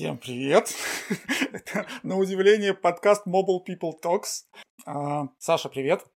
Всем 0.00 0.16
привет! 0.16 0.74
Это, 1.52 1.86
на 2.02 2.16
удивление, 2.16 2.72
подкаст 2.72 3.26
Mobile 3.26 3.58
People 3.68 3.92
Talks. 4.02 4.46
А, 4.86 5.28
Саша, 5.36 5.68
привет! 5.68 6.06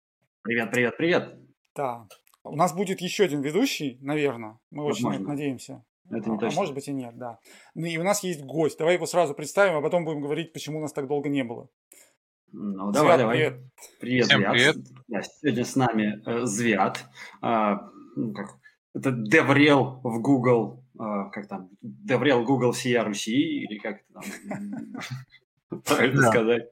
Привет, 0.40 0.70
привет, 0.70 0.96
привет! 0.96 1.34
Да. 1.76 2.06
У 2.44 2.56
нас 2.56 2.74
будет 2.74 3.02
еще 3.02 3.24
один 3.24 3.42
ведущий, 3.42 3.98
наверное. 4.00 4.58
Мы 4.70 4.84
очень 4.84 5.04
Возможно. 5.04 5.28
надеемся. 5.34 5.84
Это 6.10 6.30
не 6.30 6.36
а, 6.36 6.38
точно. 6.38 6.58
может 6.58 6.74
быть 6.74 6.88
и 6.88 6.94
нет, 6.94 7.18
да. 7.18 7.40
Ну 7.74 7.84
и 7.84 7.98
у 7.98 8.02
нас 8.02 8.22
есть 8.22 8.42
гость. 8.42 8.78
Давай 8.78 8.94
его 8.94 9.04
сразу 9.04 9.34
представим, 9.34 9.76
а 9.76 9.82
потом 9.82 10.06
будем 10.06 10.22
говорить, 10.22 10.54
почему 10.54 10.80
нас 10.80 10.94
так 10.94 11.06
долго 11.06 11.28
не 11.28 11.44
было. 11.44 11.68
Ну, 12.52 12.90
давай, 12.90 13.18
Звят, 13.18 13.18
давай. 13.18 13.36
привет. 13.36 13.60
Привет, 14.00 14.24
Всем 14.24 14.40
Звят. 14.40 14.52
привет. 14.52 14.76
Да, 15.08 15.20
сегодня 15.20 15.64
с 15.66 15.76
нами 15.76 16.22
э, 16.26 16.46
Звят. 16.46 17.04
А, 17.42 17.90
ну, 18.16 18.32
как, 18.32 18.56
это 18.94 19.10
Деврел 19.10 20.00
в 20.02 20.20
Google, 20.20 20.84
а, 20.98 21.28
как 21.30 21.48
там, 21.48 21.68
DevRel 21.82 22.44
Google 22.44 22.72
всея 22.72 23.04
Руси, 23.04 23.64
или 23.64 23.78
как 23.78 24.00
это 24.00 24.20
там 25.68 25.82
правильно 25.84 26.22
сказать. 26.30 26.70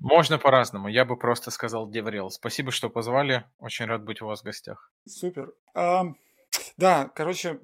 Можно 0.00 0.38
по-разному. 0.38 0.88
Я 0.88 1.04
бы 1.04 1.16
просто 1.16 1.50
сказал 1.50 1.90
DevRel. 1.90 2.30
Спасибо, 2.30 2.70
что 2.70 2.88
позвали. 2.88 3.44
Очень 3.58 3.86
рад 3.86 4.04
быть 4.04 4.22
у 4.22 4.26
вас 4.26 4.40
в 4.40 4.44
гостях. 4.44 4.90
Супер. 5.06 5.52
Да, 6.76 7.10
короче, 7.14 7.60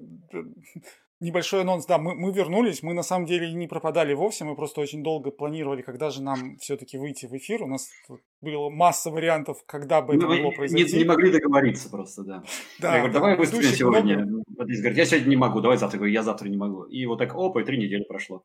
небольшой 1.19 1.61
анонс. 1.61 1.85
Да, 1.85 1.97
мы, 1.97 2.15
мы 2.15 2.31
вернулись. 2.31 2.83
Мы 2.83 2.93
на 2.93 3.03
самом 3.03 3.25
деле 3.25 3.51
не 3.53 3.67
пропадали 3.67 4.13
вовсе. 4.13 4.43
Мы 4.45 4.55
просто 4.55 4.81
очень 4.81 5.03
долго 5.03 5.31
планировали, 5.31 5.81
когда 5.81 6.09
же 6.09 6.21
нам 6.21 6.57
все-таки 6.57 6.97
выйти 6.97 7.25
в 7.25 7.35
эфир. 7.35 7.63
У 7.63 7.67
нас 7.67 7.89
тут 8.07 8.21
было 8.43 8.69
масса 8.69 9.09
вариантов, 9.09 9.57
когда 9.65 10.01
бы 10.01 10.15
это 10.15 10.25
Мы 10.27 10.35
могло 10.35 10.49
не, 10.51 10.55
произойти. 10.55 10.97
не 10.97 11.05
могли 11.05 11.31
договориться 11.31 11.89
просто, 11.89 12.23
да. 12.23 12.43
Да, 12.79 12.91
я 12.93 12.97
говорю, 12.99 13.13
да, 13.13 13.19
давай 13.19 13.37
выступим 13.37 13.69
сегодня. 13.69 14.17
много. 14.25 14.43
Денис 14.65 14.79
говорит, 14.79 14.97
я 14.97 15.05
сегодня 15.05 15.29
не 15.29 15.35
могу, 15.35 15.61
давай 15.61 15.77
завтра. 15.77 15.95
Я 15.97 15.99
говорю, 15.99 16.13
я 16.13 16.23
завтра 16.23 16.47
не 16.49 16.57
могу. 16.57 16.83
И 16.83 17.05
вот 17.05 17.17
так, 17.17 17.33
опа, 17.35 17.61
и 17.61 17.65
три 17.65 17.77
недели 17.77 18.03
прошло. 18.03 18.43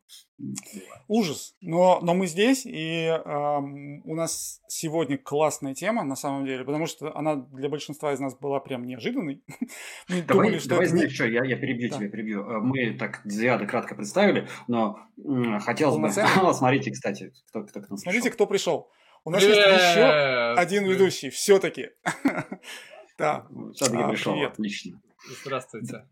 Ужас. 1.06 1.54
Но, 1.60 2.00
но 2.02 2.14
мы 2.14 2.26
здесь, 2.26 2.64
и 2.66 3.06
ам, 3.24 4.00
у 4.04 4.14
нас 4.14 4.60
сегодня 4.68 5.18
классная 5.18 5.74
тема, 5.74 6.04
на 6.04 6.16
самом 6.16 6.44
деле, 6.46 6.64
потому 6.64 6.86
что 6.86 7.16
она 7.16 7.36
для 7.36 7.68
большинства 7.68 8.12
из 8.12 8.20
нас 8.20 8.36
была 8.36 8.60
прям 8.60 8.84
неожиданной. 8.84 9.42
Мы 10.08 10.22
Давай, 10.22 10.46
думали, 10.48 10.58
что 10.58 10.68
давай 10.70 10.86
это 10.86 10.94
не- 10.94 11.00
знаешь 11.00 11.14
что, 11.14 11.26
я, 11.26 11.44
я 11.44 11.56
перебью 11.56 11.90
Да. 11.90 11.96
тебя, 11.98 12.08
перебью. 12.08 12.42
Э, 12.42 12.58
Мы 12.60 12.92
так 12.98 13.20
Зиада 13.24 13.66
кратко 13.66 13.94
представили, 13.94 14.48
но 14.66 14.98
м, 15.24 15.58
хотелось 15.60 15.96
бы... 15.98 16.08
Смотрите, 16.54 16.90
кстати, 16.90 17.32
кто, 17.48 17.62
кто 17.64 17.80
к 17.80 17.88
нам 17.90 17.98
Смотрите, 17.98 18.24
пришел. 18.30 18.34
кто 18.34 18.46
пришел. 18.46 18.88
У 19.28 19.30
нас 19.30 19.42
есть 19.42 19.58
еще 19.58 20.54
один 20.54 20.86
ведущий, 20.86 21.28
все-таки. 21.30 21.90
Да. 23.18 23.48
Все-таки 23.74 24.00
А, 24.00 24.08
пришел, 24.08 24.40
отлично. 24.44 25.02
Здравствуйте. 25.42 26.06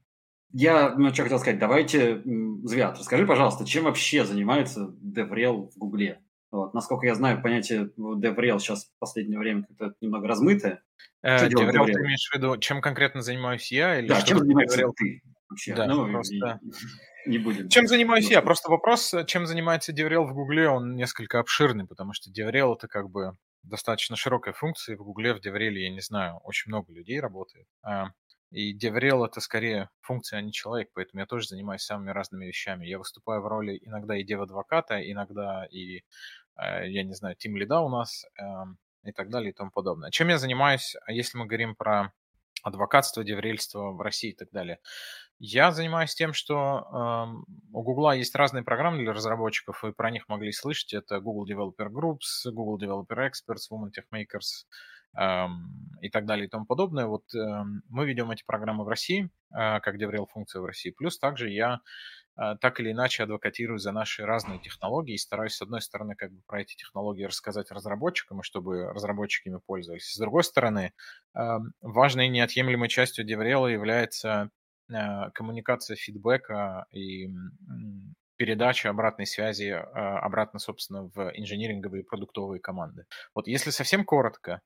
Я 0.51 0.91
ну, 0.97 1.15
что 1.15 1.23
хотел 1.23 1.39
сказать, 1.39 1.61
давайте, 1.61 2.21
Звиад, 2.65 2.99
расскажи, 2.99 3.25
пожалуйста, 3.27 3.65
чем 3.65 3.85
вообще 3.85 4.25
занимается 4.25 4.93
DevRel 5.01 5.71
в 5.71 5.79
Гугле? 5.79 6.21
Вот, 6.51 6.75
насколько 6.75 7.07
я 7.07 7.15
знаю, 7.15 7.41
понятие 7.43 7.93
DevRel 7.97 8.59
сейчас 8.59 8.87
в 8.87 8.99
последнее 8.99 9.39
время 9.39 9.69
как-то 9.79 9.95
немного 10.01 10.27
размытое. 10.27 10.83
Э, 11.23 11.49
DevRel, 11.49 11.87
ты 11.87 11.93
имеешь 11.93 12.29
в 12.29 12.35
виду, 12.35 12.57
чем 12.59 12.81
конкретно 12.81 13.23
занимаюсь 13.23 13.71
я? 13.71 14.01
Или 14.01 14.09
Да, 14.09 14.21
чем 14.23 14.39
занимаешься 14.39 14.79
Деврел? 14.79 14.93
ты 14.95 15.23
вообще? 15.49 15.75
Да, 15.75 15.87
ну, 15.87 16.11
просто- 16.11 16.61
и- 17.25 17.31
не 17.31 17.39
будем. 17.39 17.69
Чем 17.69 17.87
занимаюсь 17.87 18.31
я? 18.31 18.41
Просто 18.43 18.71
вопрос, 18.71 19.13
э, 19.15 19.25
чем 19.27 19.47
занимается 19.47 19.93
DevRel 19.93 20.25
в 20.27 20.33
Гугле, 20.35 20.69
он 20.69 20.95
несколько 20.97 21.41
обширный, 21.41 21.87
потому 21.87 22.13
что 22.13 22.31
DevRel 22.31 22.75
это 22.75 22.89
как 22.89 23.11
бы 23.11 23.33
достаточно 23.63 24.15
широкая 24.17 24.55
функция. 24.55 24.95
и 24.95 24.97
В 24.99 25.03
Гугле, 25.03 25.35
в 25.35 25.41
DevRel 25.41 25.72
е, 25.72 25.83
я 25.85 25.91
не 25.91 26.01
знаю, 26.01 26.39
очень 26.45 26.71
много 26.71 26.93
людей 26.93 27.19
работает. 27.21 27.67
А, 27.83 28.11
И 28.53 28.73
DevRel 28.73 29.25
это 29.25 29.41
скорее 29.41 29.91
функция, 30.03 30.39
а 30.39 30.43
не 30.43 30.53
человек, 30.53 30.89
поэтому 30.95 31.21
я 31.21 31.27
тоже 31.27 31.49
занимаюсь 31.49 31.83
самыми 31.83 32.11
разными 32.11 32.47
вещами. 32.47 32.87
Я 32.87 32.99
выступаю 32.99 33.43
в 33.43 33.47
роли 33.49 33.77
иногда 33.83 34.17
и 34.17 34.23
dev-адвоката, 34.23 35.01
иногда 35.11 35.67
и, 35.69 36.03
э, 36.57 36.89
я 36.89 37.03
не 37.03 37.13
знаю, 37.15 37.35
тимлида 37.37 37.81
у 37.81 37.89
нас 37.89 38.25
эм, 38.39 38.79
и 39.05 39.11
так 39.13 39.31
далее 39.31 39.51
и 39.51 39.53
тому 39.53 39.73
подобное. 39.73 40.11
Чем 40.13 40.29
я 40.29 40.39
занимаюсь, 40.39 40.95
а 41.07 41.13
если 41.13 41.37
мы 41.39 41.47
говорим 41.47 41.75
про 41.75 42.13
адвокатство, 42.67 43.25
деврельство 43.25 43.93
в 43.93 44.01
России 44.01 44.31
и 44.31 44.37
так 44.37 44.51
далее? 44.51 44.81
Я 45.39 45.71
занимаюсь 45.71 46.15
тем, 46.15 46.33
что 46.33 46.57
эм, 46.59 47.45
у 47.73 47.83
Гугла 47.83 48.15
есть 48.15 48.35
разные 48.35 48.65
программы 48.65 49.03
для 49.03 49.13
разработчиков, 49.13 49.83
вы 49.83 49.93
про 49.93 50.11
них 50.11 50.29
могли 50.29 50.51
слышать. 50.51 50.95
Это 50.95 51.21
Google 51.21 51.47
Developer 51.47 51.89
Groups, 51.89 52.51
Google 52.51 52.79
Developer 52.79 53.19
Experts, 53.19 53.71
Women 53.71 53.91
Tech 53.97 54.07
Makers 54.15 54.67
и 56.01 56.11
так 56.11 56.27
далее 56.27 56.47
и 56.47 56.49
тому 56.49 56.65
подобное. 56.67 57.07
Вот 57.07 57.25
эм, 57.35 57.83
мы 57.89 58.07
ведем 58.07 58.31
эти 58.31 58.45
программы 58.45 58.85
в 58.85 58.89
России, 58.89 59.31
э, 59.53 59.81
как 59.81 60.01
DevRel 60.01 60.27
функция 60.31 60.61
в 60.61 60.65
России. 60.65 60.91
Плюс 60.91 61.19
также 61.19 61.51
я 61.51 61.81
э, 62.39 62.55
так 62.61 62.81
или 62.81 62.93
иначе 62.93 63.25
адвокатирую 63.25 63.79
за 63.79 63.93
наши 63.93 64.25
разные 64.25 64.61
технологии 64.61 65.15
и 65.15 65.19
стараюсь, 65.19 65.55
с 65.55 65.63
одной 65.63 65.81
стороны, 65.81 66.15
как 66.15 66.33
бы 66.33 66.41
про 66.47 66.63
эти 66.63 66.75
технологии 66.77 67.25
рассказать 67.25 67.71
разработчикам, 67.71 68.41
и 68.41 68.43
чтобы 68.43 68.93
разработчики 68.93 69.49
ими 69.49 69.59
пользовались. 69.65 70.13
С 70.13 70.19
другой 70.19 70.45
стороны, 70.45 70.93
важной 71.81 72.27
и 72.27 72.31
неотъемлемой 72.31 72.89
частью 72.89 73.27
DevRel 73.27 73.73
является 73.73 74.51
э, 74.91 75.31
коммуникация 75.35 75.97
фидбэка 75.97 76.87
и 76.93 77.29
передача 78.37 78.91
обратной 78.91 79.27
связи 79.27 79.71
обратно, 79.71 80.59
собственно, 80.59 81.05
в 81.15 81.31
инжиниринговые 81.35 82.03
и 82.03 82.07
продуктовые 82.07 82.61
команды. 82.61 83.07
Вот 83.35 83.49
если 83.49 83.71
совсем 83.71 84.05
коротко, 84.05 84.61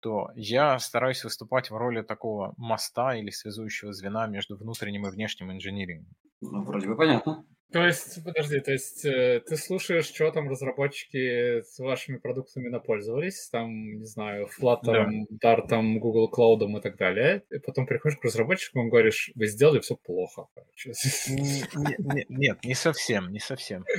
то 0.00 0.30
я 0.34 0.78
стараюсь 0.78 1.24
выступать 1.24 1.70
в 1.70 1.76
роли 1.76 2.02
такого 2.02 2.54
моста 2.56 3.14
или 3.14 3.30
связующего 3.30 3.92
звена 3.92 4.26
между 4.26 4.56
внутренним 4.56 5.06
и 5.06 5.10
внешним 5.10 5.52
инжинирингом. 5.52 6.12
Ну, 6.40 6.62
вроде 6.64 6.88
бы 6.88 6.96
понятно. 6.96 7.44
То 7.72 7.86
есть, 7.86 8.24
подожди, 8.24 8.58
то 8.58 8.72
есть 8.72 9.04
э, 9.04 9.40
ты 9.46 9.56
слушаешь, 9.56 10.06
что 10.06 10.28
там 10.32 10.48
разработчики 10.48 11.60
с 11.62 11.78
вашими 11.78 12.16
продуктами 12.16 12.68
напользовались, 12.68 13.48
там, 13.48 13.70
не 13.98 14.04
знаю, 14.06 14.48
Flutter, 14.60 15.06
Dart, 15.40 15.68
Google 16.00 16.28
Cloud 16.36 16.78
и 16.78 16.80
так 16.80 16.96
далее, 16.96 17.44
и 17.50 17.58
потом 17.60 17.86
приходишь 17.86 18.18
к 18.18 18.24
разработчику 18.24 18.80
и 18.80 18.88
говоришь, 18.90 19.30
вы 19.36 19.46
сделали 19.46 19.78
все 19.78 19.94
плохо. 19.96 20.46
короче». 20.52 20.92
Не- 21.28 21.94
не- 21.98 22.26
Нет, 22.28 22.64
не 22.64 22.74
совсем, 22.74 23.30
не 23.30 23.38
совсем. 23.40 23.84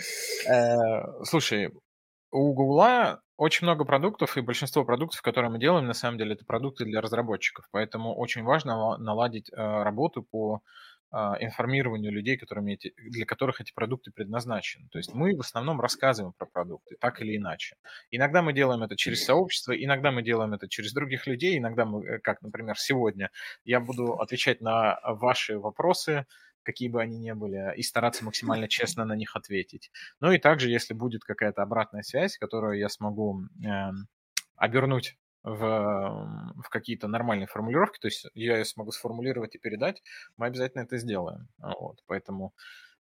Э, 0.50 1.24
Слушай, 1.24 1.70
у 2.32 2.54
Гугла 2.54 3.22
очень 3.38 3.66
много 3.66 3.86
продуктов, 3.86 4.38
и 4.38 4.42
большинство 4.42 4.86
продуктов, 4.86 5.22
которые 5.22 5.52
мы 5.52 5.60
делаем, 5.60 5.88
на 5.88 5.94
самом 5.94 6.18
деле, 6.18 6.34
это 6.34 6.46
продукты 6.46 6.86
для 6.86 7.02
разработчиков. 7.02 7.66
Поэтому 7.72 8.16
очень 8.16 8.44
важно 8.44 8.78
ла- 8.78 8.98
наладить 9.00 9.50
э, 9.52 9.56
работу 9.56 10.22
по 10.22 10.62
э, 11.12 11.18
информированию 11.40 12.12
людей, 12.12 12.38
которыми 12.38 12.74
эти, 12.74 12.94
для 12.98 13.26
которых 13.26 13.60
эти 13.60 13.74
продукты 13.74 14.12
предназначены. 14.12 14.88
То 14.92 15.00
есть 15.00 15.16
мы 15.16 15.36
в 15.36 15.40
основном 15.40 15.82
рассказываем 15.82 16.34
про 16.38 16.46
продукты, 16.46 16.98
так 17.00 17.20
или 17.22 17.36
иначе. 17.36 17.78
Иногда 18.12 18.44
мы 18.44 18.54
делаем 18.54 18.84
это 18.84 18.96
через 18.96 19.26
сообщество, 19.26 19.72
иногда 19.72 20.12
мы 20.12 20.22
делаем 20.22 20.54
это 20.54 20.70
через 20.70 20.94
других 20.94 21.26
людей, 21.26 21.58
иногда 21.58 21.86
мы, 21.86 22.06
э, 22.06 22.20
как, 22.20 22.44
например, 22.44 22.78
сегодня, 22.78 23.32
я 23.66 23.80
буду 23.80 24.20
отвечать 24.20 24.62
на 24.62 25.00
ваши 25.04 25.58
вопросы, 25.58 26.28
какие 26.64 26.90
бы 26.90 27.02
они 27.02 27.18
ни 27.18 27.32
были, 27.32 27.74
и 27.78 27.82
стараться 27.84 28.24
максимально 28.26 28.68
честно 28.68 29.06
на 29.06 29.16
них 29.16 29.36
ответить. 29.36 29.92
Ну 30.20 30.32
и 30.32 30.38
также, 30.40 30.70
если 30.70 30.94
будет 30.94 31.24
какая-то 31.24 31.62
обратная 31.62 32.02
связь, 32.04 32.38
которую 32.38 32.78
я 32.80 32.90
смогу 32.90 33.42
эм, 33.64 34.08
обернуть 34.56 35.18
в, 35.44 35.58
в 36.64 36.70
какие-то 36.70 37.08
нормальные 37.08 37.48
формулировки, 37.48 38.00
то 38.00 38.08
есть 38.08 38.28
я 38.34 38.58
ее 38.58 38.66
смогу 38.66 38.92
сформулировать 38.92 39.56
и 39.56 39.60
передать, 39.60 40.04
мы 40.38 40.46
обязательно 40.48 40.84
это 40.84 40.98
сделаем. 40.98 41.48
Вот, 41.58 41.98
поэтому 42.06 42.54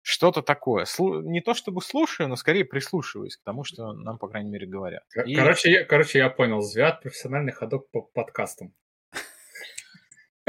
что-то 0.03 0.41
такое. 0.41 0.87
Слу- 0.87 1.21
Не 1.23 1.43
то 1.43 1.53
чтобы 1.53 1.83
слушаю, 1.83 2.29
но 2.31 2.37
скорее 2.37 2.65
прислушиваюсь 2.65 3.37
к 3.37 3.43
тому, 3.43 3.65
что 3.65 3.93
нам, 3.93 4.17
по 4.19 4.29
крайней 4.29 4.51
мере, 4.51 4.67
говорят. 4.67 5.03
Кор- 5.13 5.27
И- 5.27 5.35
Короче, 5.37 5.71
я, 5.71 5.85
короче, 5.85 6.19
я 6.19 6.31
понял, 6.31 6.63
Звят 6.63 7.03
профессиональный 7.03 7.53
ходок 7.53 7.91
по 7.91 8.01
подкастам. 8.01 8.73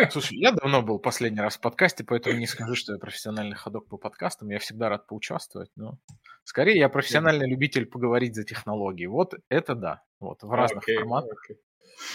Слушай, 0.09 0.37
я 0.37 0.51
давно 0.51 0.81
был 0.81 0.99
последний 0.99 1.41
раз 1.41 1.57
в 1.57 1.61
подкасте, 1.61 2.03
поэтому 2.03 2.37
не 2.37 2.47
скажу, 2.47 2.75
что 2.75 2.93
я 2.93 2.99
профессиональный 2.99 3.55
ходок 3.55 3.87
по 3.87 3.97
подкастам. 3.97 4.49
Я 4.49 4.59
всегда 4.59 4.89
рад 4.89 5.07
поучаствовать, 5.07 5.69
но 5.75 5.97
скорее 6.43 6.77
я 6.77 6.89
профессиональный 6.89 7.47
любитель 7.49 7.85
поговорить 7.85 8.35
за 8.35 8.43
технологии. 8.43 9.05
Вот 9.05 9.33
это 9.49 9.75
да. 9.75 10.01
Вот 10.19 10.41
в 10.43 10.51
разных 10.51 10.83
Окей, 10.83 10.97
форматах. 10.97 11.39
окей. 11.43 11.57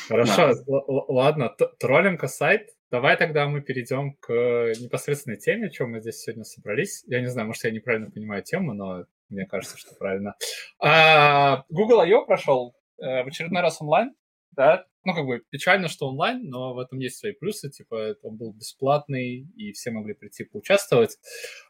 Хорошо, 0.09 0.51
л- 0.51 1.05
ладно, 1.09 1.55
троллинг 1.79 2.29
сайт. 2.29 2.69
Давай 2.91 3.17
тогда 3.17 3.47
мы 3.47 3.61
перейдем 3.63 4.15
к 4.15 4.33
непосредственной 4.81 5.37
теме, 5.39 5.71
чем 5.71 5.93
мы 5.93 6.01
здесь 6.01 6.21
сегодня 6.21 6.45
собрались. 6.45 7.05
Я 7.07 7.21
не 7.21 7.27
знаю, 7.27 7.49
может, 7.49 7.65
я 7.65 7.71
неправильно 7.71 8.11
понимаю 8.11 8.43
тему, 8.43 8.73
но 8.75 9.05
мне 9.29 9.45
кажется, 9.47 9.77
что 9.77 9.95
правильно. 9.97 10.35
А, 10.79 11.65
Google 11.69 12.01
I.O. 12.01 12.25
прошел 12.27 12.77
э, 12.99 13.25
в 13.25 13.27
очередной 13.27 13.63
раз 13.63 13.81
онлайн, 13.83 14.15
да? 14.57 14.87
Ну, 15.05 15.15
как 15.15 15.25
бы 15.25 15.43
печально, 15.51 15.89
что 15.89 16.09
онлайн, 16.09 16.49
но 16.49 16.75
в 16.75 16.79
этом 16.79 16.99
есть 16.99 17.19
свои 17.19 17.33
плюсы. 17.33 17.71
Типа, 17.71 18.17
он 18.23 18.37
был 18.37 18.53
бесплатный, 18.53 19.47
и 19.57 19.73
все 19.73 19.91
могли 19.91 20.15
прийти 20.15 20.45
поучаствовать. 20.45 21.17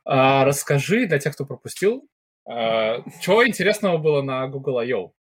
А, 0.04 0.44
расскажи 0.44 1.06
для 1.06 1.18
тех, 1.18 1.34
кто 1.34 1.44
пропустил, 1.44 2.08
а, 2.48 3.02
чего 3.20 3.46
интересного 3.46 3.98
было 3.98 4.22
на 4.22 4.46
Google 4.48 4.78
I.O.? 4.78 5.12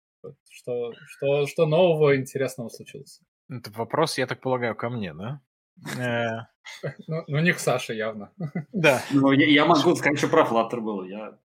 Что, 0.50 0.94
что, 1.08 1.46
что 1.46 1.66
нового 1.66 2.16
интересного 2.16 2.70
случилось? 2.70 3.22
Это 3.50 3.70
вопрос, 3.72 4.18
я 4.18 4.28
так 4.28 4.42
полагаю, 4.42 4.76
ко 4.76 4.90
мне, 4.90 5.14
да? 5.14 5.42
Э, 6.00 6.48
Ну, 7.08 7.24
ну, 7.28 7.40
не 7.42 7.54
к 7.54 7.60
Саше 7.60 7.94
явно. 7.94 8.32
Да. 8.72 9.04
Ну, 9.12 9.32
я, 9.32 9.46
я 9.48 9.66
могу 9.66 9.96
сказать, 9.96 10.18
что 10.18 10.30
про 10.30 10.46
Flutter 10.46 10.80
было. 10.80 11.04
Я 11.04 11.38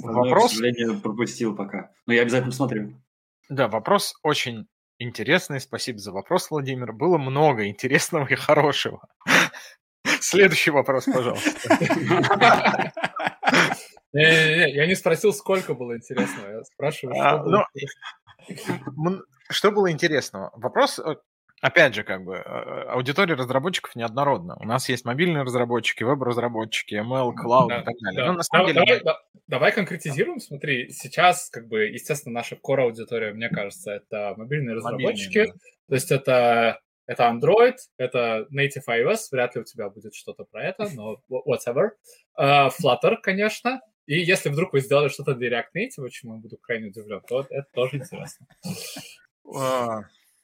Вопрос... 0.00 0.52
К 0.52 0.54
сожалению, 0.54 1.00
пропустил 1.00 1.56
пока. 1.56 1.92
Но 2.06 2.14
я 2.14 2.22
обязательно 2.22 2.52
смотрю. 2.52 3.02
Да, 3.48 3.68
вопрос 3.68 4.14
очень 4.22 4.66
интересный. 4.98 5.60
Спасибо 5.60 5.98
за 5.98 6.12
вопрос, 6.12 6.50
Владимир. 6.50 6.92
Было 6.92 7.18
много 7.18 7.66
интересного 7.66 8.26
и 8.26 8.34
хорошего. 8.34 9.06
Следующий 10.20 10.70
вопрос, 10.70 11.04
пожалуйста. 11.04 12.92
Я 14.12 14.86
не 14.86 14.94
спросил, 14.94 15.32
сколько 15.32 15.74
было 15.74 15.96
интересного. 15.96 16.48
Я 16.48 16.64
спрашиваю, 16.64 17.20
а, 17.20 17.36
что 17.36 17.44
было 17.44 17.66
ну, 18.96 19.22
Что 19.50 19.70
было 19.72 19.90
интересного? 19.90 20.52
Вопрос 20.54 20.98
опять 21.60 21.94
же, 21.94 22.04
как 22.04 22.24
бы, 22.24 22.36
э, 22.36 22.82
аудитория 22.88 23.34
разработчиков 23.34 23.94
неоднородна. 23.96 24.56
У 24.60 24.64
нас 24.64 24.88
есть 24.88 25.04
мобильные 25.04 25.42
разработчики, 25.42 26.02
веб-разработчики, 26.02 26.94
ML, 26.94 27.32
Cloud 27.34 27.68
да, 27.68 27.80
и 27.80 27.84
так 27.84 27.94
далее. 28.00 28.24
Да. 28.24 28.32
Ну, 28.32 28.38
на 28.38 28.42
самом 28.42 28.72
давай, 28.72 28.86
деле... 28.86 29.00
давай, 29.00 29.20
давай 29.46 29.72
конкретизируем. 29.72 30.40
Смотри, 30.40 30.90
сейчас, 30.90 31.50
как 31.50 31.68
бы, 31.68 31.84
естественно, 31.84 32.34
наша 32.34 32.56
core 32.56 32.82
аудитория, 32.82 33.32
мне 33.32 33.48
кажется, 33.48 33.92
это 33.92 34.34
мобильные 34.36 34.76
разработчики. 34.76 35.38
Мобильные, 35.38 35.54
да. 35.54 35.86
То 35.88 35.94
есть 35.94 36.10
это, 36.10 36.80
это 37.06 37.22
Android, 37.24 37.76
это 37.96 38.46
native 38.52 38.84
iOS, 38.88 39.18
вряд 39.30 39.54
ли 39.54 39.62
у 39.62 39.64
тебя 39.64 39.88
будет 39.88 40.14
что-то 40.14 40.44
про 40.44 40.64
это, 40.64 40.88
но 40.94 41.16
whatever. 41.30 41.90
Uh, 42.38 42.70
Flutter, 42.70 43.16
конечно. 43.22 43.80
И 44.06 44.20
если 44.20 44.50
вдруг 44.50 44.72
вы 44.72 44.80
сделали 44.80 45.08
что-то 45.08 45.34
для 45.34 45.48
React 45.48 45.74
Native, 45.76 46.08
чему 46.10 46.34
я 46.34 46.40
буду 46.40 46.58
крайне 46.58 46.88
удивлен, 46.88 47.20
то 47.26 47.44
это 47.50 47.66
тоже 47.72 47.96
интересно. 47.96 48.46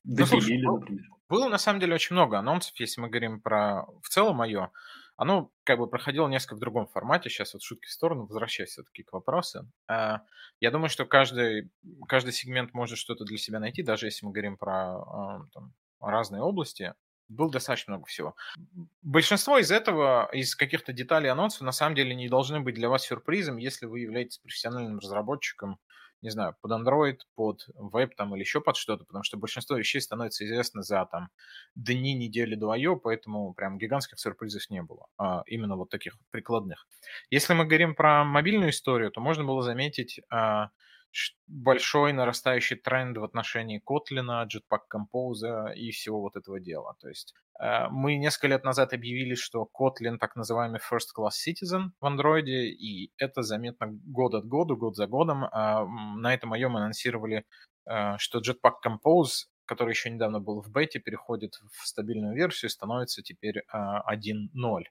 Ну, 0.04 0.26
слушай, 0.26 0.58
например. 0.58 1.04
Было 1.28 1.48
на 1.48 1.58
самом 1.58 1.80
деле 1.80 1.94
очень 1.94 2.14
много 2.14 2.38
анонсов, 2.38 2.78
если 2.78 3.00
мы 3.00 3.08
говорим 3.08 3.40
про 3.40 3.86
в 4.02 4.08
целом 4.08 4.36
мое. 4.36 4.70
Оно 5.16 5.50
как 5.64 5.78
бы 5.78 5.86
проходило 5.86 6.28
несколько 6.28 6.56
в 6.56 6.58
другом 6.58 6.86
формате. 6.86 7.30
Сейчас 7.30 7.54
вот 7.54 7.62
шутки 7.62 7.86
в 7.86 7.90
сторону, 7.90 8.26
возвращаясь 8.26 8.70
все-таки 8.70 9.02
к 9.02 9.12
вопросу. 9.12 9.68
А, 9.86 10.22
я 10.60 10.70
думаю, 10.70 10.88
что 10.88 11.06
каждый, 11.06 11.70
каждый 12.08 12.32
сегмент 12.32 12.74
может 12.74 12.98
что-то 12.98 13.24
для 13.24 13.38
себя 13.38 13.60
найти, 13.60 13.82
даже 13.82 14.06
если 14.06 14.26
мы 14.26 14.32
говорим 14.32 14.56
про 14.56 14.96
а, 14.96 15.46
там, 15.52 15.74
разные 16.00 16.42
области. 16.42 16.94
Было 17.28 17.50
достаточно 17.50 17.92
много 17.92 18.06
всего. 18.08 18.34
Большинство 19.00 19.58
из 19.58 19.70
этого, 19.70 20.28
из 20.32 20.54
каких-то 20.54 20.92
деталей 20.92 21.30
анонсов, 21.30 21.62
на 21.62 21.72
самом 21.72 21.94
деле 21.94 22.14
не 22.14 22.28
должны 22.28 22.60
быть 22.60 22.74
для 22.74 22.90
вас 22.90 23.06
сюрпризом, 23.06 23.56
если 23.56 23.86
вы 23.86 24.00
являетесь 24.00 24.38
профессиональным 24.38 24.98
разработчиком 24.98 25.78
не 26.22 26.30
знаю, 26.30 26.56
под 26.60 26.70
Android, 26.70 27.18
под 27.34 27.66
веб 27.74 28.14
там 28.14 28.34
или 28.34 28.40
еще 28.42 28.60
под 28.60 28.76
что-то, 28.76 29.04
потому 29.04 29.24
что 29.24 29.36
большинство 29.36 29.76
вещей 29.76 30.00
становится 30.00 30.44
известно 30.44 30.82
за 30.82 31.04
там 31.06 31.28
дни, 31.74 32.14
недели 32.14 32.54
I.O., 32.54 32.96
поэтому 32.96 33.52
прям 33.54 33.76
гигантских 33.76 34.18
сюрпризов 34.18 34.70
не 34.70 34.82
было, 34.82 35.06
а 35.18 35.42
именно 35.46 35.76
вот 35.76 35.90
таких 35.90 36.16
прикладных. 36.30 36.86
Если 37.30 37.54
мы 37.54 37.64
говорим 37.64 37.94
про 37.94 38.24
мобильную 38.24 38.70
историю, 38.70 39.10
то 39.10 39.20
можно 39.20 39.44
было 39.44 39.62
заметить 39.62 40.20
а, 40.30 40.70
большой 41.46 42.12
нарастающий 42.12 42.76
тренд 42.76 43.18
в 43.18 43.24
отношении 43.24 43.82
Kotlin, 43.84 44.46
Jetpack 44.46 44.82
Compose 44.92 45.74
и 45.74 45.90
всего 45.90 46.20
вот 46.20 46.36
этого 46.36 46.60
дела. 46.60 46.94
То 47.00 47.08
есть 47.08 47.34
э, 47.60 47.88
мы 47.90 48.16
несколько 48.16 48.48
лет 48.48 48.64
назад 48.64 48.92
объявили, 48.92 49.34
что 49.34 49.68
Kotlin 49.72 50.18
так 50.18 50.36
называемый 50.36 50.80
First 50.80 51.10
Class 51.16 51.32
Citizen 51.46 51.90
в 52.00 52.06
Android, 52.06 52.44
и 52.44 53.12
это 53.18 53.42
заметно 53.42 53.88
год 53.90 54.34
от 54.34 54.46
года, 54.46 54.74
год 54.74 54.96
за 54.96 55.06
годом. 55.06 55.44
А 55.52 55.84
на 55.84 56.34
этом 56.34 56.50
моем 56.50 56.76
анонсировали, 56.76 57.44
э, 57.86 58.16
что 58.18 58.38
Jetpack 58.40 58.76
Compose 58.86 59.48
который 59.64 59.90
еще 59.90 60.10
недавно 60.10 60.38
был 60.38 60.60
в 60.60 60.70
бете, 60.70 60.98
переходит 60.98 61.54
в 61.72 61.86
стабильную 61.86 62.34
версию, 62.34 62.68
становится 62.68 63.22
теперь 63.22 63.62
1.0 63.72 64.82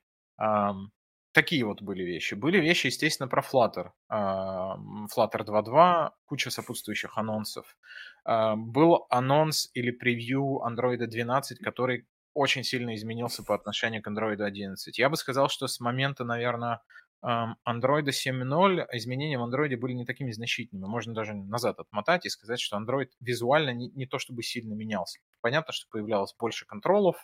такие 1.31 1.65
вот 1.65 1.81
были 1.81 2.03
вещи. 2.03 2.35
Были 2.35 2.59
вещи, 2.59 2.87
естественно, 2.87 3.27
про 3.27 3.41
Flutter. 3.41 3.91
Flutter 4.11 5.45
2.2, 5.45 6.11
куча 6.25 6.49
сопутствующих 6.49 7.17
анонсов. 7.17 7.77
А, 8.23 8.55
был 8.55 9.05
анонс 9.09 9.69
или 9.73 9.91
превью 9.91 10.61
Android 10.65 11.05
12, 11.05 11.59
который 11.59 12.07
очень 12.33 12.63
сильно 12.63 12.95
изменился 12.95 13.43
по 13.43 13.55
отношению 13.55 14.01
к 14.01 14.07
Android 14.07 14.41
11. 14.41 14.97
Я 14.97 15.09
бы 15.09 15.17
сказал, 15.17 15.49
что 15.49 15.67
с 15.67 15.79
момента, 15.79 16.23
наверное, 16.23 16.81
Android 17.23 18.07
7.0 18.07 18.87
изменения 18.93 19.37
в 19.37 19.43
Android 19.43 19.77
были 19.77 19.93
не 19.93 20.05
такими 20.05 20.31
значительными. 20.31 20.89
Можно 20.89 21.13
даже 21.13 21.35
назад 21.35 21.79
отмотать 21.79 22.25
и 22.25 22.29
сказать, 22.29 22.59
что 22.59 22.77
Android 22.77 23.09
визуально 23.19 23.71
не, 23.73 23.89
не 23.89 24.07
то 24.07 24.17
чтобы 24.17 24.41
сильно 24.41 24.73
менялся. 24.73 25.19
Понятно, 25.41 25.71
что 25.71 25.87
появлялось 25.91 26.33
больше 26.39 26.65
контролов, 26.65 27.15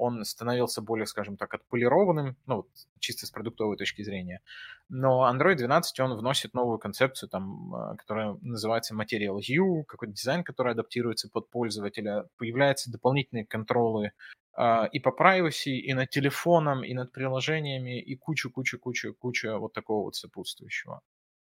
он 0.00 0.24
становился 0.24 0.80
более, 0.80 1.06
скажем 1.06 1.36
так, 1.36 1.52
отполированным, 1.54 2.36
ну, 2.46 2.66
чисто 2.98 3.26
с 3.26 3.30
продуктовой 3.30 3.76
точки 3.76 4.02
зрения. 4.02 4.40
Но 4.88 5.30
Android 5.30 5.56
12, 5.56 6.00
он 6.00 6.16
вносит 6.16 6.54
новую 6.54 6.78
концепцию, 6.78 7.28
там, 7.28 7.74
а, 7.74 7.96
которая 7.96 8.36
называется 8.40 8.94
Material 8.94 9.38
View, 9.38 9.84
какой-то 9.84 10.14
дизайн, 10.14 10.42
который 10.42 10.72
адаптируется 10.72 11.28
под 11.28 11.50
пользователя. 11.50 12.24
Появляются 12.38 12.90
дополнительные 12.90 13.46
контролы 13.46 14.12
Uh, 14.58 14.88
и 14.90 14.98
по 14.98 15.10
privacy, 15.10 15.76
и 15.76 15.94
над 15.94 16.10
телефоном, 16.10 16.82
и 16.82 16.92
над 16.92 17.12
приложениями, 17.12 18.00
и 18.00 18.16
кучу-кучу-кучу-кучу 18.16 19.58
вот 19.58 19.72
такого 19.72 20.02
вот 20.02 20.16
сопутствующего. 20.16 21.00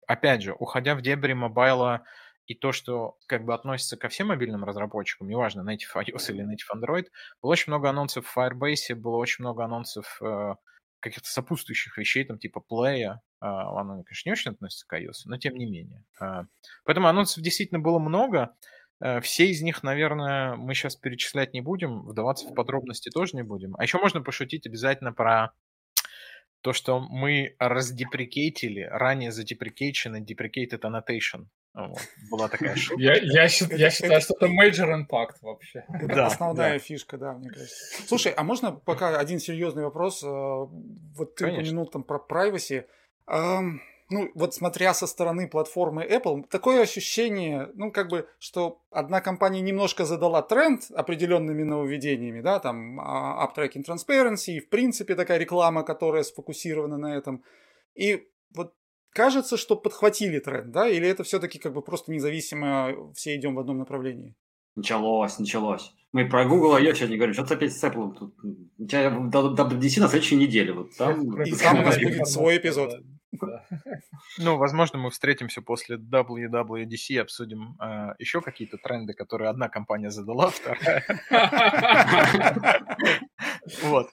Опять 0.07 0.43
же, 0.43 0.55
уходя 0.55 0.95
в 0.95 1.03
дебри 1.03 1.35
мобайла 1.35 2.05
и 2.47 2.55
то, 2.55 2.73
что 2.73 3.17
как 3.27 3.45
бы 3.45 3.55
относится 3.55 3.97
ко 3.97 4.09
всем 4.09 4.29
мобильным 4.29 4.65
разработчикам, 4.65 5.29
неважно, 5.29 5.69
native 5.69 5.95
iOS 5.95 6.33
или 6.33 6.45
native 6.45 6.77
Android, 6.77 7.07
было 7.43 7.51
очень 7.51 7.73
много 7.73 7.91
анонсов 7.91 8.27
в 8.27 8.39
Firebase, 8.39 8.95
было 8.95 9.17
очень 9.17 9.43
много 9.45 9.65
анонсов 9.65 10.19
э, 10.23 10.55
каких-то 11.01 11.29
сопутствующих 11.29 11.97
вещей, 11.99 12.25
там 12.25 12.39
типа 12.39 12.63
Play, 12.71 13.03
э, 13.03 13.15
оно, 13.41 14.03
конечно, 14.03 14.29
не 14.29 14.33
очень 14.33 14.53
относится 14.53 14.87
к 14.87 14.99
iOS, 14.99 15.23
но 15.27 15.39
тем 15.39 15.55
не 15.57 15.67
менее. 15.67 16.05
Э, 16.21 16.45
поэтому 16.85 17.09
анонсов 17.09 17.43
действительно 17.43 17.81
было 17.81 17.99
много, 17.99 18.55
э, 19.01 19.21
все 19.21 19.47
из 19.47 19.61
них, 19.63 19.83
наверное, 19.83 20.57
мы 20.57 20.75
сейчас 20.75 20.97
перечислять 20.97 21.53
не 21.53 21.61
будем, 21.61 22.03
вдаваться 22.07 22.49
в 22.49 22.55
подробности 22.55 23.11
тоже 23.11 23.37
не 23.37 23.43
будем. 23.43 23.75
А 23.77 23.83
еще 23.83 23.99
можно 23.99 24.23
пошутить 24.23 24.67
обязательно 24.67 25.13
про 25.13 25.53
то, 26.67 26.73
что 26.73 26.99
мы 26.99 27.55
раздеприкейтили 27.61 28.89
ранее 28.91 29.31
задеприкейченный 29.31 30.21
deprecated 30.21 30.81
annotation 30.81 31.47
вот, 31.75 32.01
была 32.29 32.49
такая 32.49 32.75
шутка. 32.77 33.01
Я, 33.01 33.15
я, 33.15 33.49
считаю, 33.49 33.79
я 33.79 33.89
считаю, 33.89 34.21
что 34.21 34.35
это 34.35 34.47
major 34.47 34.91
impact 34.93 35.37
вообще. 35.43 35.85
Это 35.89 36.09
да, 36.09 36.27
основная 36.27 36.73
да. 36.73 36.79
фишка, 36.81 37.19
да, 37.19 37.35
мне 37.35 37.51
кажется. 37.51 38.03
Слушай, 38.09 38.33
а 38.33 38.43
можно 38.43 38.73
пока 38.73 39.17
один 39.17 39.39
серьезный 39.39 39.85
вопрос? 39.85 40.25
Э, 40.25 40.27
вот 40.27 41.37
ты 41.37 41.45
Конечно. 41.45 41.63
упомянул 41.63 41.87
там 41.87 42.03
про 42.03 42.19
privacy. 42.19 42.85
Ну, 44.09 44.31
вот 44.35 44.55
смотря 44.55 44.95
со 44.95 45.07
стороны 45.07 45.49
платформы 45.49 46.05
Apple, 46.05 46.45
такое 46.49 46.83
ощущение, 46.83 47.71
ну, 47.75 47.91
как 47.91 48.09
бы, 48.09 48.29
что 48.39 48.81
одна 48.91 49.21
компания 49.21 49.61
немножко 49.61 50.05
задала 50.05 50.43
тренд 50.43 50.83
определенными 50.95 51.65
нововведениями, 51.65 52.41
да, 52.41 52.61
там, 52.61 53.01
а, 53.01 53.45
App 53.45 53.57
Tracking 53.57 53.85
Transparency, 53.85 54.53
и, 54.53 54.61
в 54.61 54.69
принципе, 54.69 55.17
такая 55.17 55.39
реклама, 55.39 55.83
которая 55.83 56.23
сфокусирована 56.23 56.99
на 56.99 57.17
этом. 57.17 57.43
И 57.97 58.29
вот 58.55 58.75
кажется, 59.11 59.57
что 59.57 59.75
подхватили 59.75 60.39
тренд, 60.39 60.71
да? 60.71 60.89
Или 60.89 61.09
это 61.09 61.25
все-таки 61.25 61.59
как 61.59 61.73
бы 61.73 61.83
просто 61.83 62.13
независимо 62.13 63.13
все 63.15 63.35
идем 63.35 63.57
в 63.57 63.59
одном 63.59 63.79
направлении? 63.79 64.37
Началось, 64.77 65.39
началось. 65.39 65.93
Мы 66.13 66.29
про 66.29 66.45
Google 66.45 66.79
я 66.79 66.95
сегодня 66.95 67.17
говорим, 67.17 67.35
что 67.35 67.43
опять 67.43 67.73
с 67.73 67.83
Apple 67.83 68.15
тут. 68.15 68.35
У 68.79 68.87
тебя 68.87 69.09
WWDC 69.09 70.01
на 70.01 70.09
следующей 70.09 70.37
неделе. 70.37 70.75
Вот 70.75 70.97
там... 70.97 71.43
И 71.43 71.53
там 71.53 71.81
у 71.81 71.83
нас 71.83 71.99
будет 71.99 72.29
свой 72.29 72.59
эпизод. 72.59 73.01
Ну, 74.39 74.57
возможно, 74.57 74.99
мы 74.99 75.11
встретимся 75.11 75.63
после 75.63 75.97
WWDC 75.97 77.07
и 77.09 77.19
обсудим 77.19 77.77
э, 77.81 78.15
еще 78.19 78.41
какие-то 78.41 78.79
тренды, 78.79 79.15
которые 79.15 79.51
одна 79.51 79.69
компания 79.69 80.11
задала, 80.11 80.51
вторая. 80.51 81.05
Вот. 83.83 84.11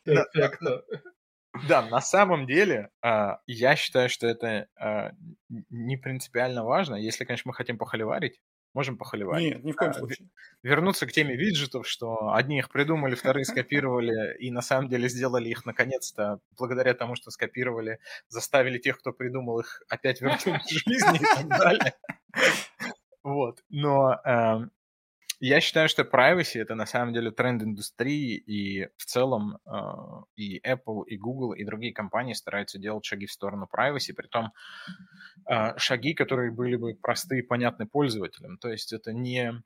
Да, 1.67 1.84
на 1.84 2.01
самом 2.01 2.48
деле, 2.48 2.89
а, 3.03 3.38
я 3.46 3.75
считаю, 3.75 4.10
что 4.10 4.25
это 4.25 4.67
а, 4.75 5.12
не 5.70 5.98
принципиально 5.98 6.63
важно. 6.63 6.96
Если, 6.96 7.25
конечно, 7.25 7.50
мы 7.50 7.53
хотим 7.53 7.77
похоливарить, 7.77 8.39
можем 8.74 8.98
похоливарить. 8.98 9.56
Нет, 9.56 9.63
ни 9.63 9.72
в 9.72 9.75
коем 9.75 9.92
а, 9.92 9.94
случае. 9.94 10.30
Вернуться 10.62 11.06
к 11.06 11.12
теме 11.12 11.36
виджетов, 11.36 11.88
что 11.88 12.34
одни 12.34 12.60
их 12.60 12.70
придумали, 12.70 13.15
вторые 13.15 13.46
скопировали, 13.46 14.38
и 14.39 14.51
на 14.51 14.62
самом 14.62 14.89
деле 14.89 15.08
сделали 15.08 15.50
их 15.50 15.65
наконец-то, 15.65 16.39
благодаря 16.58 16.94
тому, 16.94 17.15
что 17.15 17.32
скопировали, 17.32 18.00
заставили 18.27 18.77
тех, 18.77 19.00
кто 19.00 19.12
придумал 19.12 19.60
их, 19.60 19.82
опять 19.89 20.22
вернуть 20.22 20.46
в 20.46 20.70
жизнь 20.70 21.15
и 21.15 21.20
так 21.20 21.48
далее. 21.48 21.94
Вот. 23.24 23.63
Но 23.70 24.70
я 25.47 25.62
считаю, 25.62 25.89
что 25.89 26.03
privacy 26.03 26.62
это 26.62 26.75
на 26.75 26.85
самом 26.85 27.13
деле 27.13 27.31
тренд 27.31 27.63
индустрии, 27.63 28.38
и 28.38 28.88
в 28.97 29.05
целом 29.05 29.57
э, 29.65 29.71
и 30.35 30.59
Apple, 30.59 31.03
и 31.07 31.17
Google, 31.17 31.53
и 31.53 31.65
другие 31.65 31.93
компании 31.93 32.33
стараются 32.33 32.79
делать 32.79 33.05
шаги 33.05 33.25
в 33.25 33.31
сторону 33.31 33.67
privacy, 33.71 34.13
при 34.15 34.27
том 34.27 34.53
э, 35.50 35.77
шаги, 35.77 36.13
которые 36.13 36.51
были 36.51 36.75
бы 36.77 36.95
простые 37.01 37.41
и 37.43 37.45
понятны 37.45 37.88
пользователям. 37.88 38.57
То 38.57 38.69
есть 38.69 38.93
это 38.93 39.13
не 39.13 39.62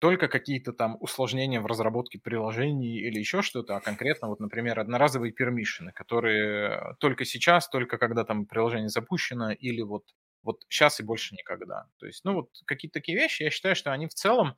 только 0.00 0.28
какие-то 0.28 0.72
там 0.72 0.98
усложнения 1.00 1.60
в 1.60 1.66
разработке 1.66 2.18
приложений 2.18 2.98
или 3.00 3.18
еще 3.18 3.42
что-то, 3.42 3.76
а 3.76 3.80
конкретно, 3.80 4.28
вот, 4.28 4.40
например, 4.40 4.78
одноразовые 4.80 5.32
пермишины, 5.32 5.92
которые 5.92 6.96
только 7.00 7.24
сейчас, 7.24 7.68
только 7.68 7.98
когда 7.98 8.24
там 8.24 8.46
приложение 8.46 8.90
запущено, 8.90 9.52
или 9.52 9.82
вот 9.82 10.04
Вот 10.42 10.62
сейчас 10.68 11.00
и 11.00 11.04
больше 11.04 11.34
никогда. 11.34 11.86
То 11.98 12.06
есть, 12.06 12.24
ну 12.24 12.34
вот 12.34 12.50
какие-то 12.66 13.00
такие 13.00 13.16
вещи, 13.18 13.44
я 13.44 13.50
считаю, 13.50 13.74
что 13.76 13.92
они 13.92 14.06
в 14.06 14.12
целом 14.14 14.56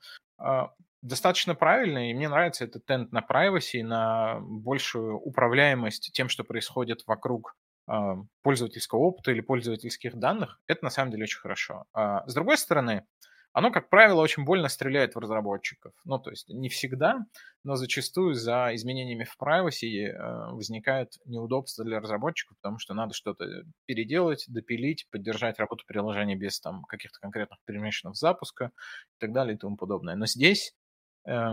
достаточно 1.03 1.55
правильные, 1.55 2.11
и 2.11 2.15
мне 2.15 2.29
нравится 2.29 2.65
этот 2.65 2.85
тенд 2.85 3.13
на 3.13 3.21
privacy, 3.21 3.83
на 3.83 4.39
большую 4.41 5.19
управляемость 5.19 6.13
тем, 6.13 6.29
что 6.29 6.45
происходит 6.45 7.03
вокруг 7.07 7.57
э, 7.89 7.93
пользовательского 8.43 8.99
опыта 9.01 9.31
или 9.31 9.41
пользовательских 9.41 10.17
данных. 10.17 10.61
Это 10.67 10.85
на 10.85 10.91
самом 10.91 11.13
деле 11.13 11.25
очень 11.25 11.39
хорошо. 11.39 11.85
А, 11.93 12.27
с 12.27 12.35
другой 12.35 12.59
стороны, 12.59 13.07
оно, 13.57 13.71
как 13.71 13.89
правило, 13.89 14.21
очень 14.21 14.45
больно 14.45 14.69
стреляет 14.69 15.15
в 15.15 15.19
разработчиков. 15.19 15.95
Ну, 16.05 16.19
то 16.19 16.29
есть 16.29 16.51
не 16.51 16.69
всегда, 16.69 17.25
но 17.65 17.77
зачастую 17.77 18.35
за 18.35 18.69
изменениями 18.75 19.25
в 19.25 19.35
privacy 19.41 20.09
э, 20.09 20.51
возникает 20.51 21.15
неудобство 21.25 21.83
для 21.83 21.99
разработчиков, 22.01 22.59
потому 22.59 22.79
что 22.79 22.93
надо 22.93 23.15
что-то 23.15 23.47
переделать, 23.87 24.45
допилить, 24.49 25.09
поддержать 25.11 25.59
работу 25.59 25.87
приложения 25.87 26.37
без 26.37 26.61
там 26.61 26.85
каких-то 26.85 27.19
конкретных 27.19 27.59
перемешанных 27.65 28.17
запуска 28.17 28.67
и 28.67 29.21
так 29.21 29.33
далее 29.33 29.55
и 29.55 29.59
тому 29.59 29.79
подобное. 29.79 30.17
Но 30.17 30.27
здесь, 30.27 30.75
э, 31.27 31.53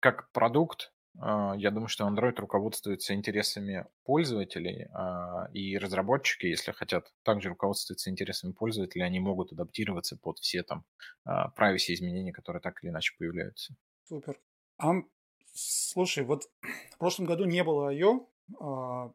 как 0.00 0.32
продукт, 0.32 0.92
я 1.18 1.70
думаю, 1.70 1.88
что 1.88 2.06
Android 2.06 2.34
руководствуется 2.36 3.14
интересами 3.14 3.86
пользователей, 4.04 4.88
а, 4.92 5.48
и 5.52 5.78
разработчики, 5.78 6.46
если 6.46 6.72
хотят 6.72 7.12
также 7.22 7.48
руководствоваться 7.48 8.10
интересами 8.10 8.52
пользователей, 8.52 9.04
они 9.04 9.20
могут 9.20 9.52
адаптироваться 9.52 10.16
под 10.16 10.38
все 10.38 10.62
там 10.62 10.84
а, 11.24 11.50
privacy 11.56 11.94
изменения, 11.94 12.32
которые 12.32 12.60
так 12.60 12.82
или 12.82 12.90
иначе 12.90 13.14
появляются. 13.18 13.74
Супер. 14.04 14.38
А, 14.78 14.92
слушай, 15.54 16.24
вот 16.24 16.44
в 16.92 16.98
прошлом 16.98 17.26
году 17.26 17.44
не 17.44 17.64
было 17.64 17.88
I.O., 17.88 18.28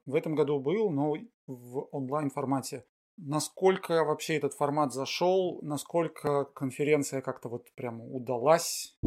в 0.06 0.16
этом 0.16 0.36
году 0.36 0.60
был, 0.60 0.90
но 0.90 1.16
в 1.48 1.88
онлайн 1.94 2.30
формате. 2.30 2.86
Насколько 3.16 4.04
вообще 4.04 4.36
этот 4.36 4.54
формат 4.54 4.92
зашел, 4.94 5.60
насколько 5.62 6.44
конференция 6.44 7.22
как-то 7.22 7.48
вот 7.48 7.72
прям 7.76 8.02
удалась? 8.02 8.98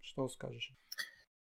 Что 0.00 0.28
скажешь? 0.28 0.72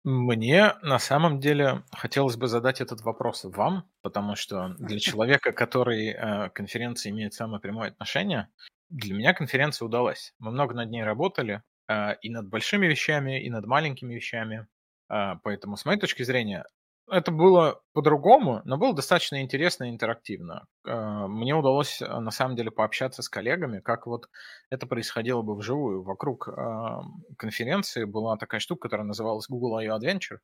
Мне 0.04 0.74
на 0.82 0.98
самом 0.98 1.38
деле 1.38 1.84
хотелось 1.92 2.36
бы 2.36 2.48
задать 2.48 2.80
этот 2.80 3.02
вопрос 3.02 3.44
вам, 3.44 3.88
потому 4.02 4.34
что 4.34 4.74
для 4.78 4.98
человека, 4.98 5.52
который 5.52 6.08
э, 6.08 6.48
к 6.48 6.54
конференции 6.54 7.10
имеет 7.10 7.34
самое 7.34 7.60
прямое 7.60 7.90
отношение, 7.90 8.48
для 8.90 9.14
меня 9.14 9.32
конференция 9.32 9.86
удалась. 9.86 10.34
Мы 10.40 10.50
много 10.50 10.74
над 10.74 10.90
ней 10.90 11.04
работали, 11.04 11.62
э, 11.88 12.16
и 12.20 12.30
над 12.30 12.48
большими 12.48 12.86
вещами, 12.86 13.40
и 13.44 13.48
над 13.48 13.64
маленькими 13.66 14.12
вещами. 14.14 14.66
Э, 15.08 15.34
поэтому, 15.44 15.76
с 15.76 15.84
моей 15.84 16.00
точки 16.00 16.24
зрения, 16.24 16.64
это 17.12 17.30
было 17.30 17.82
по-другому, 17.92 18.62
но 18.64 18.78
было 18.78 18.94
достаточно 18.94 19.42
интересно 19.42 19.84
и 19.84 19.90
интерактивно. 19.90 20.66
А, 20.84 21.28
мне 21.28 21.54
удалось, 21.54 22.00
а, 22.00 22.20
на 22.20 22.30
самом 22.30 22.56
деле, 22.56 22.70
пообщаться 22.70 23.22
с 23.22 23.28
коллегами, 23.28 23.80
как 23.80 24.06
вот 24.06 24.28
это 24.70 24.86
происходило 24.86 25.42
бы 25.42 25.54
вживую. 25.54 26.02
Вокруг 26.02 26.48
а, 26.48 27.02
конференции 27.36 28.04
была 28.04 28.36
такая 28.36 28.60
штука, 28.60 28.88
которая 28.88 29.06
называлась 29.06 29.46
Google 29.48 29.76
I.O. 29.76 29.98
Adventure, 29.98 30.38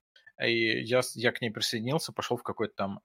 и 0.45 0.83
я, 0.85 1.01
я 1.15 1.33
к 1.33 1.41
ней 1.41 1.51
присоединился, 1.51 2.13
пошел 2.13 2.37
в 2.37 2.43
какой-то 2.43 2.75
там 2.77 3.01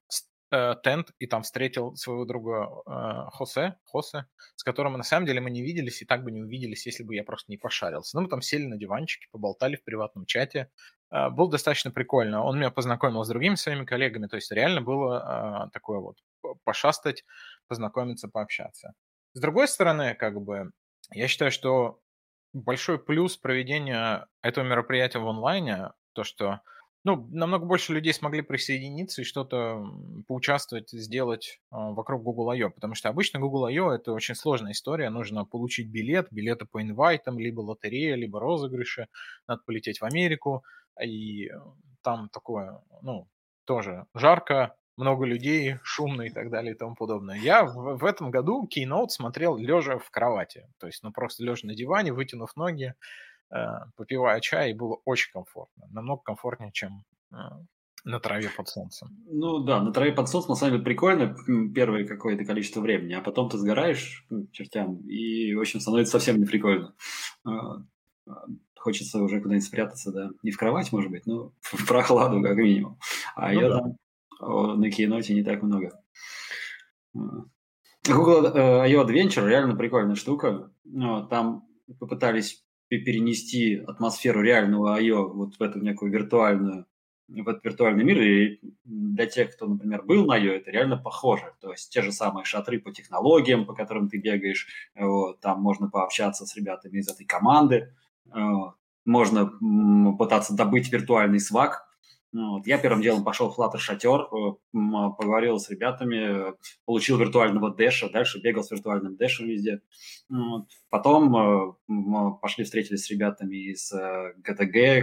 э, 0.52 0.76
тент 0.84 1.12
и 1.20 1.26
там 1.26 1.42
встретил 1.42 1.96
своего 1.96 2.26
друга 2.26 2.70
э, 2.86 3.30
Хосе, 3.32 3.76
Хосе, 3.86 4.28
с 4.56 4.64
которым 4.64 4.94
на 4.94 5.04
самом 5.04 5.26
деле 5.26 5.42
мы 5.42 5.50
не 5.50 5.64
виделись 5.64 6.02
и 6.02 6.06
так 6.06 6.24
бы 6.24 6.32
не 6.32 6.42
увиделись, 6.42 6.86
если 6.86 7.04
бы 7.04 7.16
я 7.16 7.24
просто 7.24 7.52
не 7.52 7.58
пошарился. 7.58 8.16
Ну, 8.16 8.24
мы 8.24 8.30
там 8.30 8.42
сели 8.42 8.66
на 8.66 8.78
диванчике, 8.78 9.28
поболтали 9.32 9.78
в 9.78 9.84
приватном 9.84 10.26
чате. 10.26 10.70
Э, 11.14 11.30
было 11.30 11.50
достаточно 11.50 11.92
прикольно. 11.92 12.44
Он 12.44 12.58
меня 12.58 12.72
познакомил 12.72 13.24
с 13.24 13.30
другими 13.30 13.56
своими 13.56 13.86
коллегами, 13.86 14.28
то 14.28 14.36
есть 14.36 14.52
реально 14.52 14.82
было 14.82 15.68
э, 15.68 15.72
такое 15.72 16.00
вот 16.00 16.18
пошастать, 16.64 17.24
познакомиться, 17.68 18.28
пообщаться. 18.28 18.94
С 19.34 19.40
другой 19.40 19.68
стороны, 19.68 20.16
как 20.16 20.42
бы, 20.42 20.72
я 21.12 21.28
считаю, 21.28 21.52
что 21.52 22.00
большой 22.54 23.00
плюс 23.00 23.38
проведения 23.38 24.28
этого 24.42 24.66
мероприятия 24.66 25.20
в 25.20 25.28
онлайне, 25.28 25.92
то, 26.14 26.24
что 26.24 26.62
ну, 27.06 27.28
намного 27.32 27.66
больше 27.66 27.94
людей 27.94 28.14
смогли 28.14 28.42
присоединиться 28.42 29.22
и 29.22 29.26
что-то 29.26 29.86
поучаствовать, 30.28 30.90
сделать 30.90 31.60
э, 31.72 31.76
вокруг 31.76 32.24
Google 32.24 32.52
I.O., 32.52 32.70
потому 32.72 32.96
что 32.96 33.10
обычно 33.10 33.40
Google 33.40 33.66
I.O. 33.66 33.92
это 33.92 34.14
очень 34.14 34.36
сложная 34.36 34.72
история, 34.72 35.10
нужно 35.10 35.46
получить 35.46 35.90
билет, 35.90 36.28
билеты 36.32 36.66
по 36.66 36.82
инвайтам, 36.82 37.38
либо 37.38 37.60
лотерея, 37.60 38.16
либо 38.16 38.40
розыгрыши, 38.40 39.10
надо 39.48 39.62
полететь 39.66 40.00
в 40.00 40.06
Америку, 40.06 40.64
и 41.02 41.50
там 42.02 42.30
такое, 42.30 42.82
ну, 43.02 43.28
тоже 43.66 44.06
жарко, 44.14 44.76
много 44.98 45.26
людей, 45.26 45.78
шумно 45.84 46.24
и 46.24 46.30
так 46.30 46.50
далее 46.50 46.76
и 46.76 46.78
тому 46.78 46.96
подобное. 46.96 47.38
Я 47.38 47.64
в, 47.66 47.98
в 47.98 48.06
этом 48.06 48.30
году 48.30 48.68
Keynote 48.68 49.10
смотрел 49.10 49.58
лежа 49.58 49.98
в 49.98 50.10
кровати, 50.12 50.68
то 50.80 50.88
есть, 50.88 51.04
ну, 51.04 51.12
просто 51.12 51.44
лежа 51.44 51.68
на 51.68 51.76
диване, 51.76 52.14
вытянув 52.14 52.56
ноги, 52.56 52.94
Э, 53.54 53.86
попивая 53.96 54.40
чай, 54.40 54.72
и 54.72 54.74
было 54.74 55.00
очень 55.06 55.32
комфортно. 55.32 55.88
Намного 55.92 56.24
комфортнее, 56.24 56.72
чем 56.72 57.04
э, 57.32 57.36
на 58.04 58.20
траве 58.20 58.50
под 58.50 58.68
солнцем. 58.68 59.10
Ну 59.28 59.60
да, 59.60 59.80
на 59.80 59.94
траве 59.94 60.12
под 60.12 60.28
солнцем 60.28 60.50
на 60.50 60.56
самом 60.56 60.74
деле 60.74 60.84
прикольно 60.84 61.36
первое 61.74 62.08
какое-то 62.08 62.46
количество 62.46 62.82
времени, 62.82 63.14
а 63.14 63.22
потом 63.22 63.50
ты 63.50 63.60
сгораешь 63.60 64.26
ну, 64.32 64.48
чертям, 64.52 65.08
и, 65.08 65.54
в 65.54 65.60
общем, 65.60 65.82
становится 65.82 66.14
совсем 66.14 66.40
не 66.40 66.46
прикольно. 66.46 66.96
А, 67.46 67.52
а, 67.52 67.84
хочется 68.76 69.22
уже 69.22 69.42
куда-нибудь 69.42 69.66
спрятаться, 69.66 70.12
да. 70.12 70.30
Не 70.44 70.52
в 70.52 70.58
кровать, 70.58 70.92
может 70.92 71.10
быть, 71.10 71.26
но 71.26 71.54
в 71.62 71.88
прохладу, 71.88 72.42
как 72.42 72.58
минимум. 72.58 72.98
А 73.36 73.52
ну, 73.52 73.62
я 73.62 73.70
да. 73.70 73.80
там 73.80 74.80
на 74.80 74.92
кейноте 74.92 75.34
не 75.34 75.44
так 75.44 75.62
много. 75.62 76.00
А. 77.16 77.20
Google 78.06 78.48
э, 78.48 78.80
I.O. 78.82 79.06
Adventure 79.06 79.48
реально 79.48 79.76
прикольная 79.76 80.16
штука. 80.16 80.72
Там 81.30 81.66
попытались 82.00 82.66
перенести 82.90 83.78
атмосферу 83.78 84.42
реального 84.42 84.96
I.O. 84.96 85.34
вот 85.34 85.56
в 85.56 85.62
эту 85.62 85.80
некую 85.80 86.12
виртуальную 86.12 86.86
в 87.30 87.48
этот 87.48 87.64
виртуальный 87.64 88.04
мир, 88.04 88.22
и 88.22 88.60
для 88.84 89.26
тех, 89.26 89.56
кто, 89.56 89.66
например, 89.68 90.04
был 90.04 90.26
на 90.26 90.36
ее, 90.38 90.58
это 90.58 90.72
реально 90.72 90.98
похоже. 90.98 91.54
То 91.62 91.72
есть 91.72 91.92
те 91.92 92.02
же 92.02 92.12
самые 92.12 92.46
шатры 92.46 92.80
по 92.80 92.92
технологиям, 92.92 93.66
по 93.66 93.74
которым 93.74 94.10
ты 94.10 94.18
бегаешь, 94.18 94.68
вот, 94.96 95.40
там 95.40 95.62
можно 95.62 95.90
пообщаться 95.90 96.46
с 96.46 96.56
ребятами 96.56 97.00
из 97.00 97.10
этой 97.10 97.26
команды, 97.26 97.94
можно 99.06 99.52
пытаться 100.18 100.56
добыть 100.56 100.92
виртуальный 100.92 101.40
свак, 101.40 101.88
ну 102.34 102.54
вот. 102.54 102.66
Я 102.66 102.80
первым 102.80 103.04
делом 103.04 103.24
пошел 103.24 103.52
в 103.52 103.60
Flutter 103.60 103.78
шатер, 103.78 104.22
э, 104.22 104.56
поговорил 104.74 105.60
с 105.60 105.70
ребятами, 105.70 106.56
получил 106.84 107.20
виртуального 107.20 107.72
дэша, 107.72 108.10
дальше 108.10 108.42
бегал 108.42 108.64
с 108.64 108.72
виртуальным 108.72 109.16
дэшем 109.16 109.48
везде. 109.48 109.82
Ну 110.30 110.50
вот. 110.50 110.68
Потом 110.90 111.78
э, 111.88 112.34
пошли 112.42 112.64
встретились 112.64 113.06
с 113.06 113.12
ребятами 113.12 113.72
из 113.72 113.92
э, 113.94 114.34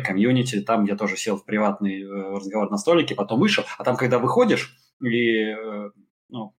комьюнити, 0.04 0.60
там 0.62 0.84
я 0.84 0.96
тоже 0.96 1.16
сел 1.16 1.36
в 1.36 1.44
приватный 1.44 2.04
разговор 2.04 2.68
на 2.68 2.78
столике, 2.78 3.14
потом 3.14 3.38
вышел, 3.38 3.62
а 3.78 3.84
там, 3.84 3.96
когда 3.96 4.18
выходишь 4.18 4.76
и 5.00 5.54
ну, 6.28 6.52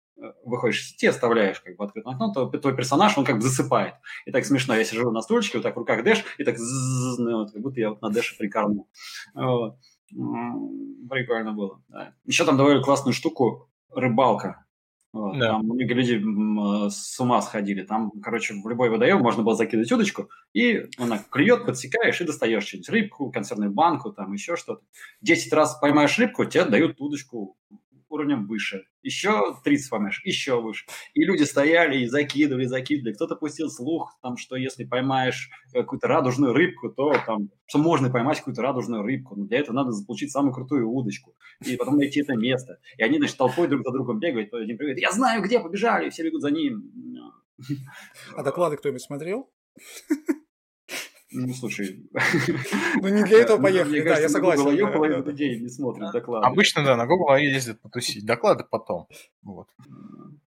выходишь 0.43 0.81
из 0.81 0.89
сети, 0.89 1.07
оставляешь 1.07 1.59
как 1.61 1.75
бы 1.75 1.85
открытое 1.85 2.13
окно, 2.13 2.33
то 2.33 2.47
твой 2.47 2.75
персонаж, 2.75 3.17
он 3.17 3.25
как 3.25 3.35
бы 3.35 3.41
засыпает. 3.41 3.95
И 4.25 4.31
так 4.31 4.45
смешно, 4.45 4.75
я 4.75 4.83
сижу 4.83 5.11
на 5.11 5.21
стульчике, 5.21 5.57
вот 5.57 5.63
так 5.63 5.75
в 5.75 5.79
руках 5.79 6.03
дэш, 6.03 6.23
и 6.37 6.43
так 6.43 6.57
ну, 6.59 7.39
вот, 7.39 7.51
как 7.51 7.61
будто 7.61 7.79
я 7.79 7.89
вот 7.89 8.01
на 8.01 8.09
дэше 8.09 8.37
прикорнул. 8.37 8.89
Вот. 9.33 9.77
Прикольно 10.09 11.53
было. 11.53 11.81
Да. 11.87 12.13
Еще 12.25 12.45
там 12.45 12.57
добавили 12.57 12.81
классную 12.81 13.13
штуку 13.13 13.69
рыбалка. 13.89 14.65
Вот. 15.13 15.37
Да. 15.37 15.49
Там 15.49 15.63
многие 15.63 15.93
люди 15.93 16.89
с 16.89 17.19
ума 17.19 17.41
сходили. 17.41 17.83
Там, 17.83 18.11
короче, 18.21 18.53
в 18.53 18.69
любой 18.69 18.89
водоем 18.89 19.19
можно 19.19 19.43
было 19.43 19.55
закидывать 19.55 19.91
удочку, 19.91 20.29
и 20.53 20.85
она 20.97 21.19
клюет, 21.29 21.65
подсекаешь 21.65 22.21
и 22.21 22.25
достаешь 22.25 22.65
что-нибудь. 22.65 22.89
Рыбку, 22.89 23.31
консервную 23.31 23.71
банку, 23.71 24.13
там 24.13 24.31
еще 24.31 24.55
что-то. 24.55 24.83
Десять 25.19 25.51
раз 25.51 25.77
поймаешь 25.79 26.17
рыбку, 26.17 26.45
тебе 26.45 26.63
дают 26.65 27.01
удочку 27.01 27.57
уровнем 28.11 28.45
выше. 28.45 28.83
Еще 29.01 29.55
30 29.63 29.89
поймаешь, 29.89 30.21
еще 30.23 30.61
выше. 30.61 30.85
И 31.13 31.23
люди 31.23 31.43
стояли 31.43 32.01
и 32.01 32.07
закидывали, 32.07 32.65
закидывали. 32.65 33.13
Кто-то 33.13 33.35
пустил 33.35 33.69
слух, 33.69 34.17
там, 34.21 34.37
что 34.37 34.55
если 34.55 34.83
поймаешь 34.83 35.49
какую-то 35.73 36.07
радужную 36.07 36.53
рыбку, 36.53 36.89
то 36.89 37.13
там, 37.25 37.49
что 37.65 37.79
можно 37.79 38.09
поймать 38.09 38.39
какую-то 38.39 38.61
радужную 38.61 39.03
рыбку. 39.03 39.35
Но 39.35 39.45
для 39.45 39.59
этого 39.59 39.75
надо 39.75 39.91
получить 40.05 40.31
самую 40.31 40.53
крутую 40.53 40.89
удочку. 40.89 41.35
И 41.65 41.75
потом 41.77 41.97
найти 41.97 42.21
это 42.21 42.35
место. 42.35 42.79
И 42.97 43.03
они, 43.03 43.17
значит, 43.17 43.37
толпой 43.37 43.67
друг 43.67 43.83
за 43.83 43.91
другом 43.91 44.19
бегают. 44.19 44.53
Один 44.53 44.77
привет, 44.77 44.99
я 44.99 45.11
знаю, 45.11 45.41
где 45.41 45.59
побежали, 45.59 46.07
и 46.07 46.09
все 46.09 46.23
бегут 46.23 46.41
за 46.41 46.51
ним. 46.51 46.91
А 48.35 48.43
доклады 48.43 48.77
кто-нибудь 48.77 49.01
смотрел? 49.01 49.49
Ну, 51.31 51.53
слушай. 51.53 52.09
Ну, 53.01 53.07
не 53.07 53.23
для 53.23 53.39
этого 53.39 53.61
поехали, 53.61 54.01
да, 54.01 54.19
я 54.19 54.29
согласен. 54.29 54.63
Google 54.63 54.91
половину 54.91 55.23
людей 55.23 55.59
не 55.59 55.69
смотрит 55.69 56.11
доклады. 56.11 56.45
Обычно, 56.45 56.83
да, 56.83 56.97
на 56.97 57.05
Google 57.05 57.29
I.O. 57.29 57.53
ездят 57.53 57.79
потусить. 57.81 58.25
Доклады 58.25 58.65
потом. 58.69 59.07
Вот. 59.41 59.67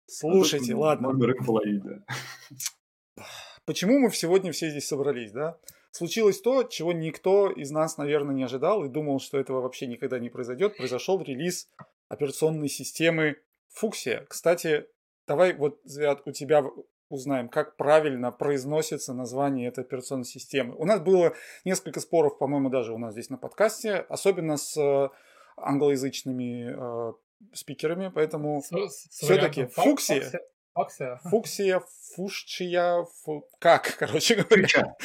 Слушайте, 0.05 0.75
ладно. 0.75 1.09
Половить, 1.45 1.83
да. 1.83 3.23
Почему 3.65 3.99
мы 3.99 4.11
сегодня 4.11 4.51
все 4.51 4.69
здесь 4.69 4.87
собрались, 4.87 5.31
да? 5.31 5.57
Случилось 5.91 6.41
то, 6.41 6.63
чего 6.63 6.91
никто 6.91 7.49
из 7.49 7.71
нас, 7.71 7.97
наверное, 7.97 8.35
не 8.35 8.43
ожидал 8.43 8.83
и 8.83 8.89
думал, 8.89 9.19
что 9.19 9.39
этого 9.39 9.61
вообще 9.61 9.87
никогда 9.87 10.19
не 10.19 10.29
произойдет. 10.29 10.75
Произошел 10.75 11.21
релиз 11.21 11.69
операционной 12.09 12.67
системы 12.67 13.37
Фуксия. 13.69 14.25
Кстати, 14.27 14.85
давай 15.27 15.53
вот, 15.53 15.79
Звят, 15.83 16.23
у 16.25 16.31
тебя 16.31 16.65
узнаем, 17.13 17.47
как 17.47 17.77
правильно 17.77 18.31
произносится 18.31 19.13
название 19.13 19.67
этой 19.67 19.83
операционной 19.83 20.25
системы. 20.25 20.75
У 20.75 20.85
нас 20.85 20.99
было 20.99 21.33
несколько 21.63 21.99
споров, 21.99 22.37
по-моему, 22.37 22.69
даже 22.69 22.93
у 22.93 22.97
нас 22.97 23.13
здесь 23.13 23.29
на 23.29 23.37
подкасте, 23.37 23.97
особенно 24.09 24.57
с 24.57 24.75
э, 24.77 25.09
англоязычными 25.57 26.73
э, 26.75 27.13
спикерами, 27.53 28.11
поэтому 28.13 28.61
все-таки 28.61 29.67
фуксия, 29.67 30.31
фуксия, 30.73 31.19
фуксия, 31.23 31.83
фушчия, 32.15 33.05
фу... 33.23 33.47
как, 33.59 33.95
короче 33.99 34.35
говоря, 34.35 34.95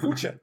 фуча. 0.00 0.40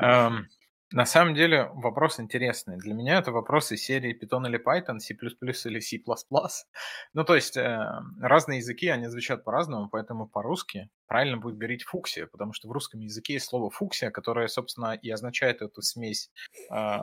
Эм, 0.00 0.46
на 0.92 1.04
самом 1.04 1.34
деле 1.34 1.68
вопрос 1.74 2.20
интересный. 2.20 2.76
Для 2.76 2.94
меня 2.94 3.18
это 3.18 3.32
вопрос 3.32 3.72
из 3.72 3.82
серии 3.82 4.16
Python 4.16 4.46
или 4.46 4.62
Python, 4.62 4.98
C++ 5.00 5.14
или 5.14 5.80
C++. 5.80 6.00
Ну, 7.14 7.24
то 7.24 7.34
есть 7.34 7.56
э, 7.56 7.78
разные 8.20 8.58
языки, 8.58 8.88
они 8.88 9.08
звучат 9.08 9.44
по-разному, 9.44 9.88
поэтому 9.88 10.28
по-русски 10.28 10.88
правильно 11.06 11.38
будет 11.38 11.56
говорить 11.58 11.82
фуксия, 11.82 12.26
потому 12.26 12.52
что 12.52 12.68
в 12.68 12.72
русском 12.72 13.00
языке 13.00 13.34
есть 13.34 13.46
слово 13.46 13.70
фуксия, 13.70 14.10
которое, 14.10 14.46
собственно, 14.48 14.94
и 14.94 15.10
означает 15.10 15.60
эту 15.60 15.82
смесь 15.82 16.30
э, 16.72 16.96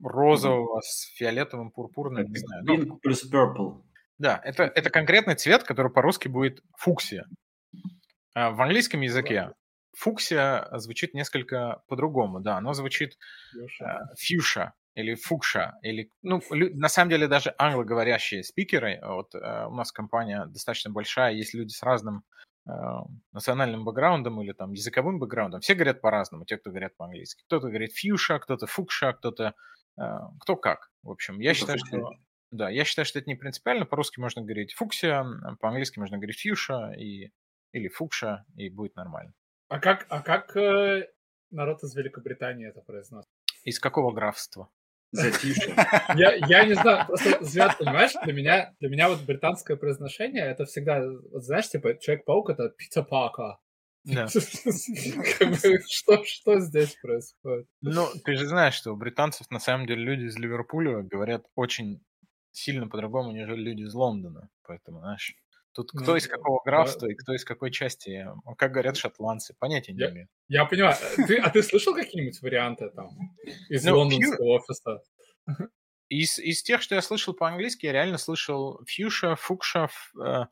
розового 0.00 0.80
с 0.82 1.12
фиолетовым, 1.16 1.70
пурпурным, 1.70 2.26
не 2.26 2.38
знаю. 2.38 2.64
Pink 2.64 2.84
ну, 2.86 2.96
плюс 2.98 3.28
purple. 3.30 3.82
Да, 4.18 4.40
это, 4.44 4.64
это 4.64 4.88
конкретный 4.90 5.34
цвет, 5.34 5.64
который 5.64 5.92
по-русски 5.92 6.28
будет 6.28 6.62
фуксия. 6.76 7.26
А 8.34 8.50
в 8.50 8.60
английском 8.60 9.00
языке 9.00 9.52
фуксия 9.96 10.68
звучит 10.78 11.14
несколько 11.14 11.82
по-другому, 11.88 12.40
да, 12.40 12.58
оно 12.58 12.74
звучит 12.74 13.18
фьюша 14.18 14.74
э, 14.96 15.00
или 15.00 15.14
фукша, 15.14 15.78
или, 15.82 16.10
ну, 16.22 16.40
на 16.50 16.88
самом 16.88 17.10
деле 17.10 17.28
даже 17.28 17.54
англоговорящие 17.58 18.42
спикеры, 18.44 19.00
вот 19.02 19.34
э, 19.34 19.66
у 19.66 19.74
нас 19.74 19.92
компания 19.92 20.46
достаточно 20.46 20.90
большая, 20.90 21.32
есть 21.32 21.54
люди 21.54 21.72
с 21.72 21.82
разным 21.82 22.24
э, 22.68 22.70
национальным 23.32 23.84
бэкграундом 23.84 24.40
или 24.42 24.52
там 24.52 24.72
языковым 24.72 25.18
бэкграундом, 25.18 25.60
все 25.60 25.74
говорят 25.74 26.00
по-разному, 26.00 26.44
те, 26.44 26.58
кто 26.58 26.70
говорят 26.70 26.96
по-английски. 26.96 27.42
Кто-то 27.46 27.68
говорит 27.68 27.92
фьюша, 27.92 28.38
кто-то 28.38 28.66
фукша, 28.66 29.14
кто-то 29.14 29.54
э, 29.98 30.02
кто 30.40 30.56
как. 30.56 30.90
В 31.02 31.10
общем, 31.10 31.40
я 31.40 31.54
считаю, 31.54 31.78
что 31.78 32.10
да, 32.50 32.70
я 32.70 32.84
считаю, 32.84 33.06
что 33.06 33.18
это 33.18 33.28
не 33.28 33.34
принципиально. 33.34 33.86
По-русски 33.86 34.20
можно 34.20 34.42
говорить 34.42 34.74
фуксия, 34.74 35.24
по-английски 35.60 35.98
можно 35.98 36.16
говорить 36.16 36.38
фьюша 36.38 36.92
и, 36.92 37.30
или 37.72 37.88
фукша, 37.88 38.44
и 38.56 38.68
будет 38.70 38.94
нормально. 38.94 39.32
А 39.68 39.80
как, 39.80 40.06
а 40.08 40.22
как 40.22 40.56
э, 40.56 41.08
народ 41.50 41.82
из 41.82 41.94
Великобритании 41.94 42.68
это 42.68 42.80
произносит? 42.80 43.30
Из 43.64 43.80
какого 43.80 44.12
графства? 44.12 44.70
Затише. 45.12 45.74
Я, 46.16 46.34
я 46.34 46.64
не 46.64 46.74
знаю, 46.74 47.06
просто, 47.06 47.42
Звят, 47.44 47.78
понимаешь, 47.78 48.12
для 48.24 48.32
меня, 48.32 48.74
для 48.80 48.88
меня 48.88 49.08
вот 49.08 49.22
британское 49.22 49.76
произношение, 49.76 50.44
это 50.44 50.64
всегда, 50.64 51.00
вот 51.32 51.44
знаешь, 51.44 51.68
типа, 51.68 51.98
Человек-паук— 51.98 52.50
это 52.50 52.68
Питер 52.70 53.04
Паркер. 53.04 53.56
Да. 54.04 54.28
что, 55.88 56.24
что 56.24 56.60
здесь 56.60 56.96
происходит? 57.02 57.66
Ну, 57.80 58.06
ты 58.24 58.36
же 58.36 58.46
знаешь, 58.46 58.74
что 58.74 58.92
у 58.92 58.96
британцев 58.96 59.50
на 59.50 59.58
самом 59.58 59.86
деле 59.86 60.04
люди 60.04 60.24
из 60.26 60.36
Ливерпуля 60.38 61.02
говорят 61.02 61.44
очень 61.56 62.04
сильно 62.52 62.88
по-другому, 62.88 63.32
нежели 63.32 63.60
люди 63.60 63.82
из 63.82 63.94
Лондона. 63.94 64.48
Поэтому, 64.62 65.00
знаешь, 65.00 65.34
Тут 65.76 65.90
кто 65.92 66.12
ну, 66.12 66.16
из 66.16 66.26
какого 66.26 66.62
графства 66.64 67.06
да. 67.06 67.12
и 67.12 67.14
кто 67.14 67.34
из 67.34 67.44
какой 67.44 67.70
части, 67.70 68.26
как 68.56 68.72
говорят 68.72 68.96
шотландцы, 68.96 69.54
понятия 69.58 69.92
не 69.92 70.04
имею. 70.04 70.28
Я 70.48 70.64
понимаю. 70.64 70.96
Ты, 71.28 71.36
а 71.36 71.50
ты 71.50 71.62
слышал 71.62 71.94
какие-нибудь 71.94 72.40
варианты 72.40 72.88
там 72.88 73.10
из 73.68 73.84
ну, 73.84 73.98
лондонского 73.98 74.36
фью... 74.36 74.46
офиса? 74.46 75.02
Из, 76.08 76.38
из 76.38 76.62
тех, 76.62 76.80
что 76.80 76.94
я 76.94 77.02
слышал 77.02 77.34
по-английски, 77.34 77.84
я 77.84 77.92
реально 77.92 78.16
слышал 78.16 78.80
фьюша, 78.86 79.36
фукша, 79.36 79.90
э, 80.24 80.46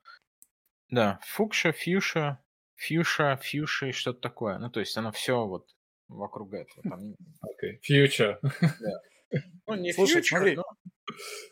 да, 0.90 1.20
фукша, 1.22 1.72
фьюша, 1.72 2.44
фьюша, 2.74 3.38
фьюша 3.40 3.86
и 3.86 3.92
что-то 3.92 4.20
такое. 4.20 4.58
Ну, 4.58 4.68
то 4.68 4.80
есть 4.80 4.94
оно 4.98 5.10
все 5.10 5.46
вот 5.46 5.74
вокруг 6.08 6.52
этого. 6.52 6.82
Там... 6.82 7.00
Okay. 7.44 7.78
Фьюча. 7.80 8.40
Ну, 9.66 9.74
не 9.74 9.92
Слушай, 9.94 10.20
фьюча, 10.20 10.36
смотри, 10.36 10.56
но... 10.56 10.64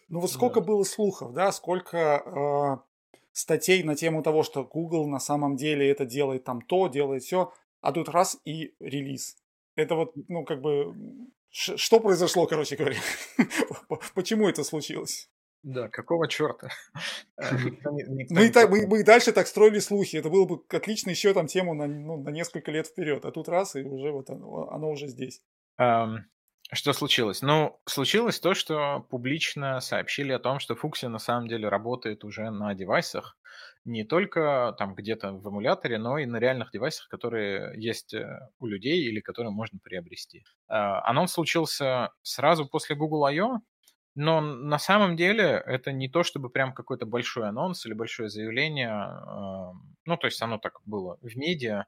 ну 0.08 0.20
вот 0.20 0.30
сколько 0.30 0.60
да. 0.60 0.66
было 0.66 0.84
слухов, 0.84 1.32
да, 1.32 1.50
сколько 1.52 2.22
э, 2.78 2.91
статей 3.32 3.82
на 3.82 3.96
тему 3.96 4.22
того, 4.22 4.42
что 4.42 4.64
Google 4.64 5.06
на 5.08 5.18
самом 5.18 5.56
деле 5.56 5.90
это 5.90 6.04
делает 6.04 6.44
там 6.44 6.60
то, 6.60 6.88
делает 6.88 7.22
все, 7.22 7.52
а 7.80 7.92
тут 7.92 8.08
раз 8.08 8.38
и 8.44 8.74
релиз. 8.80 9.36
Это 9.74 9.94
вот, 9.94 10.12
ну, 10.28 10.44
как 10.44 10.60
бы, 10.60 10.94
что 11.50 12.00
произошло, 12.00 12.46
короче 12.46 12.76
говоря? 12.76 12.96
Почему 14.14 14.48
это 14.48 14.64
случилось? 14.64 15.30
Да, 15.62 15.88
какого 15.88 16.28
черта? 16.28 16.68
Э, 17.36 17.54
мы, 18.30 18.46
и 18.46 18.50
так, 18.50 18.68
мы, 18.68 18.86
мы 18.86 19.00
и 19.00 19.04
дальше 19.04 19.32
так 19.32 19.46
строили 19.46 19.78
слухи. 19.78 20.16
Это 20.16 20.28
было 20.28 20.44
бы 20.44 20.60
отлично 20.68 21.10
еще 21.10 21.32
там 21.34 21.46
тему 21.46 21.74
на, 21.74 21.86
ну, 21.86 22.20
на 22.20 22.30
несколько 22.30 22.72
лет 22.72 22.88
вперед. 22.88 23.24
А 23.24 23.30
тут 23.30 23.48
раз, 23.48 23.76
и 23.76 23.82
уже 23.82 24.10
вот 24.10 24.28
оно, 24.28 24.68
оно 24.70 24.90
уже 24.90 25.06
здесь. 25.06 25.40
Что 26.74 26.94
случилось? 26.94 27.42
Ну, 27.42 27.78
случилось 27.86 28.40
то, 28.40 28.54
что 28.54 29.00
публично 29.10 29.80
сообщили 29.80 30.32
о 30.32 30.38
том, 30.38 30.58
что 30.58 30.74
Фукси 30.74 31.04
на 31.06 31.18
самом 31.18 31.46
деле 31.46 31.68
работает 31.68 32.24
уже 32.24 32.48
на 32.50 32.74
девайсах, 32.74 33.36
не 33.84 34.04
только 34.04 34.74
там 34.78 34.94
где-то 34.94 35.32
в 35.32 35.46
эмуляторе, 35.48 35.98
но 35.98 36.16
и 36.16 36.24
на 36.24 36.38
реальных 36.38 36.70
девайсах, 36.72 37.08
которые 37.08 37.78
есть 37.78 38.14
э, 38.14 38.48
у 38.58 38.66
людей 38.66 39.02
или 39.06 39.20
которые 39.20 39.52
можно 39.52 39.78
приобрести. 39.82 40.44
А, 40.68 41.06
анонс 41.10 41.32
случился 41.32 42.10
сразу 42.22 42.66
после 42.66 42.96
Google 42.96 43.26
I.O., 43.26 43.60
но 44.14 44.40
на 44.40 44.78
самом 44.78 45.16
деле 45.16 45.62
это 45.66 45.90
не 45.92 46.08
то, 46.08 46.22
чтобы 46.22 46.48
прям 46.50 46.72
какой-то 46.74 47.06
большой 47.06 47.48
анонс 47.48 47.84
или 47.86 47.94
большое 47.94 48.28
заявление. 48.28 48.92
Ну, 50.04 50.16
то 50.18 50.26
есть 50.26 50.40
оно 50.42 50.58
так 50.58 50.80
было 50.84 51.16
в 51.22 51.34
медиа 51.36 51.86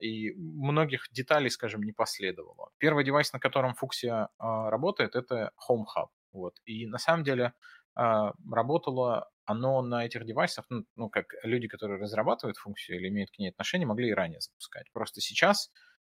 и 0.00 0.32
многих 0.34 1.08
деталей, 1.12 1.50
скажем, 1.50 1.82
не 1.82 1.92
последовало. 1.92 2.70
Первый 2.78 3.04
девайс, 3.04 3.32
на 3.32 3.38
котором 3.38 3.74
Fuxia 3.80 4.28
а, 4.38 4.70
работает, 4.70 5.14
это 5.14 5.52
Home 5.68 5.84
Hub. 5.96 6.08
Вот. 6.32 6.54
И 6.64 6.86
на 6.86 6.98
самом 6.98 7.24
деле 7.24 7.52
а, 7.94 8.32
работало 8.50 9.28
оно 9.44 9.82
на 9.82 10.06
этих 10.06 10.24
девайсах, 10.24 10.64
ну, 10.68 10.84
ну, 10.94 11.10
как 11.10 11.34
люди, 11.42 11.66
которые 11.66 12.00
разрабатывают 12.00 12.56
функцию 12.56 12.98
или 12.98 13.08
имеют 13.08 13.30
к 13.30 13.38
ней 13.38 13.50
отношение, 13.50 13.86
могли 13.86 14.10
и 14.10 14.14
ранее 14.14 14.40
запускать. 14.40 14.86
Просто 14.92 15.20
сейчас 15.20 15.70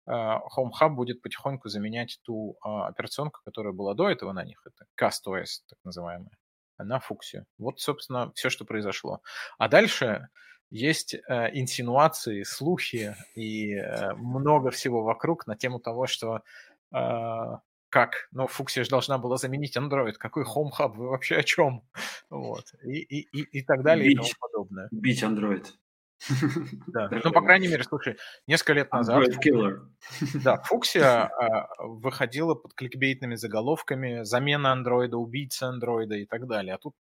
а, 0.07 0.39
Home 0.57 0.71
Hub 0.81 0.89
будет 0.95 1.21
потихоньку 1.21 1.69
заменять 1.69 2.19
ту 2.23 2.57
а, 2.61 2.87
операционку, 2.87 3.41
которая 3.43 3.73
была 3.73 3.93
до 3.93 4.09
этого 4.09 4.31
на 4.33 4.43
них, 4.43 4.65
это 4.65 4.85
CastOS, 4.99 5.63
так 5.69 5.77
называемая, 5.83 6.31
на 6.79 6.97
Fuxia. 6.97 7.43
Вот, 7.57 7.79
собственно, 7.79 8.31
все, 8.33 8.49
что 8.49 8.65
произошло. 8.65 9.21
А 9.57 9.67
дальше 9.67 10.29
есть 10.69 11.13
э, 11.13 11.19
инсинуации, 11.53 12.43
слухи 12.43 13.15
и 13.35 13.73
э, 13.73 14.13
много 14.15 14.71
всего 14.71 15.03
вокруг 15.03 15.47
на 15.47 15.55
тему 15.55 15.79
того, 15.79 16.07
что 16.07 16.41
э, 16.93 17.57
как, 17.89 18.27
ну, 18.31 18.47
Фуксия 18.47 18.83
же 18.83 18.89
должна 18.89 19.17
была 19.17 19.37
заменить 19.37 19.77
Android, 19.77 20.13
какой 20.13 20.43
Home 20.43 20.71
Hub, 20.77 20.93
вы 20.95 21.09
вообще 21.09 21.37
о 21.37 21.43
чем? 21.43 21.83
Вот, 22.29 22.65
и, 22.83 22.99
и, 22.99 23.27
и, 23.31 23.59
и 23.59 23.63
так 23.63 23.83
далее 23.83 24.09
бить, 24.09 24.17
и 24.17 24.17
тому 24.17 24.29
подобное. 24.39 24.87
Бить 24.91 25.23
Android. 25.23 25.65
Да, 26.87 27.09
ну, 27.23 27.31
по 27.31 27.41
крайней 27.41 27.67
мере, 27.67 27.83
слушай, 27.83 28.17
несколько 28.47 28.73
лет 28.73 28.91
назад... 28.91 29.23
Killer. 29.43 29.79
Да, 30.43 30.61
Фуксия 30.63 31.25
а, 31.27 31.67
выходила 31.79 32.55
под 32.55 32.73
кликбейтными 32.73 33.35
заголовками 33.35 34.23
«Замена 34.23 34.71
андроида», 34.71 35.17
«Убийца 35.17 35.67
андроида» 35.67 36.15
и 36.15 36.25
так 36.25 36.47
далее, 36.47 36.75
а 36.75 36.77
тут, 36.77 36.95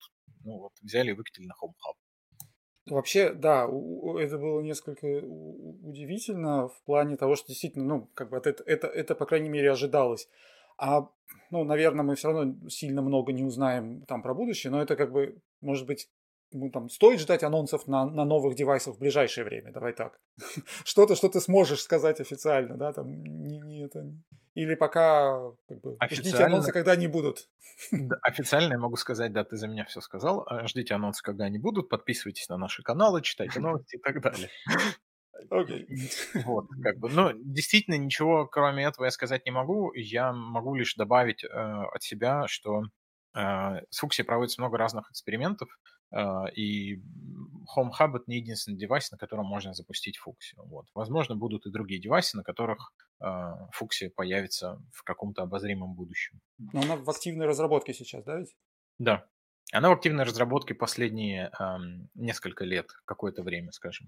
ну, 0.42 0.58
вот, 0.58 0.72
взяли 0.82 1.10
и 1.10 1.14
выкатили 1.14 1.46
на 1.46 1.54
Home 1.62 1.72
Hub. 1.72 1.94
Вообще, 2.86 3.32
да, 3.32 3.64
это 3.64 4.38
было 4.38 4.60
несколько 4.60 5.06
удивительно 5.06 6.68
в 6.68 6.82
плане 6.84 7.16
того, 7.16 7.34
что 7.34 7.48
действительно, 7.48 7.84
ну, 7.86 8.10
как 8.12 8.28
бы 8.28 8.36
это, 8.36 8.50
это, 8.66 8.86
это 8.88 9.14
по 9.14 9.24
крайней 9.24 9.48
мере, 9.48 9.70
ожидалось. 9.70 10.28
А, 10.76 11.08
ну, 11.50 11.64
наверное, 11.64 12.04
мы 12.04 12.14
все 12.14 12.30
равно 12.30 12.68
сильно 12.68 13.00
много 13.00 13.32
не 13.32 13.42
узнаем 13.42 14.02
там 14.02 14.22
про 14.22 14.34
будущее, 14.34 14.70
но 14.70 14.82
это 14.82 14.96
как 14.96 15.12
бы, 15.12 15.38
может 15.62 15.86
быть, 15.86 16.10
ну, 16.54 16.70
там, 16.70 16.88
стоит 16.88 17.20
ждать 17.20 17.42
анонсов 17.42 17.86
на, 17.88 18.06
на 18.06 18.24
новых 18.24 18.54
девайсах 18.54 18.94
в 18.94 18.98
ближайшее 18.98 19.44
время, 19.44 19.72
давай 19.72 19.92
так. 19.92 20.20
Что-то, 20.84 21.16
что 21.16 21.28
ты 21.28 21.40
сможешь 21.40 21.82
сказать 21.82 22.20
официально, 22.20 22.76
да, 22.76 22.92
там, 22.92 23.10
не, 23.22 23.58
не 23.58 23.84
это... 23.84 24.12
Или 24.54 24.76
пока, 24.76 25.50
как 25.66 25.80
бы, 25.80 25.96
официально... 25.98 26.30
ждите 26.30 26.44
анонсы, 26.44 26.72
когда 26.72 26.92
они 26.92 27.08
будут. 27.08 27.48
Да, 27.90 28.16
официально 28.22 28.74
я 28.74 28.78
могу 28.78 28.96
сказать, 28.96 29.32
да, 29.32 29.42
ты 29.42 29.56
за 29.56 29.66
меня 29.66 29.84
все 29.84 30.00
сказал. 30.00 30.44
А, 30.46 30.66
ждите 30.68 30.94
анонсы, 30.94 31.22
когда 31.24 31.44
они 31.44 31.58
будут, 31.58 31.88
подписывайтесь 31.88 32.48
на 32.48 32.56
наши 32.56 32.84
каналы, 32.84 33.20
читайте 33.20 33.58
новости 33.58 33.96
и 33.96 33.98
так 33.98 34.22
далее. 34.22 34.48
Окей. 35.50 35.86
Okay. 35.88 36.42
Вот, 36.44 36.66
как 36.82 36.98
бы, 36.98 37.08
ну, 37.10 37.32
действительно, 37.34 37.96
ничего 37.96 38.46
кроме 38.46 38.84
этого 38.84 39.06
я 39.06 39.10
сказать 39.10 39.44
не 39.44 39.50
могу. 39.50 39.92
Я 39.94 40.32
могу 40.32 40.76
лишь 40.76 40.94
добавить 40.94 41.42
э, 41.42 41.48
от 41.48 42.02
себя, 42.02 42.46
что 42.46 42.82
э, 42.82 42.86
с 43.34 43.98
Фукси 43.98 44.22
проводится 44.22 44.60
много 44.60 44.78
разных 44.78 45.10
экспериментов, 45.10 45.68
а, 46.12 46.46
и 46.46 46.96
Home 47.76 47.90
Hub 47.98 48.16
это 48.16 48.24
не 48.26 48.36
единственный 48.36 48.76
девайс, 48.76 49.10
на 49.10 49.18
котором 49.18 49.46
можно 49.46 49.74
запустить 49.74 50.18
Fuxi. 50.24 50.54
Вот. 50.56 50.86
Возможно, 50.94 51.34
будут 51.34 51.66
и 51.66 51.70
другие 51.70 52.00
девайсы, 52.00 52.36
на 52.36 52.44
которых 52.44 52.92
Fuxi 53.22 54.10
появится 54.14 54.80
в 54.92 55.02
каком-то 55.02 55.42
обозримом 55.42 55.94
будущем. 55.94 56.40
Но 56.58 56.82
она 56.82 56.96
в 56.96 57.08
активной 57.08 57.46
разработке 57.46 57.94
сейчас, 57.94 58.22
да 58.24 58.38
ведь? 58.38 58.54
Да. 58.98 59.26
Она 59.72 59.88
в 59.88 59.92
активной 59.92 60.24
разработке 60.24 60.74
последние 60.74 61.50
эм, 61.58 62.08
несколько 62.14 62.64
лет, 62.64 62.90
какое-то 63.06 63.42
время, 63.42 63.72
скажем. 63.72 64.06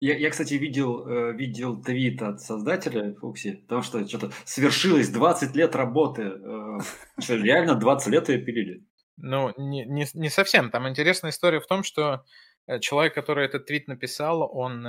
Я, 0.00 0.16
я, 0.16 0.30
кстати, 0.30 0.54
видел, 0.54 1.08
э, 1.08 1.32
видел 1.32 1.82
твит 1.82 2.22
от 2.22 2.40
создателя 2.40 3.14
Фукси, 3.16 3.56
потому 3.66 3.82
что 3.82 4.06
что-то 4.06 4.30
свершилось 4.44 5.08
20 5.08 5.56
лет 5.56 5.74
работы. 5.74 6.22
Э, 6.22 6.78
что, 7.18 7.34
реально 7.34 7.74
20 7.74 8.08
лет 8.08 8.28
ее 8.28 8.38
пилили? 8.38 8.86
Ну, 9.16 9.52
не, 9.56 9.84
не, 9.86 10.06
не 10.14 10.30
совсем. 10.30 10.70
Там 10.70 10.88
интересная 10.88 11.32
история 11.32 11.58
в 11.58 11.66
том, 11.66 11.82
что 11.82 12.24
э, 12.68 12.78
человек, 12.78 13.14
который 13.14 13.44
этот 13.44 13.66
твит 13.66 13.88
написал, 13.88 14.48
он 14.56 14.86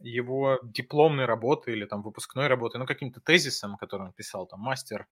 его 0.00 0.58
дипломной 0.62 1.24
работы 1.24 1.72
или 1.72 1.86
там 1.86 2.02
выпускной 2.02 2.48
работы, 2.48 2.76
ну, 2.76 2.84
каким-то 2.84 3.22
тезисом, 3.22 3.78
который 3.78 4.08
он 4.08 4.12
писал, 4.12 4.46
там, 4.46 4.60
мастер, 4.60 5.06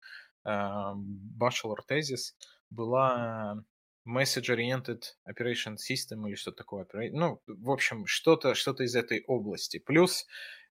bachelor 0.43 1.77
тезис, 1.87 2.35
была 2.71 3.63
Message-Oriented 4.07 5.01
Operation 5.29 5.75
System 5.75 6.27
или 6.27 6.35
что-то 6.35 6.57
такое. 6.57 6.87
Ну, 7.11 7.41
в 7.47 7.71
общем, 7.71 8.05
что-то 8.05 8.55
что 8.55 8.71
из 8.71 8.95
этой 8.95 9.23
области. 9.27 9.79
Плюс, 9.79 10.25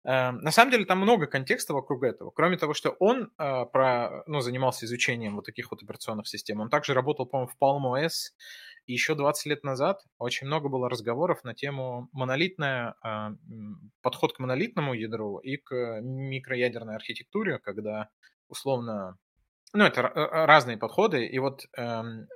э, 0.04 0.30
на 0.30 0.50
самом 0.50 0.72
деле, 0.72 0.84
там 0.84 0.98
много 0.98 1.26
контекста 1.26 1.74
вокруг 1.74 2.02
этого. 2.02 2.30
Кроме 2.30 2.56
того, 2.56 2.74
что 2.74 2.90
он 2.98 3.32
э, 3.38 3.64
про, 3.72 4.22
ну, 4.26 4.40
занимался 4.40 4.86
изучением 4.86 5.36
вот 5.36 5.46
таких 5.46 5.70
вот 5.70 5.82
операционных 5.82 6.26
систем, 6.28 6.60
он 6.60 6.70
также 6.70 6.94
работал, 6.94 7.26
по-моему, 7.26 7.50
в 7.50 7.62
Palm 7.62 7.82
OS. 7.94 8.32
И 8.86 8.92
еще 8.92 9.14
20 9.14 9.46
лет 9.46 9.62
назад 9.62 10.02
очень 10.18 10.46
много 10.46 10.68
было 10.68 10.88
разговоров 10.88 11.44
на 11.44 11.54
тему 11.54 12.08
монолитная, 12.12 12.96
э, 13.04 13.28
подход 14.02 14.32
к 14.32 14.38
монолитному 14.40 14.94
ядру 14.94 15.38
и 15.38 15.56
к 15.56 16.00
микроядерной 16.02 16.96
архитектуре, 16.96 17.58
когда 17.58 18.08
условно 18.48 19.16
ну, 19.72 19.84
это 19.84 20.00
э, 20.00 20.46
разные 20.46 20.76
подходы, 20.76 21.26
и 21.26 21.38
вот 21.38 21.66
эм, 21.76 22.26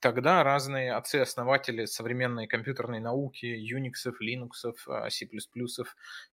тогда 0.00 0.42
разные 0.42 0.94
отцы-основатели 0.94 1.84
современной 1.84 2.46
компьютерной 2.46 3.00
науки, 3.00 3.44
Unix, 3.44 4.10
Linux, 4.22 4.72
а, 4.88 5.10
C++ 5.10 5.28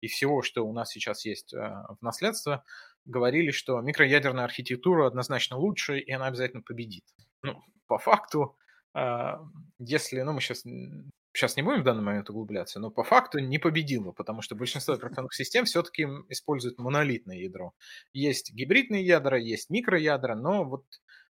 и 0.01 0.07
всего, 0.07 0.41
что 0.43 0.67
у 0.67 0.73
нас 0.73 0.91
сейчас 0.91 1.25
есть 1.25 1.53
э, 1.53 1.57
в 1.57 1.97
наследство, 2.01 2.63
говорили, 3.05 3.49
что 3.51 3.81
микроядерная 3.81 4.43
архитектура 4.43 5.07
однозначно 5.07 5.57
лучше, 5.57 5.99
и 5.99 6.11
она 6.11 6.27
обязательно 6.27 6.61
победит. 6.61 7.05
Ну, 7.41 7.59
по 7.87 7.97
факту, 7.97 8.55
э, 8.93 9.37
если, 9.79 10.21
ну, 10.21 10.33
мы 10.33 10.41
сейчас 10.41 10.63
сейчас 11.37 11.55
не 11.55 11.61
будем 11.61 11.81
в 11.81 11.83
данный 11.83 12.03
момент 12.03 12.29
углубляться, 12.29 12.79
но 12.79 12.89
по 12.89 13.03
факту 13.03 13.39
не 13.39 13.59
победила, 13.59 14.11
потому 14.11 14.41
что 14.41 14.55
большинство 14.55 14.95
операционных 14.95 15.33
систем 15.33 15.65
все-таки 15.65 16.03
используют 16.29 16.77
монолитное 16.79 17.37
ядро. 17.37 17.73
Есть 18.13 18.53
гибридные 18.53 19.05
ядра, 19.05 19.37
есть 19.37 19.69
микроядра, 19.69 20.35
но 20.35 20.65
вот 20.65 20.85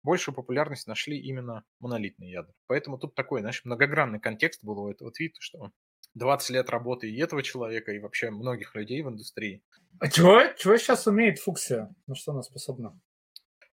большую 0.03 0.35
популярность 0.35 0.87
нашли 0.87 1.17
именно 1.19 1.63
монолитные 1.79 2.31
ядра. 2.31 2.53
Поэтому 2.67 2.97
тут 2.97 3.15
такой, 3.15 3.41
знаешь, 3.41 3.63
многогранный 3.63 4.19
контекст 4.19 4.63
был 4.63 4.79
у 4.79 4.89
этого 4.89 5.11
твита, 5.11 5.37
что 5.39 5.71
20 6.15 6.49
лет 6.49 6.69
работы 6.69 7.09
и 7.09 7.19
этого 7.19 7.43
человека, 7.43 7.91
и 7.91 7.99
вообще 7.99 8.31
многих 8.31 8.75
людей 8.75 9.01
в 9.01 9.09
индустрии. 9.09 9.63
А 9.99 10.09
чего, 10.09 10.41
чего 10.57 10.77
сейчас 10.77 11.07
умеет 11.07 11.39
фуксия? 11.39 11.93
На 12.07 12.15
что 12.15 12.31
она 12.31 12.41
способна? 12.41 12.99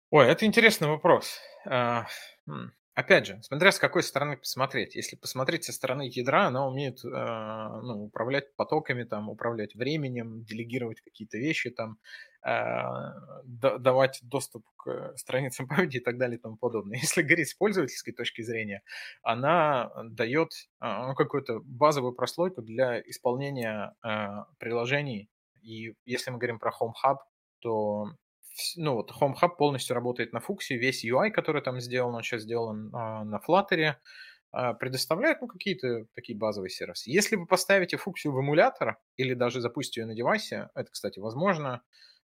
Ой, 0.10 0.28
это 0.28 0.46
интересный 0.46 0.88
вопрос. 0.88 1.40
А, 1.66 2.08
Опять 2.98 3.28
же, 3.28 3.40
смотря 3.44 3.72
с 3.72 3.78
какой 3.78 4.02
стороны 4.02 4.38
посмотреть. 4.38 4.96
Если 4.96 5.16
посмотреть 5.16 5.66
со 5.66 5.72
стороны 5.72 6.10
ядра, 6.12 6.48
она 6.48 6.68
умеет 6.68 7.06
э, 7.06 7.08
ну, 7.08 8.06
управлять 8.06 8.56
потоками, 8.56 9.04
там, 9.04 9.30
управлять 9.30 9.76
временем, 9.76 10.44
делегировать 10.44 11.02
какие-то 11.02 11.38
вещи, 11.38 11.70
там, 11.70 12.00
э, 12.44 12.50
давать 13.44 14.20
доступ 14.24 14.66
к 14.78 15.14
страницам 15.16 15.68
памяти 15.68 15.98
и 15.98 16.00
так 16.00 16.18
далее 16.18 16.40
и 16.40 16.42
тому 16.42 16.58
подобное. 16.58 16.98
Если 17.04 17.22
говорить 17.22 17.50
с 17.50 17.54
пользовательской 17.54 18.14
точки 18.14 18.42
зрения, 18.42 18.82
она 19.22 19.92
дает 20.04 20.50
э, 20.82 21.14
какую-то 21.16 21.60
базовую 21.66 22.14
прослойку 22.14 22.64
для 22.64 23.00
исполнения 23.02 23.94
э, 24.04 24.28
приложений. 24.58 25.30
И 25.62 25.94
если 26.06 26.32
мы 26.32 26.40
говорим 26.40 26.58
про 26.58 26.72
Home 26.72 26.94
Hub, 27.06 27.18
то 27.60 28.08
ну 28.76 28.96
вот 28.96 29.12
Home 29.20 29.34
Hub 29.42 29.56
полностью 29.58 29.96
работает 29.96 30.34
на 30.34 30.40
Фуксе, 30.40 30.78
весь 30.78 31.06
UI, 31.06 31.30
который 31.32 31.62
там 31.62 31.80
сделан, 31.80 32.16
он 32.16 32.24
сейчас 32.24 32.44
сделан 32.44 32.90
а, 32.94 33.24
на 33.24 33.40
Flutter, 33.48 33.96
а, 34.52 34.74
предоставляет 34.74 35.42
ну, 35.42 35.48
какие-то 35.48 36.06
такие 36.16 36.38
базовые 36.38 36.70
сервисы. 36.70 37.10
Если 37.12 37.36
вы 37.36 37.46
поставите 37.46 37.98
фуксию 37.98 38.34
в 38.34 38.40
эмулятор 38.40 38.98
или 39.18 39.34
даже 39.34 39.62
запустите 39.62 40.02
ее 40.02 40.08
на 40.08 40.16
девайсе, 40.16 40.70
это, 40.74 40.90
кстати, 40.92 41.20
возможно, 41.20 41.84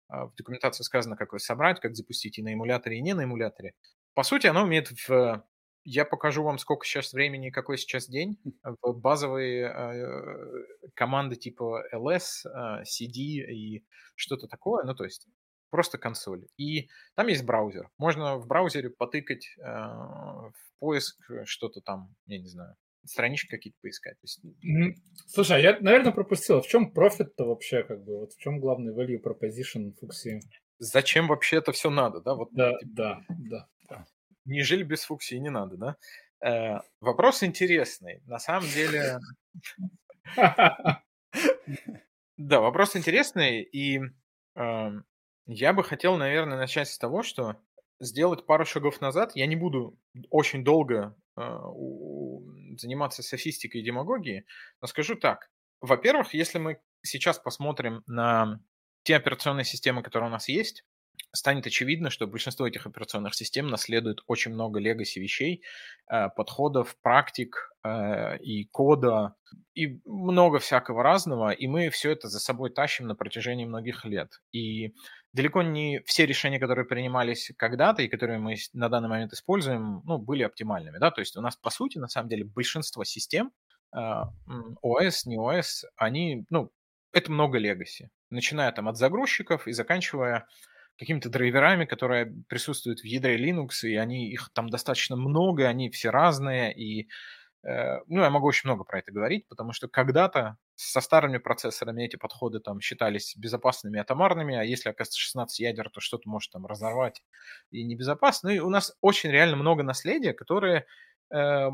а, 0.09 0.27
в 0.27 0.35
документации 0.35 0.83
сказано, 0.83 1.17
как 1.17 1.33
ее 1.33 1.39
собрать, 1.39 1.81
как 1.81 1.95
запустить 1.95 2.39
и 2.39 2.43
на 2.43 2.55
эмуляторе, 2.55 2.99
и 2.99 3.03
не 3.03 3.15
на 3.15 3.25
эмуляторе. 3.25 3.75
По 4.15 4.23
сути, 4.23 4.47
оно 4.47 4.63
умеет 4.63 4.89
в... 5.09 5.45
Я 5.89 6.05
покажу 6.05 6.43
вам, 6.43 6.59
сколько 6.59 6.85
сейчас 6.85 7.13
времени, 7.13 7.51
какой 7.51 7.79
сейчас 7.79 8.09
день. 8.09 8.39
В 8.83 8.99
базовые 8.99 9.67
э, 9.67 10.91
команды 10.95 11.37
типа 11.37 11.85
ls, 11.95 12.45
э, 12.45 12.83
cd 12.83 13.13
и 13.13 13.85
что-то 14.17 14.49
такое. 14.49 14.85
Ну, 14.85 14.97
то 14.97 15.05
есть 15.05 15.29
просто 15.71 15.99
консоль. 15.99 16.47
И 16.57 16.89
там 17.15 17.29
есть 17.29 17.45
браузер. 17.45 17.91
Можно 17.99 18.37
в 18.37 18.47
браузере 18.47 18.91
потыкать 18.91 19.47
э, 19.59 19.63
в 19.63 20.53
поиск 20.79 21.19
что-то 21.45 21.81
там, 21.81 22.15
я 22.27 22.39
не 22.39 22.49
знаю, 22.49 22.77
странички 23.05 23.49
какие-то 23.49 23.79
поискать. 23.83 24.17
есть... 24.23 24.41
Слушай, 25.27 25.59
а 25.59 25.61
я, 25.61 25.81
наверное, 25.81 26.13
пропустил. 26.13 26.61
В 26.61 26.67
чем 26.67 26.93
профит-то 26.93 27.45
вообще, 27.45 27.83
как 27.83 28.03
бы? 28.05 28.21
Вот 28.21 28.33
в 28.33 28.39
чем 28.39 28.61
главный 28.61 28.93
value 28.93 29.23
proposition 29.23 29.93
фуксии? 30.01 30.41
Зачем 30.79 31.29
вообще 31.29 31.57
это 31.59 31.73
все 31.73 31.91
надо, 31.91 32.21
да? 32.21 32.35
Вот, 32.35 32.51
да, 32.53 32.73
типа, 32.79 32.93
да, 32.93 33.21
да, 33.29 33.69
да. 33.89 34.07
Неужели 34.45 34.83
без 34.83 35.05
фуксии 35.05 35.37
не 35.37 35.51
надо, 35.51 35.77
да? 35.77 35.97
Э, 36.41 36.81
вопрос 37.01 37.43
интересный. 37.43 38.23
На 38.27 38.39
самом 38.39 38.69
деле... 38.69 39.19
Да, 42.39 42.61
вопрос 42.61 42.97
интересный, 42.97 43.63
и 43.63 43.99
эм, 44.57 45.05
я 45.47 45.73
бы 45.73 45.85
хотел, 45.85 46.17
наверное, 46.17 46.59
начать 46.59 46.89
с 46.89 46.99
того, 46.99 47.23
что 47.23 47.57
сделать 48.01 48.47
пару 48.47 48.65
шагов 48.65 49.01
назад. 49.01 49.33
Я 49.35 49.47
не 49.47 49.57
буду 49.57 49.99
очень 50.31 50.65
долго 50.65 51.17
э, 51.37 51.59
заниматься 52.79 53.23
софистикой 53.23 53.81
и 53.81 53.85
демагогией, 53.85 54.45
но 54.81 54.87
скажу 54.87 55.15
так. 55.15 55.49
Во-первых, 55.81 56.35
если 56.35 56.59
мы 56.59 56.81
сейчас 57.03 57.39
посмотрим 57.39 58.03
на 58.07 58.61
те 59.05 59.17
операционные 59.17 59.65
системы, 59.65 60.03
которые 60.03 60.29
у 60.29 60.33
нас 60.33 60.49
есть, 60.49 60.85
станет 61.33 61.67
очевидно, 61.67 62.11
что 62.11 62.27
большинство 62.27 62.67
этих 62.67 62.87
операционных 62.87 63.35
систем 63.35 63.69
наследует 63.69 64.21
очень 64.27 64.53
много 64.53 64.81
легаси 64.81 65.19
вещей, 65.19 65.63
э, 66.11 66.29
подходов, 66.31 66.97
практик 67.03 67.73
э, 67.85 68.39
и 68.39 68.65
кода, 68.67 69.35
и 69.75 70.01
много 70.05 70.59
всякого 70.59 71.03
разного, 71.03 71.51
и 71.51 71.67
мы 71.67 71.91
все 71.91 72.11
это 72.11 72.29
за 72.29 72.41
собой 72.41 72.71
тащим 72.71 73.07
на 73.07 73.15
протяжении 73.15 73.65
многих 73.65 74.05
лет. 74.05 74.41
И 74.53 74.95
далеко 75.33 75.63
не 75.63 76.01
все 76.07 76.27
решения, 76.27 76.59
которые 76.59 76.87
принимались 76.87 77.53
когда-то 77.57 78.03
и 78.03 78.09
которые 78.09 78.39
мы 78.39 78.57
на 78.73 78.89
данный 78.89 79.09
момент 79.09 79.33
используем, 79.33 80.03
ну, 80.05 80.19
были 80.19 80.43
оптимальными, 80.43 80.99
да, 80.99 81.11
то 81.11 81.21
есть 81.21 81.37
у 81.37 81.41
нас, 81.41 81.57
по 81.57 81.71
сути, 81.71 81.99
на 81.99 82.09
самом 82.09 82.29
деле, 82.29 82.45
большинство 82.45 83.05
систем, 83.05 83.53
ОС, 83.93 85.27
не 85.27 85.39
ОС, 85.39 85.85
они, 85.97 86.45
ну, 86.51 86.71
это 87.13 87.31
много 87.31 87.59
легаси, 87.59 88.11
начиная 88.31 88.73
там 88.73 88.89
от 88.89 88.97
загрузчиков 88.97 89.69
и 89.69 89.73
заканчивая 89.73 90.47
какими-то 90.99 91.29
драйверами, 91.31 91.85
которые 91.85 92.27
присутствуют 92.49 93.01
в 93.01 93.05
ядре 93.05 93.37
Linux, 93.39 93.83
и 93.83 93.97
они, 93.97 94.31
их 94.31 94.51
там 94.53 94.69
достаточно 94.71 95.17
много, 95.17 95.69
они 95.69 95.91
все 95.91 96.11
разные, 96.11 96.75
и 96.75 97.09
э, 97.65 97.99
ну, 98.07 98.23
я 98.23 98.31
могу 98.31 98.47
очень 98.47 98.69
много 98.69 98.85
про 98.85 98.99
это 99.01 99.13
говорить, 99.13 99.47
потому 99.49 99.73
что 99.73 99.89
когда-то 99.89 100.57
со 100.75 101.01
старыми 101.01 101.39
процессорами 101.39 102.05
эти 102.05 102.17
подходы 102.17 102.61
там 102.61 102.81
считались 102.81 103.35
безопасными 103.37 103.99
атомарными, 104.01 104.57
а 104.57 104.63
если 104.65 104.91
оказывается 104.91 105.21
16 105.21 105.59
ядер, 105.61 105.91
то 105.91 106.01
что-то 106.01 106.29
может 106.29 106.53
там 106.53 106.67
разорвать 106.67 107.23
и 107.71 107.83
небезопасно. 107.85 108.51
И 108.51 108.59
у 108.59 108.71
нас 108.71 108.95
очень 109.01 109.31
реально 109.31 109.57
много 109.57 109.83
наследия, 109.83 110.33
которое, 110.35 110.87
э, 111.31 111.69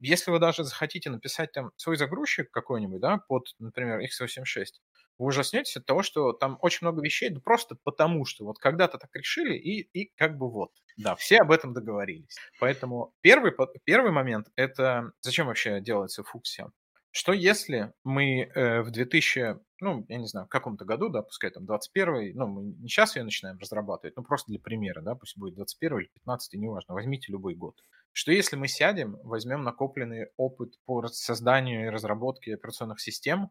если 0.00 0.30
вы 0.30 0.38
даже 0.38 0.64
захотите 0.64 1.10
написать 1.10 1.52
там 1.52 1.72
свой 1.76 1.96
загрузчик 1.96 2.50
какой-нибудь, 2.50 3.00
да, 3.00 3.18
под, 3.28 3.54
например, 3.58 4.00
x86, 4.00 4.80
вы 5.18 5.26
ужаснетесь 5.26 5.76
от 5.76 5.86
того, 5.86 6.02
что 6.02 6.32
там 6.32 6.58
очень 6.60 6.86
много 6.86 7.02
вещей, 7.02 7.30
да 7.30 7.40
просто 7.40 7.76
потому, 7.82 8.24
что 8.24 8.44
вот 8.44 8.58
когда-то 8.58 8.98
так 8.98 9.10
решили, 9.14 9.54
и, 9.56 9.80
и 9.92 10.12
как 10.16 10.36
бы 10.36 10.50
вот. 10.50 10.70
Да, 10.96 11.14
все 11.16 11.38
об 11.38 11.52
этом 11.52 11.74
договорились. 11.74 12.36
Поэтому 12.58 13.14
первый, 13.20 13.52
первый 13.84 14.12
момент– 14.12 14.48
это 14.56 15.12
зачем 15.20 15.46
вообще 15.46 15.80
делается 15.80 16.22
фуксия? 16.22 16.70
Что 17.10 17.32
если 17.32 17.94
мы 18.04 18.42
э, 18.42 18.82
в 18.82 18.90
2000, 18.90 19.58
ну, 19.80 20.04
я 20.08 20.18
не 20.18 20.26
знаю, 20.26 20.46
в 20.46 20.50
каком-то 20.50 20.84
году, 20.84 21.08
да, 21.08 21.22
пускай 21.22 21.50
там 21.50 21.64
21 21.64 22.36
ну, 22.36 22.46
мы 22.46 22.62
не 22.64 22.88
сейчас 22.88 23.16
ее 23.16 23.22
начинаем 23.22 23.58
разрабатывать, 23.58 24.14
ну, 24.16 24.22
просто 24.22 24.52
для 24.52 24.60
примера, 24.60 25.00
да, 25.00 25.14
пусть 25.14 25.38
будет 25.38 25.54
21 25.54 25.98
или 25.98 26.08
15, 26.08 26.60
неважно, 26.60 26.92
возьмите 26.92 27.32
любой 27.32 27.54
год. 27.54 27.74
Что 28.12 28.32
если 28.32 28.56
мы 28.56 28.68
сядем, 28.68 29.18
возьмем 29.22 29.62
накопленный 29.62 30.28
опыт 30.36 30.74
по 30.84 31.06
созданию 31.08 31.86
и 31.86 31.88
разработке 31.88 32.54
операционных 32.54 33.00
систем, 33.00 33.50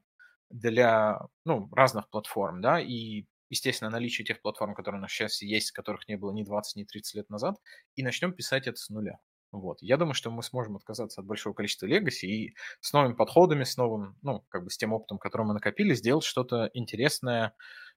для 0.49 1.19
ну, 1.45 1.69
разных 1.71 2.09
платформ, 2.09 2.61
да, 2.61 2.79
и, 2.79 3.25
естественно, 3.49 3.89
наличие 3.89 4.25
тех 4.25 4.41
платформ, 4.41 4.75
которые 4.75 4.99
у 4.99 5.01
нас 5.01 5.11
сейчас 5.11 5.41
есть, 5.41 5.71
которых 5.71 6.07
не 6.07 6.15
было 6.17 6.31
ни 6.31 6.43
20, 6.43 6.75
ни 6.77 6.83
30 6.83 7.15
лет 7.15 7.29
назад, 7.29 7.57
и 7.95 8.03
начнем 8.03 8.33
писать 8.33 8.67
это 8.67 8.77
с 8.77 8.89
нуля. 8.89 9.19
Вот. 9.51 9.81
Я 9.81 9.97
думаю, 9.97 10.13
что 10.13 10.31
мы 10.31 10.43
сможем 10.43 10.75
отказаться 10.75 11.21
от 11.21 11.27
большого 11.27 11.53
количества 11.53 11.85
легаси 11.85 12.25
и 12.25 12.55
с 12.81 12.91
новыми 12.91 13.13
подходами, 13.13 13.63
с 13.63 13.77
новым, 13.77 14.17
ну, 14.21 14.45
как 14.49 14.65
бы 14.65 14.69
с 14.69 14.77
тем 14.77 14.91
опытом, 14.91 15.17
который 15.17 15.47
мы 15.47 15.53
накопили, 15.53 15.93
сделать 15.93 16.25
что-то 16.25 16.69
интересное, 16.73 17.53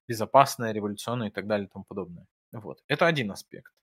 безопасное, 0.07 0.71
революционное 0.71 1.27
и 1.29 1.31
так 1.31 1.47
далее 1.47 1.67
и 1.67 1.69
тому 1.69 1.83
подобное. 1.83 2.25
Вот. 2.53 2.79
Это 2.87 3.07
один 3.07 3.31
аспект. 3.31 3.73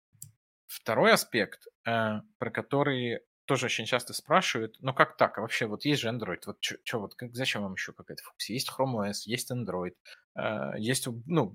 Второй 0.67 1.13
аспект, 1.13 1.67
э, 1.87 2.21
про 2.39 2.51
который 2.51 3.21
тоже 3.47 3.67
очень 3.67 3.87
часто 3.87 4.13
спрашивают, 4.13 4.77
ну 4.81 4.93
как 4.93 5.17
так, 5.17 5.39
а 5.39 5.41
вообще 5.41 5.67
вот 5.67 5.85
есть 5.85 6.03
же 6.03 6.09
Android, 6.09 6.41
вот 6.47 6.59
что, 6.61 7.01
вот 7.01 7.15
как, 7.15 7.35
зачем 7.35 7.63
вам 7.63 7.75
еще 7.75 7.93
какая-то 7.93 8.23
функция? 8.23 8.55
Есть 8.55 8.71
Chrome 8.71 9.09
OS, 9.09 9.23
есть 9.25 9.51
Android, 9.51 9.95
э, 10.37 10.73
есть, 10.79 11.09
ну, 11.27 11.55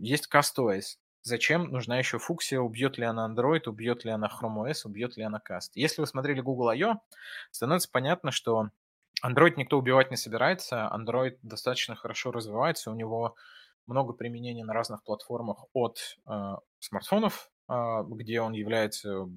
есть 0.00 0.28
CastOS. 0.32 0.98
Зачем 1.24 1.70
нужна 1.70 1.98
еще 1.98 2.18
функция, 2.18 2.58
убьет 2.60 2.98
ли 2.98 3.04
она 3.04 3.28
Android, 3.28 3.68
убьет 3.68 4.04
ли 4.04 4.10
она 4.10 4.28
Chrome 4.28 4.68
OS, 4.68 4.82
убьет 4.84 5.16
ли 5.16 5.22
она 5.22 5.40
Cast? 5.46 5.70
Если 5.74 6.00
вы 6.00 6.06
смотрели 6.06 6.40
Google 6.40 6.70
I.O., 6.70 7.00
становится 7.50 7.88
понятно, 7.92 8.32
что 8.32 8.70
Android 9.24 9.54
никто 9.56 9.78
убивать 9.78 10.10
не 10.10 10.16
собирается, 10.16 10.90
Android 10.92 11.38
достаточно 11.42 11.94
хорошо 11.94 12.32
развивается, 12.32 12.90
у 12.90 12.94
него 12.94 13.36
много 13.86 14.12
применений 14.12 14.62
на 14.64 14.72
разных 14.72 15.02
платформах 15.04 15.64
от 15.72 15.98
э, 16.26 16.54
смартфонов, 16.80 17.50
э, 17.68 17.74
где 18.08 18.40
он 18.40 18.52
является 18.52 19.28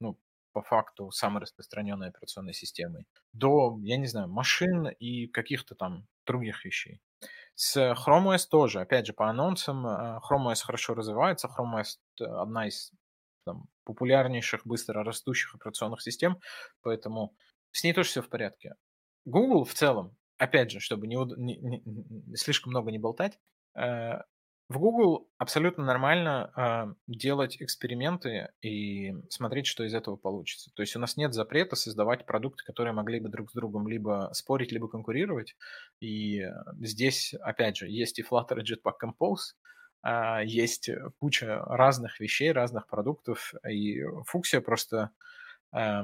ну, 0.00 0.18
по 0.56 0.62
факту 0.62 1.10
самой 1.10 1.42
распространенной 1.42 2.08
операционной 2.08 2.54
системой, 2.54 3.06
до, 3.34 3.78
я 3.82 3.98
не 3.98 4.06
знаю, 4.06 4.28
машин 4.28 4.88
и 4.88 5.26
каких-то 5.26 5.74
там 5.74 6.06
других 6.24 6.64
вещей. 6.64 7.02
С 7.54 7.76
Chrome 7.76 8.34
OS 8.34 8.48
тоже, 8.50 8.80
опять 8.80 9.06
же, 9.06 9.12
по 9.12 9.28
анонсам, 9.28 9.86
э, 9.86 10.18
Chrome 10.20 10.50
OS 10.50 10.62
хорошо 10.64 10.94
развивается, 10.94 11.48
Chrome 11.48 11.82
OS 11.82 12.24
одна 12.24 12.68
из 12.68 12.90
там, 13.44 13.68
популярнейших, 13.84 14.66
быстро 14.66 15.04
растущих 15.04 15.54
операционных 15.54 16.00
систем, 16.00 16.40
поэтому 16.80 17.36
с 17.72 17.84
ней 17.84 17.92
тоже 17.92 18.08
все 18.08 18.22
в 18.22 18.30
порядке. 18.30 18.76
Google 19.26 19.64
в 19.64 19.74
целом, 19.74 20.16
опять 20.38 20.70
же, 20.70 20.80
чтобы 20.80 21.06
не, 21.06 21.16
не, 21.36 21.58
не, 21.58 22.36
слишком 22.36 22.70
много 22.70 22.90
не 22.90 22.98
болтать, 22.98 23.38
э, 23.74 24.20
в 24.68 24.78
Google 24.78 25.28
абсолютно 25.38 25.84
нормально 25.84 26.50
э, 26.56 26.94
делать 27.06 27.56
эксперименты 27.60 28.48
и 28.62 29.14
смотреть, 29.28 29.66
что 29.66 29.84
из 29.84 29.94
этого 29.94 30.16
получится. 30.16 30.70
То 30.74 30.82
есть 30.82 30.96
у 30.96 30.98
нас 30.98 31.16
нет 31.16 31.34
запрета 31.34 31.76
создавать 31.76 32.26
продукты, 32.26 32.64
которые 32.64 32.92
могли 32.92 33.20
бы 33.20 33.28
друг 33.28 33.50
с 33.50 33.54
другом 33.54 33.86
либо 33.86 34.30
спорить, 34.32 34.72
либо 34.72 34.88
конкурировать. 34.88 35.56
И 36.00 36.42
здесь, 36.80 37.34
опять 37.34 37.76
же, 37.76 37.88
есть 37.88 38.18
и 38.18 38.22
Flutter 38.22 38.60
и 38.60 38.74
Jetpack 38.74 38.94
Compose, 39.04 39.54
э, 40.04 40.44
есть 40.44 40.90
куча 41.20 41.62
разных 41.66 42.18
вещей, 42.18 42.50
разных 42.50 42.88
продуктов, 42.88 43.54
и 43.68 44.02
функция 44.24 44.60
просто 44.60 45.10
э, 45.72 46.02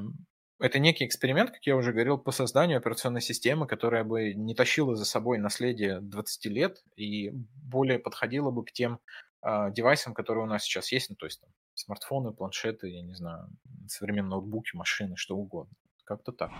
это 0.62 0.78
некий 0.78 1.04
эксперимент, 1.04 1.50
как 1.50 1.66
я 1.66 1.76
уже 1.76 1.92
говорил, 1.92 2.18
по 2.18 2.30
созданию 2.30 2.78
операционной 2.78 3.20
системы, 3.20 3.66
которая 3.66 4.04
бы 4.04 4.32
не 4.34 4.54
тащила 4.54 4.94
за 4.94 5.04
собой 5.04 5.38
наследие 5.38 6.00
20 6.00 6.46
лет 6.46 6.84
и 6.96 7.30
более 7.32 7.98
подходила 7.98 8.50
бы 8.50 8.64
к 8.64 8.72
тем 8.72 9.00
э, 9.44 9.72
девайсам, 9.72 10.14
которые 10.14 10.44
у 10.44 10.46
нас 10.46 10.62
сейчас 10.62 10.92
есть, 10.92 11.10
ну, 11.10 11.16
то 11.16 11.26
есть 11.26 11.40
там, 11.40 11.50
смартфоны, 11.74 12.32
планшеты, 12.32 12.88
я 12.88 13.02
не 13.02 13.14
знаю, 13.14 13.48
современные 13.88 14.30
ноутбуки, 14.30 14.76
машины, 14.76 15.16
что 15.16 15.36
угодно. 15.36 15.74
Как-то 16.04 16.32
так. 16.32 16.52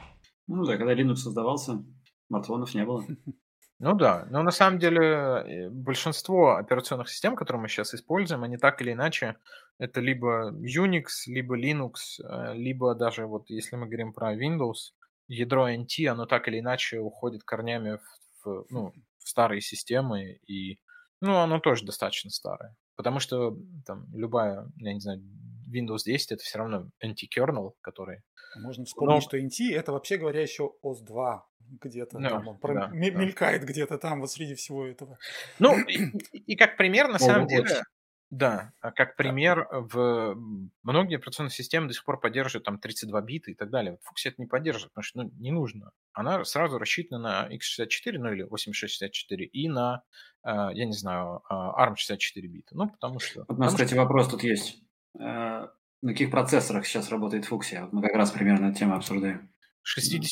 Ну 0.48 0.64
да, 0.64 0.76
когда 0.76 0.94
Linux 0.94 1.16
создавался, 1.16 1.84
смартфонов 2.26 2.74
не 2.74 2.84
было. 2.84 3.06
Ну 3.78 3.94
да, 3.94 4.26
но 4.30 4.42
на 4.42 4.52
самом 4.52 4.78
деле 4.78 5.00
э, 5.04 5.68
большинство 5.70 6.56
операционных 6.56 7.08
систем, 7.08 7.34
которые 7.34 7.62
мы 7.62 7.68
сейчас 7.68 7.94
используем, 7.94 8.44
они 8.44 8.56
так 8.56 8.80
или 8.80 8.92
иначе, 8.92 9.36
это 9.78 10.00
либо 10.00 10.52
Unix, 10.52 11.06
либо 11.26 11.58
Linux, 11.58 12.20
э, 12.22 12.54
либо 12.54 12.94
даже 12.94 13.26
вот 13.26 13.50
если 13.50 13.74
мы 13.76 13.86
говорим 13.86 14.12
про 14.12 14.36
Windows, 14.36 14.92
ядро 15.26 15.68
NT, 15.68 16.06
оно 16.06 16.26
так 16.26 16.46
или 16.48 16.60
иначе 16.60 17.00
уходит 17.00 17.42
корнями 17.42 17.98
в, 18.44 18.44
в, 18.44 18.66
ну, 18.70 18.92
в 19.18 19.28
старые 19.28 19.60
системы, 19.60 20.38
и 20.46 20.78
ну, 21.20 21.36
оно 21.36 21.58
тоже 21.58 21.84
достаточно 21.84 22.30
старое. 22.30 22.76
Потому 22.96 23.18
что 23.20 23.56
там 23.86 24.06
любая, 24.14 24.70
я 24.76 24.92
не 24.92 25.00
знаю, 25.00 25.22
Windows 25.68 26.04
10 26.04 26.32
это 26.32 26.42
все 26.42 26.58
равно 26.58 26.88
NT-kernel, 27.04 27.72
который... 27.80 28.22
Можно 28.56 28.84
вспомнить, 28.84 29.14
Но... 29.14 29.20
что 29.20 29.38
NT 29.38 29.74
это 29.74 29.92
вообще 29.92 30.16
говоря 30.16 30.40
еще 30.40 30.72
OS 30.82 31.02
2 31.02 31.46
где-то 31.80 32.18
no, 32.18 32.28
там, 32.28 32.48
он 32.48 32.58
да, 32.62 32.88
мелькает 32.92 33.62
да. 33.62 33.66
где-то 33.66 33.98
там 33.98 34.20
вот 34.20 34.30
среди 34.30 34.54
всего 34.54 34.86
этого. 34.86 35.18
Ну, 35.58 35.78
и, 35.88 36.10
и 36.32 36.56
как 36.56 36.76
пример, 36.76 37.08
на 37.08 37.18
самом 37.18 37.46
деле, 37.46 37.82
да, 38.32 38.72
а 38.80 38.92
как 38.92 39.16
пример, 39.16 39.68
в 39.70 40.34
многие 40.82 41.16
операционные 41.16 41.50
системы 41.50 41.88
до 41.88 41.92
сих 41.92 42.02
пор 42.02 42.18
поддерживают 42.18 42.64
там 42.64 42.78
32 42.78 43.20
бита 43.20 43.50
и 43.50 43.54
так 43.54 43.68
далее. 43.68 43.92
Вот 43.92 44.18
это 44.24 44.34
не 44.38 44.46
поддерживает, 44.46 44.90
потому 44.94 45.02
что 45.02 45.22
ну, 45.22 45.30
не 45.38 45.50
нужно. 45.50 45.90
Она 46.14 46.42
сразу 46.44 46.78
рассчитана 46.78 47.18
на 47.18 47.54
x64, 47.54 48.18
ну 48.18 48.32
или 48.32 48.44
8664, 48.44 49.44
и 49.44 49.68
на, 49.68 50.02
а, 50.42 50.72
я 50.72 50.86
не 50.86 50.94
знаю, 50.94 51.42
а, 51.46 51.86
ARM64 51.86 52.40
бита. 52.46 52.74
Ну, 52.74 52.88
потому 52.88 53.18
что... 53.18 53.44
Вот 53.48 53.58
у 53.58 53.60
нас, 53.60 53.72
кстати, 53.72 53.90
что... 53.90 53.98
вопрос 53.98 54.28
тут 54.28 54.42
есть. 54.42 54.82
На 56.02 56.12
каких 56.12 56.30
процессорах 56.30 56.86
сейчас 56.86 57.10
работает 57.10 57.50
Fuchsia? 57.50 57.82
Вот 57.82 57.92
мы 57.92 58.02
как 58.02 58.14
раз 58.14 58.30
примерно 58.32 58.66
эту 58.66 58.80
тему 58.80 58.96
обсуждаем. 58.96 59.50
60, 59.82 60.22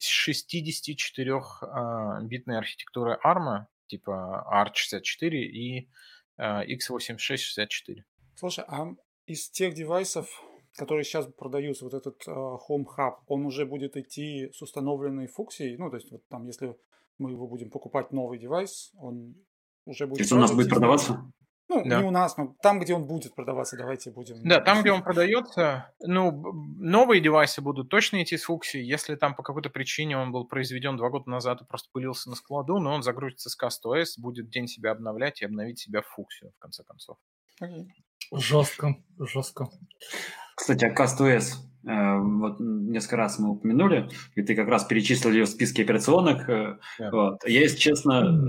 64-битной 0.00 2.58
архитектуры 2.58 3.18
ARM, 3.24 3.66
типа 3.86 4.44
ARC64 4.50 5.34
и 5.34 5.88
x86-64. 6.40 8.02
Слушай, 8.34 8.64
а 8.66 8.94
из 9.26 9.50
тех 9.50 9.74
девайсов, 9.74 10.42
которые 10.76 11.04
сейчас 11.04 11.26
продаются, 11.26 11.84
вот 11.84 11.94
этот 11.94 12.26
uh, 12.26 12.58
Home 12.68 12.86
Hub, 12.96 13.16
он 13.26 13.46
уже 13.46 13.66
будет 13.66 13.96
идти 13.96 14.50
с 14.52 14.62
установленной 14.62 15.26
функцией? 15.26 15.76
Ну, 15.76 15.90
то 15.90 15.96
есть, 15.96 16.10
вот 16.10 16.26
там, 16.28 16.46
если 16.46 16.76
мы 17.18 17.30
его 17.30 17.46
будем 17.46 17.70
покупать 17.70 18.12
новый 18.12 18.38
девайс, 18.38 18.90
он 18.94 19.36
уже 19.84 20.06
будет... 20.06 20.20
Если 20.20 20.34
у 20.34 20.38
нас 20.38 20.52
будет 20.52 20.70
продаваться? 20.70 21.30
Ну, 21.74 21.88
да. 21.88 22.00
не 22.00 22.06
у 22.06 22.10
нас, 22.10 22.36
но 22.36 22.54
там, 22.62 22.80
где 22.80 22.94
он 22.94 23.06
будет 23.06 23.34
продаваться, 23.34 23.76
давайте 23.76 24.10
будем... 24.10 24.36
Да, 24.42 24.60
там, 24.60 24.82
где 24.82 24.92
он 24.92 25.02
продается, 25.02 25.90
ну, 26.00 26.30
новые 26.78 27.20
девайсы 27.20 27.62
будут 27.62 27.88
точно 27.88 28.22
идти 28.22 28.36
с 28.36 28.44
фукси. 28.44 28.76
Если 28.76 29.14
там 29.16 29.34
по 29.34 29.42
какой-то 29.42 29.70
причине 29.70 30.18
он 30.18 30.32
был 30.32 30.46
произведен 30.46 30.96
два 30.96 31.08
года 31.08 31.30
назад 31.30 31.62
и 31.62 31.64
просто 31.64 31.88
пылился 31.92 32.28
на 32.28 32.36
складу, 32.36 32.78
но 32.78 32.92
он 32.92 33.02
загрузится 33.02 33.48
с 33.48 33.58
CastOS, 33.58 34.18
будет 34.18 34.50
день 34.50 34.68
себя 34.68 34.92
обновлять 34.92 35.40
и 35.42 35.44
обновить 35.44 35.78
себя 35.78 36.02
в 36.02 36.06
фуксию, 36.06 36.52
в 36.56 36.58
конце 36.58 36.82
концов. 36.84 37.16
Okay. 37.62 37.86
Жестко, 38.32 38.96
жестко. 39.18 39.68
Кстати, 40.56 40.84
о 40.84 40.94
CastOS. 40.94 41.54
Э, 41.86 42.18
вот 42.18 42.60
несколько 42.60 43.16
раз 43.16 43.38
мы 43.38 43.50
упомянули, 43.50 44.08
и 44.34 44.42
ты 44.42 44.54
как 44.54 44.68
раз 44.68 44.84
перечислил 44.84 45.32
ее 45.32 45.44
в 45.44 45.48
списке 45.48 45.82
операционных. 45.82 46.48
Yeah. 46.48 46.76
Э, 46.98 47.10
вот. 47.10 47.44
Я, 47.44 47.60
если 47.60 47.78
честно, 47.78 48.46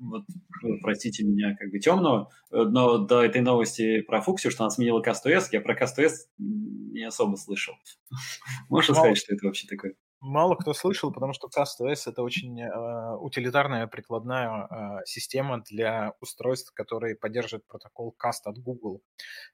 вот, 0.00 0.24
ну, 0.62 0.78
простите 0.82 1.24
меня, 1.24 1.54
как 1.58 1.70
бы 1.70 1.78
темного, 1.78 2.30
но 2.50 2.98
до 2.98 3.22
этой 3.22 3.42
новости 3.42 4.00
про 4.00 4.20
Фуксию, 4.20 4.50
что 4.50 4.64
она 4.64 4.70
сменила 4.70 5.02
CastOS, 5.02 5.48
я 5.52 5.60
про 5.60 5.76
CastOS 5.76 6.12
не 6.38 7.04
особо 7.04 7.36
слышал. 7.36 7.74
Можешь 8.68 8.94
сказать, 8.94 9.18
что 9.18 9.34
это 9.34 9.46
вообще 9.46 9.66
такое? 9.68 9.94
Мало 10.22 10.54
кто 10.54 10.74
слышал, 10.74 11.12
потому 11.12 11.32
что 11.32 11.48
CastOS 11.48 12.02
это 12.06 12.22
очень 12.22 12.60
э, 12.60 13.16
утилитарная 13.16 13.86
прикладная 13.86 14.66
э, 14.66 15.04
система 15.06 15.62
для 15.62 16.12
устройств, 16.20 16.72
которые 16.74 17.16
поддерживают 17.16 17.66
протокол 17.66 18.14
Cast 18.22 18.42
от 18.44 18.58
Google. 18.58 19.02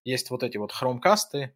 Есть 0.02 0.30
вот 0.30 0.42
эти 0.42 0.56
вот 0.56 0.72
Chromecast, 0.72 1.34
Э, 1.34 1.50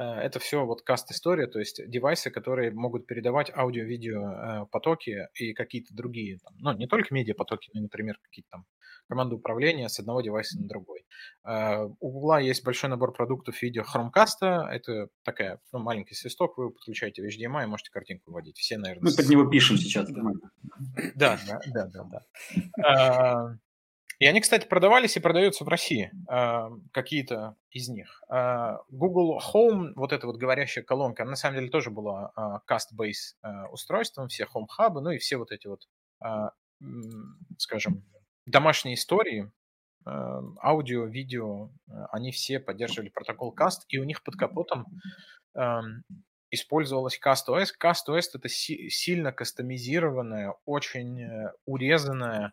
это 0.00 0.38
все 0.38 0.64
вот 0.64 0.82
каст-история, 0.82 1.46
то 1.46 1.58
есть 1.58 1.80
девайсы, 1.86 2.30
которые 2.30 2.70
могут 2.72 3.06
передавать 3.06 3.50
аудио-видео 3.54 4.22
э, 4.22 4.66
потоки 4.70 5.28
и 5.34 5.52
какие-то 5.52 5.94
другие, 5.94 6.38
там, 6.38 6.54
ну, 6.58 6.72
не 6.72 6.86
только 6.86 7.14
медиа-потоки, 7.14 7.70
но, 7.74 7.82
например, 7.82 8.18
какие-то 8.22 8.48
там 8.50 8.66
команды 9.08 9.34
управления 9.34 9.88
с 9.88 9.98
одного 9.98 10.22
девайса 10.22 10.58
на 10.58 10.66
другой. 10.66 11.04
Э, 11.44 11.84
у 12.00 12.10
Google 12.10 12.38
есть 12.38 12.64
большой 12.64 12.88
набор 12.90 13.12
продуктов 13.12 13.56
в 13.56 13.62
виде 13.62 13.82
Chromecast, 13.82 14.70
это 14.70 15.08
такая, 15.24 15.60
ну, 15.72 15.80
маленький 15.80 16.14
свисток, 16.14 16.56
вы 16.56 16.70
подключаете 16.70 17.22
в 17.22 17.26
HDMI 17.26 17.64
и 17.64 17.66
можете 17.66 17.90
картинку 17.90 18.32
вводить. 18.32 18.56
Все, 18.56 18.78
наверное... 18.78 19.10
Мы 19.10 19.16
под 19.16 19.28
него 19.28 19.44
пишем 19.46 19.76
сейчас. 19.76 20.08
Да, 20.10 21.38
да, 21.46 21.60
да, 21.66 21.86
да. 21.86 22.22
да. 22.76 23.58
И 24.22 24.24
они, 24.24 24.40
кстати, 24.40 24.68
продавались 24.68 25.16
и 25.16 25.20
продаются 25.20 25.64
в 25.64 25.68
России, 25.68 26.12
э, 26.30 26.70
какие-то 26.92 27.56
из 27.72 27.88
них. 27.88 28.22
Э, 28.32 28.76
Google 28.88 29.40
Home, 29.52 29.94
вот 29.96 30.12
эта 30.12 30.28
вот 30.28 30.36
говорящая 30.36 30.84
колонка, 30.84 31.24
на 31.24 31.34
самом 31.34 31.56
деле 31.56 31.70
тоже 31.70 31.90
была 31.90 32.30
э, 32.36 32.72
cast-base 32.72 33.34
э, 33.42 33.66
устройством, 33.72 34.28
все 34.28 34.44
Home 34.44 34.68
Hub, 34.78 35.00
ну 35.00 35.10
и 35.10 35.18
все 35.18 35.38
вот 35.38 35.50
эти 35.50 35.66
вот, 35.66 35.88
скажем, 37.58 38.04
домашние 38.46 38.94
истории, 38.94 39.50
аудио, 40.06 41.06
видео, 41.06 41.72
они 42.12 42.30
все 42.30 42.60
поддерживали 42.60 43.08
протокол 43.08 43.52
Cast, 43.52 43.86
и 43.88 43.98
у 43.98 44.04
них 44.04 44.22
под 44.22 44.36
капотом 44.36 44.86
использовалась 46.52 47.18
CastOS. 47.18 47.70
CastOS— 47.82 48.22
это 48.34 48.48
си- 48.48 48.88
сильно 48.88 49.32
кастомизированная, 49.32 50.54
очень 50.64 51.22
э, 51.22 51.52
урезанная 51.64 52.46
а, 52.46 52.52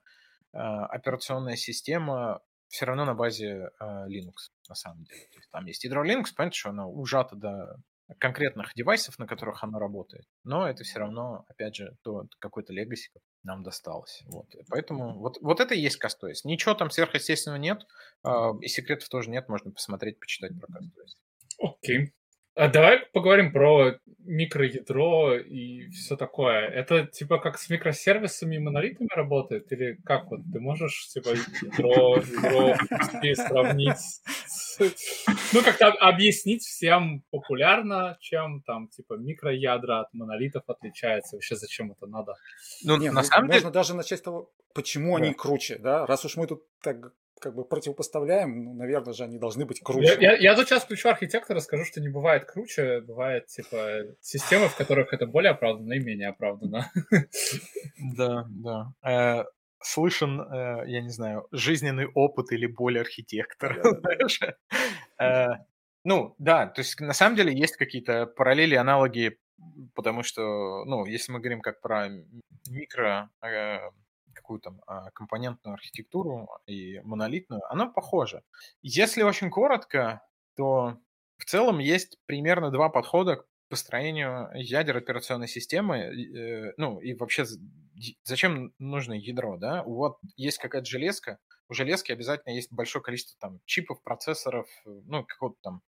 операционная 0.58 1.56
система 1.56 2.42
все 2.70 2.86
равно 2.86 3.04
на 3.06 3.16
базе 3.16 3.72
э, 3.80 3.86
Linux, 4.08 4.52
на 4.68 4.76
самом 4.76 5.04
деле. 5.04 5.22
То 5.32 5.38
есть 5.38 5.50
там 5.52 5.66
есть 5.66 5.84
ядро 5.84 6.06
Linux, 6.06 6.28
понятно, 6.36 6.56
что 6.56 6.70
оно 6.70 6.92
ужато 6.92 7.36
до 7.36 7.78
конкретных 8.18 8.74
девайсов, 8.76 9.20
на 9.20 9.28
которых 9.28 9.64
оно 9.64 9.78
работает, 9.78 10.26
но 10.44 10.68
это 10.68 10.84
все 10.84 11.00
равно, 11.00 11.46
опять 11.48 11.76
же, 11.76 11.96
то 12.04 12.26
какой-то 12.40 12.74
легаси 12.74 13.12
нам 13.44 13.64
досталось. 13.64 14.24
Вот. 14.26 14.48
Поэтому 14.70 15.18
вот, 15.20 15.38
вот 15.42 15.60
это 15.60 15.76
и 15.76 15.80
есть 15.80 15.98
Кастоис. 15.98 16.44
Ничего 16.44 16.74
там 16.74 16.90
сверхъестественного 16.90 17.60
нет, 17.60 17.86
э, 18.24 18.30
и 18.62 18.68
секретов 18.68 19.10
тоже 19.10 19.30
нет, 19.30 19.48
можно 19.50 19.72
посмотреть, 19.72 20.20
почитать 20.20 20.52
про 20.60 20.68
Кастоис. 20.68 21.18
Окей. 21.60 22.14
А 22.60 22.68
давай 22.68 23.00
поговорим 23.14 23.54
про 23.54 23.96
микроядро 24.26 25.38
и 25.38 25.88
все 25.92 26.18
такое. 26.18 26.68
Это 26.68 27.06
типа 27.06 27.40
как 27.40 27.58
с 27.58 27.70
микросервисами 27.70 28.58
и 28.58 28.60
монолитами 28.60 29.08
работает? 29.16 29.72
Или 29.72 29.98
как 30.04 30.30
вот? 30.30 30.42
Ты 30.52 30.60
можешь 30.60 31.08
типа 31.08 31.30
ядро, 31.30 32.18
ядро 32.18 32.76
сравнить 33.36 33.98
с... 33.98 34.78
Ну, 35.54 35.64
как-то 35.64 35.88
объяснить 35.88 36.64
всем 36.64 37.24
популярно, 37.32 38.18
чем 38.20 38.62
там 38.64 38.90
типа 38.90 39.14
микроядра 39.14 40.02
от 40.02 40.14
монолитов 40.14 40.64
отличается? 40.68 41.38
Вообще 41.38 41.56
зачем 41.56 41.94
это 41.94 42.08
надо? 42.08 42.34
Ну, 42.84 42.98
Не, 42.98 43.10
на 43.10 43.24
самом 43.24 43.48
деле... 43.48 43.60
Можно 43.60 43.72
даже 43.72 43.94
начать 43.94 44.20
с 44.20 44.24
того, 44.24 44.52
почему 44.74 45.18
да. 45.18 45.24
они 45.24 45.34
круче, 45.34 45.78
да? 45.78 46.06
Раз 46.06 46.26
уж 46.26 46.36
мы 46.36 46.46
тут 46.46 46.64
так 46.82 47.14
как 47.40 47.56
бы 47.56 47.66
противопоставляем, 47.66 48.64
ну, 48.64 48.74
наверное 48.74 49.14
же, 49.14 49.24
они 49.24 49.40
должны 49.40 49.66
быть 49.66 49.82
круче. 49.82 50.18
Я, 50.20 50.34
я, 50.34 50.38
я 50.38 50.56
тут 50.56 50.68
сейчас 50.68 50.84
включу 50.84 51.10
архитектора, 51.10 51.60
скажу, 51.60 51.86
что 51.86 52.02
не 52.02 52.10
бывает 52.10 52.46
круче, 52.46 53.02
бывает, 53.02 53.48
типа, 53.48 54.04
системы, 54.22 54.68
в 54.68 54.76
которых 54.76 55.14
это 55.14 55.26
более 55.26 55.52
оправдано 55.52 55.94
и 55.94 56.00
менее 56.00 56.30
оправдано. 56.30 56.92
Да, 58.18 58.48
да. 58.50 58.94
Э, 59.04 59.46
слышен, 59.82 60.42
э, 60.42 60.84
я 60.88 61.02
не 61.02 61.10
знаю, 61.10 61.48
жизненный 61.52 62.08
опыт 62.08 62.52
или 62.52 62.68
боль 62.68 63.00
архитектора. 63.00 63.82
Э, 65.22 65.48
ну, 66.06 66.36
да, 66.40 66.68
то 66.68 66.80
есть 66.80 67.00
на 67.02 67.14
самом 67.14 67.36
деле 67.36 67.54
есть 67.54 67.76
какие-то 67.76 68.26
параллели, 68.26 68.76
аналоги, 68.76 69.38
потому 69.94 70.24
что, 70.24 70.86
ну, 70.86 71.06
если 71.06 71.34
мы 71.34 71.40
говорим 71.40 71.60
как 71.60 71.82
про 71.82 72.08
микро 72.70 73.30
какую 74.50 74.60
то 74.62 74.74
а, 74.88 75.12
компонентную 75.12 75.76
архитектуру 75.76 76.50
и 76.66 77.00
монолитную, 77.02 77.62
оно 77.72 77.92
похоже. 77.92 78.42
Если 78.82 79.22
очень 79.22 79.52
коротко, 79.52 80.22
то 80.56 80.98
в 81.38 81.46
целом 81.46 81.78
есть 81.78 82.18
примерно 82.26 82.72
два 82.72 82.90
подхода 82.90 83.38
к 83.38 83.46
построению 83.70 84.50
ядер 84.56 84.98
операционной 84.98 85.48
системы, 85.48 85.98
э, 85.98 86.74
ну 86.78 87.00
и 87.00 87.14
вообще 87.14 87.46
зачем 88.24 88.74
нужно 88.80 89.14
ядро, 89.14 89.58
да? 89.58 89.84
Вот 89.84 90.18
есть 90.36 90.58
какая-то 90.58 90.90
железка, 90.90 91.38
у 91.70 91.76
железки 91.76 92.12
обязательно 92.12 92.54
есть 92.54 92.74
большое 92.74 93.04
количество 93.04 93.38
там 93.40 93.60
чипов, 93.66 94.02
процессоров, 94.02 94.68
ну 94.86 95.24
какого-то 95.24 95.60
там 95.62 95.82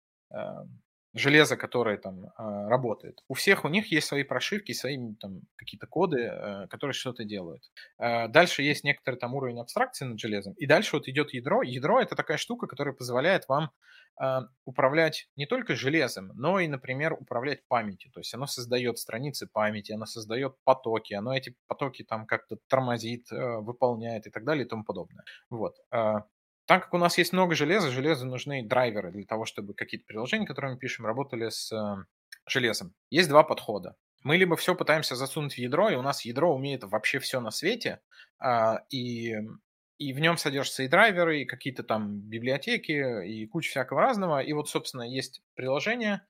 железо, 1.13 1.57
которое 1.57 1.97
там 1.97 2.31
а, 2.35 2.69
работает. 2.69 3.23
У 3.27 3.33
всех 3.33 3.65
у 3.65 3.69
них 3.69 3.91
есть 3.91 4.07
свои 4.07 4.23
прошивки, 4.23 4.73
свои 4.73 4.97
там 5.15 5.41
какие-то 5.55 5.87
коды, 5.87 6.21
э, 6.21 6.67
которые 6.67 6.93
что-то 6.93 7.23
делают. 7.23 7.63
А, 7.97 8.27
дальше 8.27 8.61
есть 8.61 8.83
некоторый 8.83 9.15
там 9.15 9.33
уровень 9.33 9.59
абстракции 9.59 10.05
над 10.05 10.19
железом, 10.19 10.53
и 10.53 10.67
дальше 10.67 10.95
вот 10.95 11.07
идет 11.07 11.33
ядро. 11.33 11.63
Ядро 11.63 11.99
это 11.99 12.15
такая 12.15 12.37
штука, 12.37 12.67
которая 12.67 12.93
позволяет 12.93 13.47
вам 13.47 13.71
а, 14.17 14.43
управлять 14.65 15.29
не 15.35 15.45
только 15.45 15.75
железом, 15.75 16.31
но 16.35 16.59
и, 16.59 16.67
например, 16.67 17.13
управлять 17.13 17.65
памятью. 17.67 18.11
То 18.11 18.19
есть 18.19 18.33
оно 18.33 18.45
создает 18.45 18.99
страницы 18.99 19.47
памяти, 19.47 19.93
оно 19.93 20.05
создает 20.05 20.55
потоки, 20.63 21.13
оно 21.13 21.35
эти 21.35 21.55
потоки 21.67 22.03
там 22.03 22.25
как-то 22.27 22.57
тормозит, 22.67 23.31
э, 23.31 23.57
выполняет 23.57 24.27
и 24.27 24.29
так 24.29 24.43
далее 24.43 24.65
и 24.65 24.67
тому 24.67 24.83
подобное. 24.83 25.23
Вот. 25.49 25.75
Так 26.69 26.83
как 26.83 26.93
у 26.93 26.99
нас 26.99 27.17
есть 27.17 27.33
много 27.33 27.55
железа, 27.55 27.89
железу 27.89 28.27
нужны 28.27 28.61
драйверы 28.61 29.11
для 29.11 29.25
того, 29.25 29.45
чтобы 29.45 29.73
какие-то 29.73 30.05
приложения, 30.05 30.45
которые 30.45 30.73
мы 30.73 30.77
пишем, 30.77 31.03
работали 31.03 31.49
с 31.49 31.71
э, 31.71 32.05
железом. 32.45 32.93
Есть 33.09 33.27
два 33.27 33.41
подхода. 33.41 33.95
Мы 34.21 34.37
либо 34.37 34.55
все 34.55 34.75
пытаемся 34.75 35.15
засунуть 35.15 35.55
в 35.55 35.57
ядро, 35.57 35.89
и 35.89 35.95
у 35.95 36.03
нас 36.03 36.25
ядро 36.25 36.53
умеет 36.53 36.83
вообще 36.83 37.17
все 37.17 37.39
на 37.39 37.49
свете, 37.49 38.01
а, 38.37 38.83
и, 38.91 39.33
и 39.97 40.13
в 40.13 40.19
нем 40.19 40.37
содержатся 40.37 40.83
и 40.83 40.87
драйверы, 40.87 41.41
и 41.41 41.45
какие-то 41.45 41.81
там 41.81 42.19
библиотеки, 42.19 43.25
и 43.25 43.47
куча 43.47 43.71
всякого 43.71 44.01
разного. 44.01 44.39
И 44.43 44.53
вот, 44.53 44.69
собственно, 44.69 45.01
есть 45.01 45.41
приложение, 45.55 46.21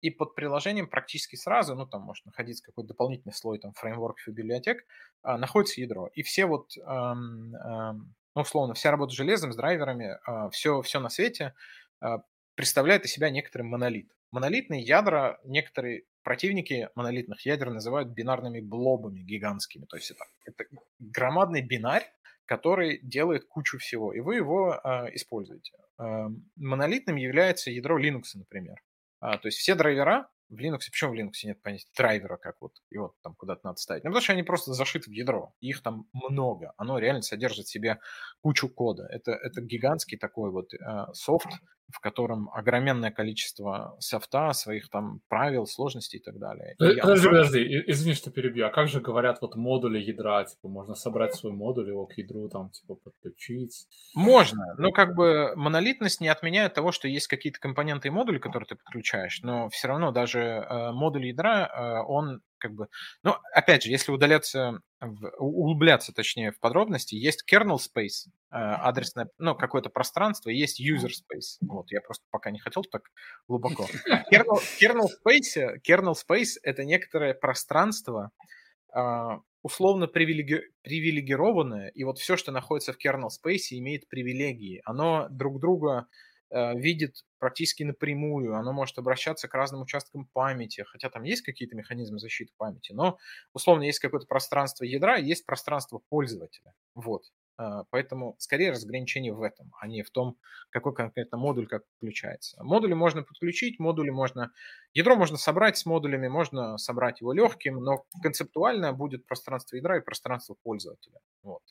и 0.00 0.08
под 0.08 0.34
приложением 0.34 0.88
практически 0.88 1.36
сразу, 1.36 1.74
ну, 1.74 1.86
там 1.86 2.00
может 2.00 2.24
находиться 2.24 2.64
какой-то 2.64 2.88
дополнительный 2.88 3.34
слой 3.34 3.58
там 3.58 3.74
фреймворков 3.74 4.26
и 4.26 4.30
библиотек, 4.30 4.86
а, 5.22 5.36
находится 5.36 5.82
ядро. 5.82 6.08
И 6.14 6.22
все 6.22 6.46
вот 6.46 6.78
эм, 6.78 7.54
эм, 7.56 8.14
ну, 8.34 8.42
условно, 8.42 8.74
вся 8.74 8.90
работа 8.90 9.12
с 9.12 9.16
железом, 9.16 9.52
с 9.52 9.56
драйверами, 9.56 10.18
все, 10.50 10.78
а, 10.78 10.82
все 10.82 11.00
на 11.00 11.08
свете 11.08 11.54
а, 12.00 12.22
представляет 12.54 13.04
из 13.04 13.12
себя 13.12 13.30
некоторый 13.30 13.62
монолит. 13.62 14.10
Монолитные 14.30 14.82
ядра, 14.82 15.38
некоторые 15.44 16.04
противники 16.22 16.88
монолитных 16.94 17.44
ядер 17.44 17.70
называют 17.70 18.08
бинарными 18.08 18.60
блобами 18.60 19.20
гигантскими. 19.20 19.84
То 19.84 19.96
есть 19.96 20.10
это, 20.10 20.24
это 20.46 20.64
громадный 20.98 21.60
бинарь, 21.60 22.10
который 22.46 23.00
делает 23.02 23.44
кучу 23.46 23.78
всего, 23.78 24.12
и 24.12 24.20
вы 24.20 24.36
его 24.36 24.80
э, 24.82 25.14
используете. 25.14 25.72
Э, 25.98 26.28
монолитным 26.56 27.16
является 27.16 27.70
ядро 27.70 27.98
Linux, 27.98 28.24
например. 28.34 28.82
А, 29.20 29.38
то 29.38 29.48
есть 29.48 29.58
все 29.58 29.74
драйвера 29.74 30.28
в 30.52 30.60
Linux, 30.60 30.80
почему 30.90 31.12
в 31.12 31.14
Linux 31.14 31.32
нет 31.44 31.62
понятия 31.62 31.88
драйвера, 31.96 32.36
как 32.36 32.56
вот 32.60 32.72
его 32.90 33.14
там 33.22 33.34
куда-то 33.34 33.60
надо 33.64 33.78
ставить? 33.78 34.04
Ну, 34.04 34.10
потому 34.10 34.22
что 34.22 34.32
они 34.34 34.42
просто 34.42 34.74
зашиты 34.74 35.10
в 35.10 35.12
ядро. 35.12 35.54
Их 35.60 35.82
там 35.82 36.06
много. 36.12 36.74
Оно 36.76 36.98
реально 36.98 37.22
содержит 37.22 37.66
в 37.66 37.70
себе 37.70 37.98
кучу 38.42 38.68
кода. 38.68 39.06
Это, 39.10 39.32
это 39.32 39.62
гигантский 39.62 40.18
такой 40.18 40.50
вот 40.50 40.74
э, 40.74 40.78
софт, 41.14 41.48
в 41.90 42.00
котором 42.00 42.50
огроменное 42.52 43.10
количество 43.10 43.96
софта, 44.00 44.52
своих 44.52 44.88
там 44.88 45.20
правил, 45.28 45.66
сложностей 45.66 46.18
и 46.18 46.22
так 46.22 46.38
далее. 46.38 46.74
И 46.78 47.00
подожди, 47.00 47.26
я... 47.26 47.30
подожди, 47.30 47.84
извини, 47.86 48.14
что 48.14 48.30
перебью. 48.30 48.66
А 48.66 48.70
как 48.70 48.88
же 48.88 49.00
говорят 49.00 49.40
вот 49.40 49.56
модули 49.56 49.98
ядра? 49.98 50.44
Типа 50.44 50.68
можно 50.68 50.94
собрать 50.94 51.34
свой 51.34 51.52
модуль, 51.52 51.88
его 51.88 52.06
к 52.06 52.14
ядру 52.14 52.48
там 52.48 52.70
типа 52.70 52.94
подключить? 52.94 53.86
Можно. 54.14 54.74
Но 54.78 54.90
как 54.90 55.14
бы 55.14 55.54
монолитность 55.56 56.20
не 56.20 56.28
отменяет 56.28 56.74
того, 56.74 56.92
что 56.92 57.08
есть 57.08 57.26
какие-то 57.26 57.60
компоненты 57.60 58.08
и 58.08 58.10
модули, 58.10 58.38
которые 58.38 58.66
ты 58.66 58.76
подключаешь, 58.76 59.40
но 59.42 59.68
все 59.68 59.88
равно 59.88 60.12
даже 60.12 60.40
э, 60.40 60.92
модуль 60.92 61.26
ядра, 61.26 61.66
э, 61.66 62.02
он 62.06 62.40
как 62.58 62.74
бы... 62.74 62.88
Ну, 63.22 63.34
опять 63.52 63.82
же, 63.82 63.90
если 63.90 64.12
удаляться, 64.12 64.80
в, 65.02 65.28
углубляться, 65.38 66.12
точнее, 66.12 66.52
в 66.52 66.60
подробности, 66.60 67.14
есть 67.14 67.44
kernel 67.50 67.76
space, 67.78 68.28
э, 68.50 68.56
адресное, 68.56 69.28
ну, 69.38 69.54
какое-то 69.54 69.90
пространство, 69.90 70.50
и 70.50 70.56
есть 70.56 70.80
user 70.80 71.10
space. 71.10 71.58
Вот, 71.60 71.90
я 71.90 72.00
просто 72.00 72.24
пока 72.30 72.50
не 72.50 72.58
хотел 72.58 72.82
так 72.84 73.02
глубоко. 73.48 73.86
Kernel, 74.32 74.60
kernel 74.80 75.08
space, 75.26 75.76
kernel 75.86 76.14
space— 76.14 76.54
это 76.62 76.84
некоторое 76.84 77.34
пространство, 77.34 78.30
а, 78.94 79.40
условно 79.62 80.06
привилеги... 80.06 80.62
привилегированное, 80.82 81.88
и 81.88 82.04
вот 82.04 82.18
все, 82.18 82.36
что 82.36 82.52
находится 82.52 82.92
в 82.92 83.04
kernel 83.04 83.28
space, 83.28 83.70
имеет 83.72 84.08
привилегии. 84.08 84.82
Оно 84.84 85.28
друг 85.30 85.60
друга 85.60 86.06
Э, 86.52 86.74
видит 86.78 87.24
практически 87.42 87.82
напрямую, 87.82 88.54
оно 88.54 88.72
может 88.72 88.96
обращаться 88.98 89.48
к 89.48 89.54
разным 89.54 89.82
участкам 89.82 90.26
памяти, 90.32 90.82
хотя 90.82 91.10
там 91.10 91.24
есть 91.24 91.42
какие-то 91.42 91.74
механизмы 91.74 92.20
защиты 92.20 92.52
памяти, 92.56 92.92
но 92.92 93.18
условно 93.52 93.82
есть 93.82 93.98
какое-то 93.98 94.28
пространство 94.28 94.84
ядра, 94.84 95.16
есть 95.16 95.44
пространство 95.44 96.00
пользователя. 96.08 96.72
Вот. 96.94 97.24
Э, 97.58 97.82
поэтому 97.90 98.36
скорее 98.38 98.70
разграничение 98.70 99.32
в 99.32 99.42
этом, 99.42 99.72
а 99.80 99.88
не 99.88 100.04
в 100.04 100.10
том, 100.12 100.36
какой 100.70 100.94
конкретно 100.94 101.36
модуль 101.36 101.66
как 101.66 101.82
подключается. 101.88 102.62
Модули 102.62 102.94
можно 102.94 103.24
подключить, 103.24 103.80
модули 103.80 104.10
можно... 104.10 104.52
Ядро 104.94 105.16
можно 105.16 105.36
собрать 105.36 105.76
с 105.76 105.84
модулями, 105.84 106.28
можно 106.28 106.78
собрать 106.78 107.22
его 107.22 107.32
легким, 107.32 107.82
но 107.82 108.04
концептуально 108.22 108.92
будет 108.92 109.26
пространство 109.26 109.74
ядра 109.74 109.96
и 109.96 110.00
пространство 110.00 110.54
пользователя. 110.62 111.18
Вот. 111.42 111.62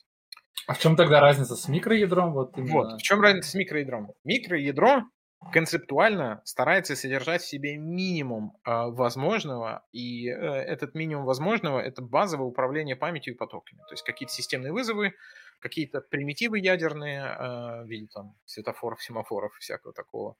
А 0.66 0.74
в 0.74 0.78
чем 0.78 0.96
тогда 0.96 1.20
разница 1.20 1.56
с 1.56 1.66
микроядром? 1.66 2.34
Вот, 2.34 2.58
именно... 2.58 2.72
вот 2.74 3.00
в 3.00 3.02
чем 3.02 3.22
разница 3.22 3.48
с 3.48 3.54
микроядром? 3.54 4.12
Микроядро 4.22 5.04
концептуально 5.50 6.40
старается 6.44 6.94
содержать 6.94 7.42
в 7.42 7.48
себе 7.48 7.76
минимум 7.76 8.56
э, 8.64 8.70
возможного, 8.70 9.84
и 9.92 10.28
э, 10.28 10.32
этот 10.32 10.94
минимум 10.94 11.24
возможного 11.24 11.80
это 11.80 12.02
базовое 12.02 12.46
управление 12.46 12.96
памятью 12.96 13.34
и 13.34 13.36
потоками. 13.36 13.78
То 13.88 13.94
есть 13.94 14.04
какие-то 14.04 14.32
системные 14.32 14.72
вызовы, 14.72 15.14
какие-то 15.58 16.00
примитивы 16.00 16.58
ядерные 16.58 17.22
э, 17.22 17.82
в 17.82 17.86
виде 17.86 18.08
там 18.12 18.34
светофоров, 18.44 19.02
семафоров, 19.02 19.54
всякого 19.58 19.92
такого, 19.92 20.36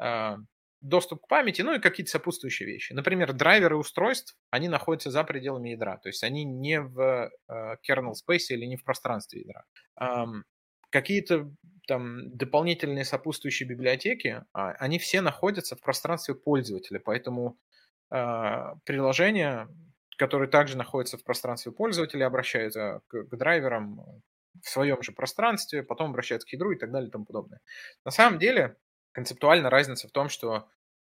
э, 0.00 0.36
доступ 0.80 1.22
к 1.22 1.28
памяти, 1.28 1.62
ну 1.62 1.74
и 1.74 1.80
какие-то 1.80 2.10
сопутствующие 2.10 2.68
вещи. 2.68 2.92
Например, 2.92 3.32
драйверы 3.32 3.76
устройств, 3.76 4.36
они 4.50 4.68
находятся 4.68 5.10
за 5.10 5.24
пределами 5.24 5.70
ядра, 5.70 5.98
то 5.98 6.08
есть 6.08 6.22
они 6.22 6.44
не 6.44 6.80
в 6.80 7.30
э, 7.48 7.76
kernel 7.88 8.12
space 8.12 8.46
или 8.50 8.66
не 8.66 8.76
в 8.76 8.84
пространстве 8.84 9.42
ядра. 9.42 9.64
Um, 10.00 10.42
какие-то 10.90 11.50
там 11.86 12.36
дополнительные 12.36 13.04
сопутствующие 13.04 13.68
библиотеки, 13.68 14.44
а, 14.52 14.72
они 14.72 14.98
все 14.98 15.20
находятся 15.20 15.76
в 15.76 15.80
пространстве 15.80 16.34
пользователя, 16.34 17.00
поэтому 17.00 17.58
э, 18.10 18.74
приложения, 18.84 19.68
которые 20.18 20.48
также 20.48 20.76
находятся 20.76 21.16
в 21.18 21.24
пространстве 21.24 21.72
пользователя, 21.72 22.26
обращаются 22.26 23.00
к, 23.08 23.24
к 23.24 23.36
драйверам 23.36 24.22
в 24.62 24.68
своем 24.68 25.02
же 25.02 25.12
пространстве, 25.12 25.82
потом 25.82 26.10
обращаются 26.10 26.48
к 26.48 26.52
ядру 26.52 26.72
и 26.72 26.78
так 26.78 26.90
далее 26.90 27.08
и 27.08 27.12
тому 27.12 27.24
подобное. 27.24 27.60
На 28.04 28.10
самом 28.10 28.38
деле, 28.38 28.76
концептуально 29.12 29.70
разница 29.70 30.08
в 30.08 30.12
том, 30.12 30.28
что 30.28 30.68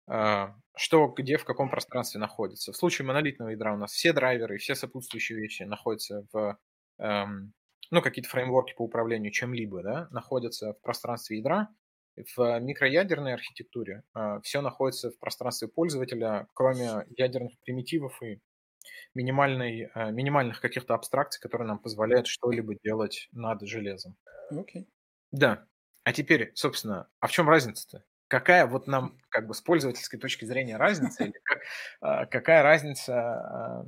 а, 0.06 0.54
что 0.76 1.06
где 1.08 1.38
в 1.38 1.44
каком 1.44 1.70
пространстве 1.70 2.20
находится. 2.20 2.72
В 2.72 2.76
случае 2.76 3.06
монолитного 3.06 3.50
ядра 3.50 3.72
у 3.72 3.78
нас 3.78 3.92
все 3.92 4.12
драйверы, 4.12 4.58
все 4.58 4.74
сопутствующие 4.74 5.38
вещи 5.38 5.62
находятся 5.62 6.26
в, 6.32 6.58
эм, 6.98 7.54
ну, 7.90 8.02
какие-то 8.02 8.28
фреймворки 8.28 8.74
по 8.74 8.82
управлению 8.82 9.32
чем-либо, 9.32 9.82
да, 9.82 10.08
находятся 10.10 10.74
в 10.74 10.80
пространстве 10.80 11.38
ядра. 11.38 11.68
В 12.36 12.60
микроядерной 12.60 13.34
архитектуре 13.34 14.04
э, 14.14 14.40
все 14.42 14.60
находится 14.60 15.10
в 15.10 15.18
пространстве 15.18 15.66
пользователя, 15.66 16.46
кроме 16.54 17.06
ядерных 17.16 17.58
примитивов 17.64 18.22
и 18.22 18.40
минимальной, 19.14 19.90
э, 19.92 20.10
минимальных 20.12 20.60
каких-то 20.60 20.94
абстракций, 20.94 21.40
которые 21.40 21.66
нам 21.66 21.80
позволяют 21.80 22.28
что-либо 22.28 22.74
делать 22.84 23.28
над 23.32 23.66
железом. 23.66 24.16
Окей. 24.50 24.82
Okay. 24.82 24.86
Да. 25.32 25.66
А 26.04 26.12
теперь, 26.12 26.52
собственно, 26.54 27.08
а 27.18 27.26
в 27.26 27.32
чем 27.32 27.48
разница-то? 27.48 28.04
какая 28.28 28.66
вот 28.66 28.86
нам 28.86 29.18
как 29.28 29.46
бы 29.46 29.54
с 29.54 29.60
пользовательской 29.60 30.18
точки 30.18 30.44
зрения 30.44 30.76
разница, 30.76 31.24
или 31.24 31.40
как, 31.44 31.58
а, 32.00 32.26
какая 32.26 32.62
разница, 32.62 33.84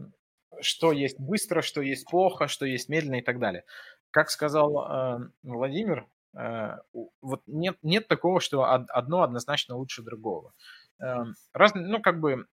что 0.61 0.93
есть 0.93 1.19
быстро, 1.19 1.63
что 1.63 1.81
есть 1.81 2.09
плохо, 2.09 2.49
что 2.49 2.67
есть 2.67 2.89
медленно 2.89 3.17
и 3.17 3.23
так 3.23 3.39
далее. 3.39 3.65
Как 4.11 4.31
сказал 4.31 4.79
а, 4.79 5.21
Владимир, 5.43 6.07
а, 6.35 6.81
вот 7.21 7.43
нет, 7.47 7.77
нет 7.83 8.09
такого, 8.09 8.41
что 8.41 8.65
одно 8.65 9.23
однозначно 9.23 9.77
лучше 9.77 10.03
другого. 10.03 10.53
Раз, 10.99 11.73
ну, 11.75 12.01
как 12.01 12.21
бы 12.21 12.47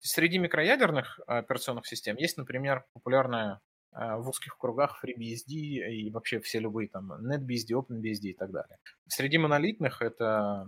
среди 0.00 0.38
микроядерных 0.38 1.20
операционных 1.26 1.86
систем 1.86 2.16
есть, 2.16 2.38
например, 2.38 2.84
популярная 2.94 3.60
в 3.92 4.28
узких 4.28 4.56
кругах 4.56 5.04
FreeBSD 5.04 5.50
и 5.50 6.10
вообще 6.10 6.40
все 6.40 6.60
любые 6.60 6.88
там 6.88 7.12
NetBSD, 7.12 7.74
OpenBSD 7.74 8.22
и 8.22 8.34
так 8.34 8.52
далее. 8.52 8.78
Среди 9.08 9.36
монолитных 9.36 10.00
это 10.00 10.66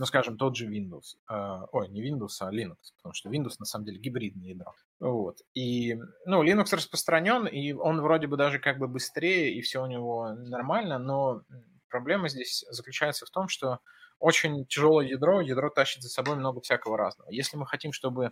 ну, 0.00 0.06
скажем, 0.06 0.38
тот 0.38 0.56
же 0.56 0.66
Windows. 0.66 1.18
Э, 1.30 1.66
ой, 1.72 1.90
не 1.90 2.02
Windows, 2.02 2.38
а 2.40 2.50
Linux, 2.50 2.94
потому 2.96 3.12
что 3.12 3.28
Windows 3.28 3.56
на 3.58 3.66
самом 3.66 3.84
деле 3.84 3.98
гибридное 3.98 4.48
ядро. 4.48 4.72
Вот. 4.98 5.42
И, 5.52 5.94
ну, 6.24 6.42
Linux 6.42 6.74
распространен, 6.74 7.46
и 7.46 7.74
он 7.74 8.00
вроде 8.00 8.26
бы 8.26 8.38
даже 8.38 8.58
как 8.58 8.78
бы 8.78 8.88
быстрее, 8.88 9.52
и 9.52 9.60
все 9.60 9.82
у 9.82 9.86
него 9.86 10.30
нормально, 10.32 10.98
но 10.98 11.42
проблема 11.90 12.30
здесь 12.30 12.64
заключается 12.70 13.26
в 13.26 13.30
том, 13.30 13.48
что 13.48 13.80
очень 14.20 14.66
тяжелое 14.66 15.06
ядро, 15.06 15.40
ядро 15.40 15.70
тащит 15.70 16.02
за 16.02 16.08
собой 16.08 16.36
много 16.36 16.60
всякого 16.60 16.96
разного. 16.96 17.30
Если 17.30 17.56
мы 17.56 17.66
хотим, 17.66 17.92
чтобы 17.92 18.26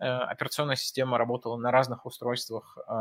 э, 0.00 0.04
операционная 0.04 0.76
система 0.76 1.18
работала 1.18 1.56
на 1.56 1.70
разных 1.70 2.06
устройствах 2.06 2.76
э, 2.88 2.92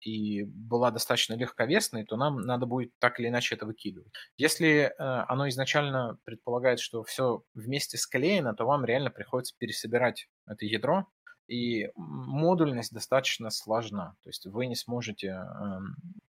и 0.00 0.44
была 0.44 0.90
достаточно 0.90 1.34
легковесной, 1.34 2.04
то 2.04 2.16
нам 2.16 2.42
надо 2.42 2.66
будет 2.66 2.92
так 2.98 3.18
или 3.18 3.28
иначе 3.28 3.54
это 3.54 3.66
выкидывать. 3.66 4.12
Если 4.36 4.68
э, 4.68 4.92
оно 4.98 5.48
изначально 5.48 6.18
предполагает, 6.24 6.78
что 6.78 7.02
все 7.02 7.42
вместе 7.54 7.98
склеено, 7.98 8.54
то 8.54 8.66
вам 8.66 8.84
реально 8.84 9.10
приходится 9.10 9.54
пересобирать 9.58 10.28
это 10.46 10.66
ядро, 10.66 11.06
и 11.48 11.90
модульность 11.94 12.92
достаточно 12.92 13.50
сложна. 13.50 14.16
То 14.22 14.28
есть 14.28 14.46
вы 14.46 14.66
не 14.66 14.76
сможете 14.76 15.28
э, 15.28 15.78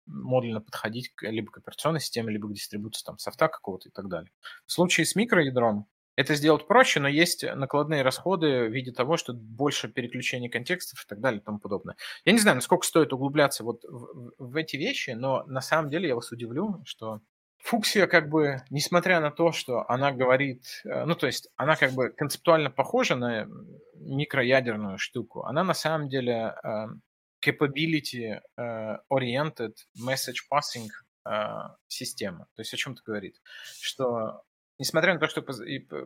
модульно 0.07 0.61
подходить 0.61 1.13
либо 1.21 1.51
к 1.51 1.59
операционной 1.59 2.01
системе, 2.01 2.33
либо 2.33 2.49
к 2.49 2.53
дистрибуции 2.53 3.05
там, 3.05 3.19
софта 3.19 3.49
какого-то 3.49 3.89
и 3.89 3.93
так 3.93 4.09
далее. 4.09 4.31
В 4.67 4.73
случае 4.73 5.07
с 5.07 5.15
микроядром 5.15 5.87
это 6.17 6.35
сделать 6.35 6.67
проще, 6.67 6.99
но 6.99 7.09
есть 7.09 7.45
накладные 7.45 8.03
расходы 8.03 8.69
в 8.69 8.73
виде 8.73 8.91
того, 8.91 9.19
что 9.19 9.35
больше 9.35 9.89
переключений 9.89 10.49
контекстов 10.49 11.05
и 11.05 11.07
так 11.07 11.21
далее 11.21 11.41
и 11.41 11.45
тому 11.45 11.59
подобное. 11.59 11.97
Я 12.25 12.33
не 12.33 12.39
знаю, 12.39 12.57
насколько 12.57 12.87
стоит 12.87 13.13
углубляться 13.13 13.65
вот 13.65 13.85
в, 13.85 14.33
в 14.39 14.57
эти 14.57 14.77
вещи, 14.77 15.11
но 15.11 15.45
на 15.45 15.61
самом 15.61 15.91
деле 15.91 16.09
я 16.09 16.15
вас 16.15 16.33
удивлю, 16.33 16.81
что 16.87 17.21
Фуксия 17.67 18.07
как 18.07 18.29
бы, 18.29 18.63
несмотря 18.71 19.19
на 19.19 19.33
то, 19.33 19.51
что 19.51 19.91
она 19.91 20.13
говорит, 20.13 20.63
э, 20.85 21.05
ну 21.05 21.17
то 21.17 21.27
есть 21.27 21.49
она 21.57 21.75
как 21.75 21.95
бы 21.95 22.11
концептуально 22.11 22.71
похожа 22.71 23.17
на 23.17 23.49
микроядерную 23.97 24.99
штуку, 24.99 25.43
она 25.43 25.65
на 25.65 25.75
самом 25.75 26.09
деле 26.09 26.55
uh, 26.65 26.87
capability 27.45 28.41
uh, 28.57 28.99
oriented 29.13 29.73
message 29.99 30.47
passing 30.49 30.87
uh, 31.27 31.71
система. 31.89 32.47
То 32.55 32.63
есть 32.63 32.73
о 32.73 32.77
чем 32.77 32.93
это 32.93 33.03
говорит? 33.05 33.35
Что 33.81 34.45
несмотря 34.79 35.15
на 35.15 35.19
то, 35.19 35.27
что 35.27 35.43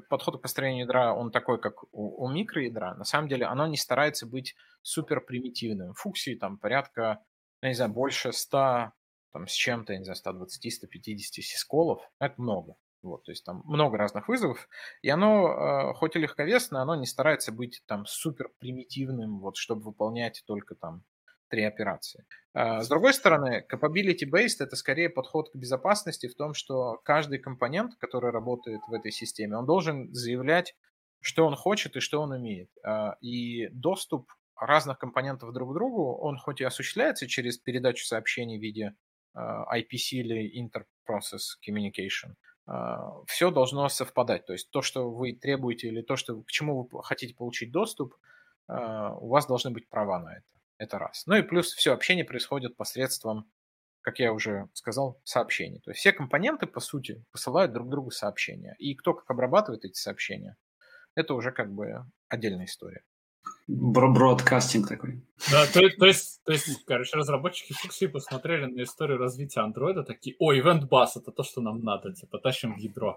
подход 0.08 0.38
к 0.38 0.40
построению 0.40 0.86
ядра, 0.86 1.12
он 1.12 1.30
такой, 1.30 1.61
как 1.61 1.84
у, 1.92 2.24
у 2.24 2.30
микроядра, 2.30 2.94
на 2.94 3.04
самом 3.04 3.28
деле 3.28 3.44
оно 3.44 3.66
не 3.66 3.76
старается 3.76 4.26
быть 4.26 4.54
супер 4.80 5.20
примитивным. 5.20 5.92
Фуксии 5.92 6.36
там 6.36 6.56
порядка, 6.56 7.18
я 7.61 7.68
не 7.68 7.74
знаю, 7.74 7.92
больше 7.92 8.32
100 8.32 8.92
там, 9.33 9.47
с 9.47 9.53
чем-то, 9.53 9.97
не 9.97 10.05
знаю, 10.05 10.18
120-150 10.49 11.43
сисколов, 11.43 12.03
это 12.18 12.35
много. 12.41 12.76
Вот, 13.03 13.24
то 13.24 13.33
есть 13.33 13.45
там 13.45 13.62
много 13.64 13.97
разных 13.97 14.28
вызовов, 14.28 14.68
и 15.01 15.09
оно, 15.09 15.91
э, 15.91 15.95
хоть 15.95 16.16
и 16.16 16.18
легковесно, 16.18 16.83
оно 16.83 16.97
не 16.97 17.07
старается 17.07 17.51
быть 17.51 17.83
там 17.87 18.05
супер 18.05 18.51
примитивным, 18.59 19.41
вот, 19.41 19.57
чтобы 19.57 19.83
выполнять 19.83 20.43
только 20.47 20.74
там 20.74 21.03
три 21.49 21.64
операции. 21.64 22.26
А, 22.55 22.83
с 22.83 22.89
другой 22.89 23.14
стороны, 23.14 23.66
capability-based 23.70 24.61
это 24.61 24.76
скорее 24.76 25.11
подход 25.11 25.51
к 25.51 25.57
безопасности 25.57 26.28
в 26.28 26.35
том, 26.35 26.55
что 26.55 27.01
каждый 27.05 27.39
компонент, 27.39 27.95
который 27.99 28.31
работает 28.31 28.81
в 28.89 28.93
этой 28.93 29.12
системе, 29.12 29.57
он 29.57 29.66
должен 29.66 30.12
заявлять, 30.14 30.74
что 31.20 31.47
он 31.47 31.57
хочет 31.57 31.97
и 31.97 32.01
что 32.01 32.20
он 32.20 32.33
умеет. 32.33 32.70
А, 32.85 33.16
и 33.20 33.68
доступ 33.68 34.31
разных 34.57 34.99
компонентов 34.99 35.53
друг 35.53 35.70
к 35.70 35.74
другу, 35.74 36.16
он 36.16 36.37
хоть 36.39 36.61
и 36.61 36.64
осуществляется 36.64 37.26
через 37.26 37.59
передачу 37.59 38.05
сообщений 38.05 38.59
в 38.59 38.62
виде 38.62 38.95
IPC 39.37 40.18
или 40.18 40.62
Inter-Process 40.62 41.59
Communication, 41.66 42.35
а, 42.66 43.24
все 43.26 43.51
должно 43.51 43.89
совпадать. 43.89 44.47
То 44.47 44.53
есть 44.53 44.70
то, 44.70 44.83
что 44.83 45.11
вы 45.11 45.33
требуете 45.33 45.89
или 45.89 46.03
то, 46.03 46.16
что, 46.16 46.43
к 46.43 46.51
чему 46.51 46.89
вы 46.91 47.03
хотите 47.03 47.35
получить 47.35 47.72
доступ, 47.72 48.14
а, 48.68 49.14
у 49.16 49.28
вас 49.28 49.47
должны 49.47 49.70
быть 49.70 49.89
права 49.89 50.20
на 50.20 50.37
это. 50.37 50.47
Это 50.78 50.99
раз. 50.99 51.24
Ну 51.26 51.35
и 51.37 51.43
плюс 51.43 51.72
все 51.72 51.93
общение 51.93 52.24
происходит 52.24 52.76
посредством, 52.76 53.51
как 54.03 54.18
я 54.18 54.33
уже 54.33 54.68
сказал, 54.72 55.20
сообщений. 55.24 55.81
То 55.81 55.91
есть 55.91 56.01
все 56.01 56.12
компоненты, 56.12 56.66
по 56.66 56.81
сути, 56.81 57.24
посылают 57.33 57.72
друг 57.72 57.91
другу 57.91 58.11
сообщения. 58.11 58.76
И 58.78 58.95
кто 58.95 59.14
как 59.14 59.31
обрабатывает 59.31 59.85
эти 59.85 59.99
сообщения, 59.99 60.57
это 61.14 61.35
уже 61.35 61.53
как 61.53 61.72
бы 61.72 62.07
отдельная 62.28 62.66
история. 62.66 63.03
Бродкастинг 63.72 64.88
такой. 64.88 65.22
Да, 65.50 65.64
то, 65.66 65.80
то, 65.90 66.06
есть, 66.06 66.42
то 66.44 66.52
есть, 66.52 66.84
короче, 66.84 67.16
разработчики 67.16 67.72
Фукси 67.72 68.08
посмотрели 68.08 68.66
на 68.66 68.82
историю 68.82 69.18
развития 69.18 69.60
андроида, 69.60 70.02
такие, 70.02 70.34
о, 70.38 70.52
Event 70.52 70.88
Bus, 70.88 71.08
это 71.16 71.30
то, 71.30 71.44
что 71.44 71.60
нам 71.60 71.80
надо, 71.82 72.12
типа, 72.12 72.38
тащим 72.38 72.74
в 72.74 72.78
ядро. 72.78 73.16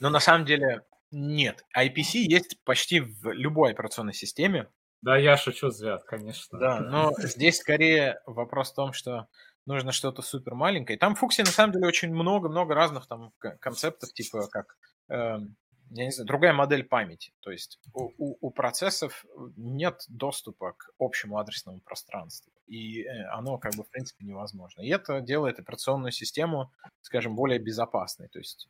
Но 0.00 0.08
на 0.08 0.20
самом 0.20 0.46
деле 0.46 0.82
нет. 1.10 1.64
IPC 1.76 2.20
есть 2.20 2.58
почти 2.64 3.00
в 3.00 3.32
любой 3.32 3.72
операционной 3.72 4.14
системе. 4.14 4.68
Да, 5.02 5.16
я 5.16 5.36
шучу, 5.36 5.70
Звят, 5.70 6.04
конечно. 6.04 6.58
Да, 6.58 6.80
но 6.80 7.12
здесь 7.18 7.58
скорее 7.58 8.20
вопрос 8.26 8.72
в 8.72 8.74
том, 8.74 8.92
что 8.92 9.28
нужно 9.66 9.92
что-то 9.92 10.22
супер 10.22 10.54
маленькое. 10.54 10.98
Там 10.98 11.14
в 11.14 11.18
Фуксе 11.18 11.42
на 11.42 11.50
самом 11.50 11.74
деле 11.74 11.86
очень 11.86 12.12
много-много 12.14 12.74
разных 12.74 13.06
там 13.06 13.32
концептов, 13.60 14.12
типа 14.14 14.48
как 14.48 14.76
эм, 15.08 15.56
я 15.90 16.04
не 16.04 16.10
знаю, 16.10 16.26
другая 16.26 16.52
модель 16.52 16.84
памяти. 16.84 17.32
То 17.40 17.50
есть 17.50 17.78
у, 17.92 18.10
у, 18.18 18.36
у 18.40 18.50
процессов 18.50 19.24
нет 19.56 20.04
доступа 20.08 20.72
к 20.72 20.90
общему 20.98 21.38
адресному 21.38 21.80
пространству. 21.80 22.52
И 22.66 23.02
э, 23.02 23.24
оно 23.32 23.58
как 23.58 23.74
бы 23.74 23.84
в 23.84 23.90
принципе 23.90 24.24
невозможно. 24.24 24.82
И 24.82 24.88
это 24.88 25.20
делает 25.20 25.58
операционную 25.58 26.12
систему, 26.12 26.72
скажем, 27.02 27.36
более 27.36 27.58
безопасной. 27.58 28.28
То 28.28 28.38
есть 28.38 28.68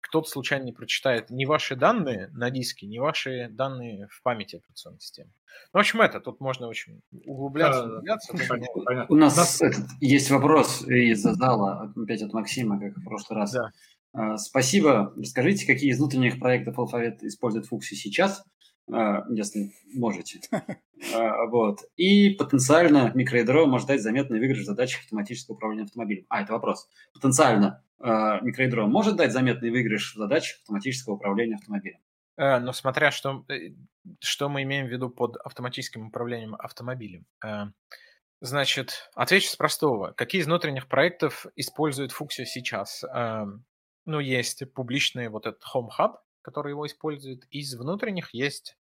кто-то 0.00 0.28
случайно 0.28 0.64
не 0.64 0.72
прочитает 0.72 1.30
ни 1.30 1.44
ваши 1.44 1.76
данные 1.76 2.28
на 2.32 2.50
диске, 2.50 2.86
ни 2.86 2.98
ваши 2.98 3.48
данные 3.50 4.08
в 4.10 4.22
памяти 4.22 4.56
операционной 4.56 5.00
системы. 5.00 5.30
Ну, 5.72 5.78
в 5.78 5.80
общем, 5.80 6.00
это, 6.02 6.20
тут 6.20 6.40
можно 6.40 6.68
очень 6.68 7.00
углубляться, 7.24 7.84
углубляться. 7.84 8.32
У 9.08 9.14
нас 9.16 9.60
этот, 9.60 9.86
есть 10.00 10.30
вопрос 10.30 10.82
из 10.82 11.22
зала, 11.22 11.92
опять 11.96 12.22
от 12.22 12.32
Максима, 12.32 12.78
как 12.78 12.96
в 12.96 13.04
прошлый 13.04 13.38
раз. 13.38 13.52
Да. 13.52 13.72
А, 14.16 14.38
спасибо. 14.38 15.12
Расскажите, 15.16 15.66
какие 15.66 15.90
из 15.90 15.98
внутренних 15.98 16.40
проектов 16.40 16.78
алфавит 16.78 17.22
использует 17.22 17.66
Фукси 17.66 17.94
сейчас, 17.94 18.42
а, 18.90 19.24
если 19.30 19.72
можете. 19.94 20.40
А, 21.14 21.44
вот. 21.50 21.80
И 21.96 22.30
потенциально 22.30 23.12
микроядро 23.14 23.66
может 23.66 23.86
дать 23.86 24.00
заметный 24.00 24.38
выигрыш 24.38 24.62
в 24.62 24.64
задачах 24.64 25.02
автоматического 25.02 25.54
управления 25.54 25.84
автомобилем. 25.84 26.24
А, 26.30 26.40
это 26.40 26.54
вопрос. 26.54 26.88
Потенциально 27.12 27.84
микроядро 28.00 28.86
может 28.86 29.16
дать 29.16 29.30
заметный 29.30 29.70
выигрыш 29.70 30.14
в 30.14 30.16
задачах 30.16 30.58
автоматического 30.60 31.14
управления 31.14 31.56
автомобилем? 31.56 31.98
Э, 32.36 32.58
но 32.58 32.72
смотря 32.72 33.10
что, 33.10 33.44
э, 33.48 33.72
что 34.20 34.48
мы 34.48 34.62
имеем 34.62 34.86
в 34.86 34.90
виду 34.90 35.10
под 35.10 35.36
автоматическим 35.36 36.06
управлением 36.06 36.54
автомобилем. 36.54 37.26
Э, 37.44 37.66
значит, 38.40 39.10
отвечу 39.14 39.48
с 39.48 39.56
простого. 39.56 40.12
Какие 40.12 40.42
из 40.42 40.46
внутренних 40.46 40.88
проектов 40.88 41.46
использует 41.56 42.12
Фуксио 42.12 42.44
сейчас? 42.44 43.04
Ну, 44.06 44.20
есть 44.20 44.72
публичный 44.72 45.28
вот 45.28 45.46
этот 45.46 45.62
Home 45.74 45.88
Hub, 45.98 46.14
который 46.42 46.70
его 46.70 46.86
использует. 46.86 47.44
Из 47.50 47.74
внутренних 47.74 48.32
есть 48.32 48.76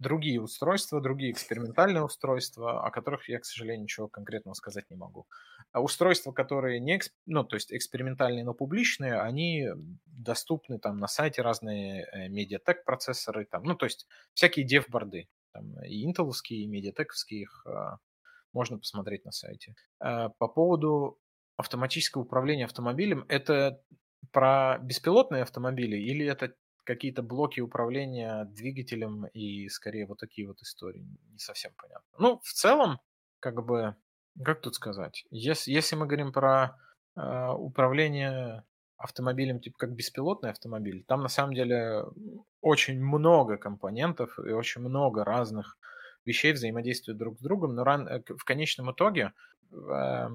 другие 0.00 0.40
устройства, 0.40 1.00
другие 1.00 1.30
экспериментальные 1.30 2.02
устройства, 2.02 2.84
о 2.84 2.90
которых 2.90 3.28
я, 3.28 3.38
к 3.38 3.44
сожалению, 3.44 3.84
ничего 3.84 4.08
конкретного 4.08 4.54
сказать 4.54 4.90
не 4.90 4.96
могу. 4.96 5.26
А 5.72 5.80
устройства, 5.80 6.32
которые 6.32 6.80
не, 6.80 7.00
ну, 7.26 7.44
то 7.44 7.54
есть 7.54 7.72
экспериментальные, 7.72 8.44
но 8.44 8.54
публичные, 8.54 9.20
они 9.20 9.68
доступны 10.06 10.78
там 10.78 10.98
на 10.98 11.06
сайте 11.06 11.42
разные 11.42 12.08
э, 12.12 12.28
медиатек 12.28 12.84
процессоры, 12.84 13.44
там, 13.44 13.62
ну, 13.62 13.76
то 13.76 13.86
есть 13.86 14.06
всякие 14.34 14.66
дев-борды, 14.66 15.28
там, 15.52 15.80
и 15.84 16.02
интеловские, 16.04 16.64
и 16.64 16.66
медиатековские, 16.66 17.42
их 17.42 17.64
а, 17.66 17.98
можно 18.52 18.78
посмотреть 18.78 19.24
на 19.24 19.30
сайте. 19.30 19.74
А, 20.00 20.30
по 20.30 20.48
поводу 20.48 21.20
автоматического 21.56 22.22
управления 22.22 22.64
автомобилем, 22.64 23.24
это 23.28 23.80
про 24.32 24.78
беспилотные 24.78 25.42
автомобили 25.42 25.96
или 25.96 26.26
это 26.26 26.54
какие-то 26.84 27.22
блоки 27.22 27.60
управления 27.60 28.44
двигателем 28.44 29.26
и 29.26 29.68
скорее 29.68 30.06
вот 30.06 30.18
такие 30.18 30.46
вот 30.46 30.60
истории. 30.60 31.06
Не 31.32 31.38
совсем 31.38 31.72
понятно. 31.76 32.06
Ну, 32.18 32.40
в 32.42 32.52
целом, 32.52 33.00
как 33.40 33.64
бы, 33.64 33.96
как 34.42 34.60
тут 34.60 34.74
сказать, 34.74 35.24
если, 35.30 35.72
если 35.72 35.96
мы 35.96 36.06
говорим 36.06 36.32
про 36.32 36.76
э, 37.16 37.48
управление 37.52 38.64
автомобилем, 38.96 39.60
типа 39.60 39.76
как 39.78 39.94
беспилотный 39.94 40.50
автомобиль, 40.50 41.04
там 41.06 41.22
на 41.22 41.28
самом 41.28 41.54
деле 41.54 42.04
очень 42.60 43.02
много 43.02 43.56
компонентов 43.56 44.38
и 44.38 44.52
очень 44.52 44.82
много 44.82 45.24
разных 45.24 45.78
вещей 46.24 46.52
взаимодействуют 46.52 47.18
друг 47.18 47.38
с 47.38 47.42
другом, 47.42 47.74
но 47.74 47.84
ран, 47.84 48.06
э, 48.08 48.22
в 48.36 48.44
конечном 48.44 48.92
итоге 48.92 49.32
э, 49.72 50.28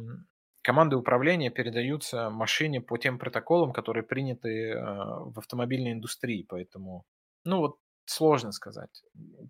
команды 0.61 0.95
управления 0.95 1.49
передаются 1.49 2.29
машине 2.29 2.81
по 2.81 2.97
тем 2.97 3.17
протоколам, 3.17 3.71
которые 3.71 4.03
приняты 4.03 4.73
а, 4.73 5.23
в 5.23 5.39
автомобильной 5.39 5.93
индустрии, 5.93 6.45
поэтому, 6.47 7.05
ну 7.45 7.59
вот, 7.59 7.77
сложно 8.05 8.51
сказать. 8.51 9.03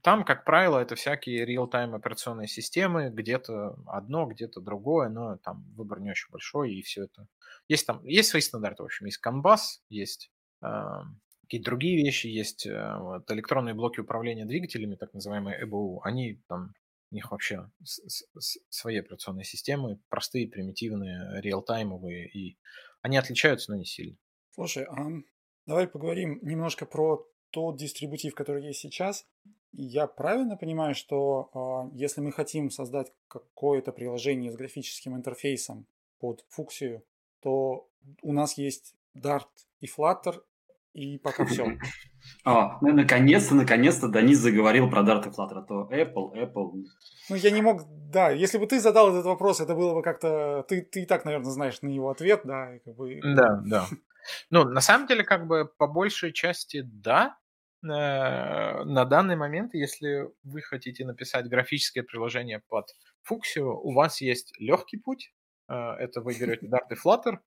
Там, 0.03 0.25
как 0.25 0.43
правило, 0.43 0.79
это 0.79 0.95
всякие 0.95 1.45
real-time 1.45 1.95
операционные 1.95 2.47
системы, 2.47 3.09
где-то 3.09 3.77
одно, 3.87 4.25
где-то 4.25 4.59
другое, 4.59 5.09
но 5.09 5.37
там 5.37 5.63
выбор 5.75 6.01
не 6.01 6.11
очень 6.11 6.29
большой, 6.29 6.73
и 6.73 6.81
все 6.81 7.05
это... 7.05 7.27
Есть 7.67 7.87
там, 7.87 8.03
есть 8.05 8.29
свои 8.29 8.41
стандарты, 8.41 8.83
в 8.83 8.87
общем, 8.87 9.05
есть 9.05 9.19
CAN-BUS, 9.25 9.59
есть 9.89 10.31
э, 10.61 10.67
какие-то 11.43 11.65
другие 11.65 12.03
вещи, 12.03 12.27
есть 12.27 12.65
э, 12.65 12.97
вот, 12.97 13.31
электронные 13.31 13.75
блоки 13.75 14.01
управления 14.01 14.45
двигателями, 14.45 14.95
так 14.95 15.13
называемые 15.13 15.65
EBU, 15.65 15.99
они 16.03 16.41
там 16.47 16.73
у 17.11 17.15
них 17.15 17.31
вообще 17.31 17.69
свои 18.69 18.97
операционные 18.97 19.45
системы, 19.45 19.99
простые, 20.09 20.47
примитивные, 20.47 21.41
реалтаймовые, 21.41 22.29
и 22.29 22.57
они 23.01 23.17
отличаются, 23.17 23.71
но 23.71 23.77
не 23.77 23.85
сильно. 23.85 24.17
Слушай, 24.51 24.85
а 24.85 25.07
давай 25.65 25.87
поговорим 25.87 26.39
немножко 26.41 26.85
про 26.85 27.25
тот 27.51 27.77
дистрибутив, 27.77 28.35
который 28.35 28.65
есть 28.65 28.79
сейчас. 28.79 29.25
Я 29.71 30.07
правильно 30.07 30.57
понимаю, 30.57 30.95
что 30.95 31.51
э, 31.93 31.97
если 31.97 32.21
мы 32.21 32.31
хотим 32.31 32.71
создать 32.71 33.13
какое-то 33.27 33.91
приложение 33.91 34.51
с 34.51 34.55
графическим 34.55 35.15
интерфейсом 35.15 35.85
под 36.19 36.43
фуксию, 36.49 37.03
то 37.41 37.87
у 38.21 38.33
нас 38.33 38.57
есть 38.57 38.95
Dart 39.15 39.47
и 39.79 39.85
Flutter, 39.85 40.41
и 40.99 41.17
пока 41.17 41.45
все. 41.45 41.77
О, 42.43 42.77
ну, 42.81 42.93
наконец-то, 42.93 43.55
наконец-то 43.55 44.09
Денис 44.09 44.37
заговорил 44.37 44.89
про 44.89 45.01
Dart 45.01 45.25
и 45.27 45.29
Flutter, 45.29 45.59
а 45.59 45.61
то 45.61 45.89
Apple, 45.91 46.33
Apple. 46.35 46.83
Ну, 47.29 47.35
я 47.35 47.51
не 47.51 47.61
мог, 47.61 47.83
да, 48.11 48.31
если 48.31 48.57
бы 48.57 48.67
ты 48.67 48.79
задал 48.81 49.09
этот 49.09 49.25
вопрос, 49.25 49.61
это 49.61 49.75
было 49.75 49.93
бы 49.93 50.01
как-то, 50.01 50.65
ты, 50.67 50.81
ты 50.81 51.03
и 51.03 51.05
так, 51.05 51.23
наверное, 51.23 51.51
знаешь 51.51 51.81
на 51.81 51.87
него 51.87 52.09
ответ, 52.09 52.41
да, 52.43 52.75
и 52.75 52.79
как 52.79 52.95
бы... 52.95 53.19
Да, 53.23 53.61
да. 53.65 53.85
Ну, 54.49 54.65
на 54.65 54.81
самом 54.81 55.07
деле, 55.07 55.23
как 55.23 55.47
бы 55.47 55.71
по 55.77 55.87
большей 55.87 56.33
части, 56.33 56.81
да, 56.83 57.37
э, 57.81 57.87
на 57.87 59.05
данный 59.05 59.37
момент, 59.37 59.73
если 59.73 60.29
вы 60.43 60.61
хотите 60.61 61.05
написать 61.05 61.47
графическое 61.47 62.03
приложение 62.03 62.61
под 62.67 62.89
Fuxio, 63.29 63.71
у 63.71 63.93
вас 63.93 64.19
есть 64.19 64.53
легкий 64.59 64.97
путь. 64.97 65.33
Э, 65.69 65.93
это 65.97 66.19
вы 66.19 66.37
берете 66.37 66.67
Dart 66.67 66.91
и 66.91 66.95
Flutter, 66.95 67.39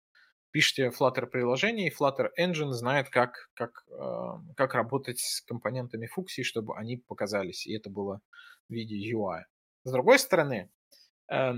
пишите 0.53 0.91
Flutter 0.91 1.27
приложение, 1.27 1.89
и 1.89 1.93
Flutter 1.93 2.29
Engine 2.39 2.73
знает, 2.73 3.09
как, 3.09 3.51
как, 3.55 3.85
э, 3.91 4.55
как 4.57 4.75
работать 4.75 5.19
с 5.19 5.41
компонентами 5.41 6.07
фуксии, 6.07 6.43
чтобы 6.43 6.77
они 6.77 6.99
показались, 6.99 7.67
и 7.67 7.75
это 7.75 7.91
было 7.91 8.21
в 8.69 8.73
виде 8.73 8.97
UI. 9.13 9.43
С 9.85 9.91
другой 9.91 10.19
стороны, 10.19 10.71
э, 11.31 11.53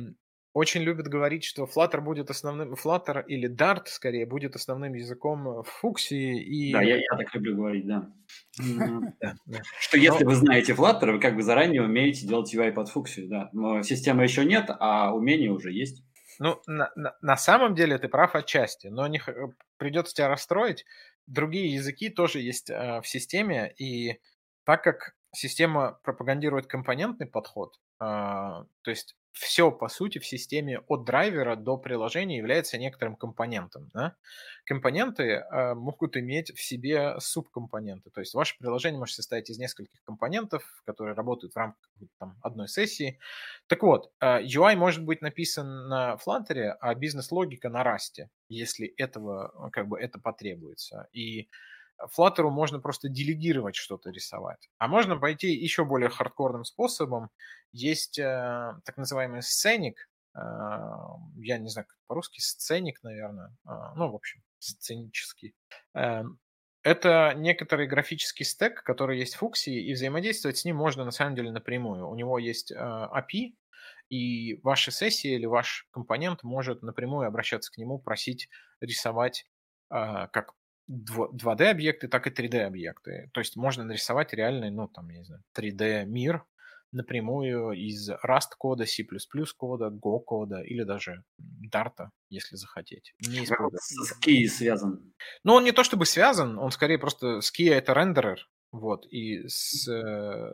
очень 0.55 0.82
любят 0.82 1.09
говорить, 1.09 1.42
что 1.42 1.64
Flutter 1.64 2.01
будет 2.01 2.30
основным, 2.30 2.74
Flutter 2.74 3.24
или 3.26 3.51
Dart, 3.53 3.86
скорее, 3.86 4.24
будет 4.24 4.55
основным 4.55 4.95
языком 4.95 5.64
фуксии. 5.64 6.40
И... 6.40 6.72
Да, 6.72 6.80
я, 6.80 6.97
я 6.97 7.16
так 7.18 7.34
люблю 7.34 7.57
говорить, 7.57 7.86
да. 7.86 8.12
Что 9.80 9.99
если 9.99 10.24
вы 10.24 10.36
знаете 10.36 10.72
Flutter, 10.72 11.12
вы 11.12 11.20
как 11.20 11.34
бы 11.34 11.42
заранее 11.42 11.82
умеете 11.82 12.28
делать 12.28 12.55
UI 12.55 12.70
под 12.70 12.88
фуксию, 12.88 13.28
да. 13.28 13.51
Системы 13.82 14.22
еще 14.22 14.45
нет, 14.45 14.66
а 14.68 15.12
умения 15.12 15.51
уже 15.51 15.72
есть. 15.72 16.05
Ну, 16.39 16.61
на, 16.66 16.91
на, 16.97 17.16
на 17.20 17.37
самом 17.37 17.74
деле 17.74 17.99
ты 17.99 18.09
прав 18.09 18.35
отчасти, 18.35 18.89
но 18.89 19.07
не, 19.07 19.22
придется 19.76 20.14
тебя 20.14 20.28
расстроить. 20.28 20.85
Другие 21.26 21.72
языки 21.72 22.11
тоже 22.11 22.41
есть 22.41 22.70
э, 22.70 23.01
в 23.01 23.07
системе, 23.07 23.72
и 23.78 24.20
так 24.64 24.82
как 24.82 25.14
система 25.35 25.99
пропагандирует 26.03 26.66
компонентный 26.66 27.26
подход, 27.26 27.78
э, 28.01 28.05
то 28.05 28.66
есть 28.87 29.16
все, 29.35 29.72
по 29.72 29.89
сути, 29.89 30.18
в 30.18 30.26
системе 30.26 30.78
от 30.87 31.05
драйвера 31.05 31.57
до 31.57 31.76
приложения 31.76 32.37
является 32.39 32.78
некоторым 32.78 33.16
компонентом. 33.16 33.91
Да? 33.93 34.14
Компоненты 34.64 35.24
э, 35.24 35.74
могут 35.74 36.16
иметь 36.16 36.55
в 36.55 36.62
себе 36.62 37.16
субкомпоненты. 37.18 38.11
То 38.11 38.20
есть 38.20 38.32
ваше 38.32 38.57
приложение 38.59 39.01
может 39.01 39.16
состоять 39.16 39.51
из 39.51 39.59
нескольких 39.59 40.03
компонентов, 40.05 40.62
которые 40.87 41.16
работают 41.16 41.55
в 41.55 41.57
рамках 41.57 41.91
там, 42.20 42.39
одной 42.43 42.68
сессии. 42.68 43.18
Так 43.66 43.82
вот, 43.82 44.12
э, 44.20 44.45
UI 44.45 44.76
может 44.76 45.03
быть 45.03 45.20
написан 45.20 45.89
на 45.89 46.16
Flutter, 46.24 46.76
а 46.80 46.95
бизнес-логика 46.95 47.68
на 47.68 47.82
Rust, 47.82 48.28
если 48.49 48.87
этого, 48.87 49.68
как 49.72 49.89
бы, 49.89 49.99
это 49.99 50.20
потребуется. 50.20 51.09
И 51.12 51.49
Flutter 52.16 52.49
можно 52.51 52.80
просто 52.80 53.09
делегировать 53.09 53.76
что-то 53.76 54.11
рисовать. 54.11 54.68
А 54.78 54.88
можно 54.88 55.16
пойти 55.16 55.53
еще 55.53 55.84
более 55.84 56.11
хардкорным 56.11 56.64
способом. 56.64 57.30
Есть 57.72 58.18
э, 58.18 58.74
так 58.84 58.97
называемый 58.97 59.42
сценик. 59.42 60.09
Э, 60.36 60.40
я 61.36 61.59
не 61.59 61.68
знаю, 61.68 61.86
как 61.86 61.97
по-русски 62.07 62.40
сценик, 62.40 63.03
наверное. 63.03 63.57
Э, 63.66 63.92
ну, 63.97 64.11
в 64.11 64.14
общем, 64.14 64.42
сценический. 64.59 65.55
Э, 65.95 66.24
это 66.82 67.32
некоторый 67.34 67.86
графический 67.86 68.45
стек, 68.45 68.82
который 68.82 69.18
есть 69.18 69.36
в 69.36 69.38
фуксии, 69.38 69.88
и 69.88 69.95
взаимодействовать 69.95 70.59
с 70.59 70.64
ним 70.66 70.76
можно 70.76 71.05
на 71.05 71.12
самом 71.12 71.34
деле 71.34 71.51
напрямую. 71.51 72.09
У 72.09 72.14
него 72.14 72.38
есть 72.38 72.72
э, 72.72 72.74
API, 72.76 73.55
и 74.11 74.61
ваша 74.62 74.90
сессия 74.90 75.34
или 75.34 75.47
ваш 75.47 75.88
компонент 75.90 76.42
может 76.42 76.82
напрямую 76.82 77.26
обращаться 77.26 77.72
к 77.72 77.78
нему, 77.78 77.99
просить 77.99 78.49
рисовать 78.80 79.47
э, 79.90 80.28
как 80.30 80.53
2D-объекты, 80.91 82.09
так 82.09 82.26
и 82.26 82.30
3D-объекты. 82.30 83.30
То 83.32 83.41
есть 83.41 83.57
можно 83.57 83.85
нарисовать 83.85 84.32
реальный, 84.32 84.70
ну, 84.70 84.89
там, 84.89 85.09
я 85.11 85.18
не 85.18 85.24
знаю, 85.24 85.43
3D-мир 85.57 86.45
напрямую 86.95 87.72
из 87.72 88.09
Rust-кода, 88.09 88.87
C++ 88.87 89.05
кода, 89.57 89.87
Go 89.87 90.20
кода 90.20 90.61
или 90.61 90.85
даже 90.85 91.24
Dart, 91.72 92.09
если 92.30 92.57
захотеть. 92.57 93.14
Не 93.18 93.45
С 93.47 94.12
Ski 94.12 94.47
связан. 94.47 95.12
Ну, 95.43 95.55
он 95.55 95.64
не 95.64 95.72
то 95.72 95.85
чтобы 95.85 96.07
связан, 96.07 96.59
он 96.59 96.70
скорее 96.70 96.99
просто 96.99 97.39
Ski 97.39 97.72
это 97.72 97.95
рендерер, 97.95 98.49
вот, 98.70 99.07
и 99.07 99.47
с, 99.49 99.89
э, 99.89 100.51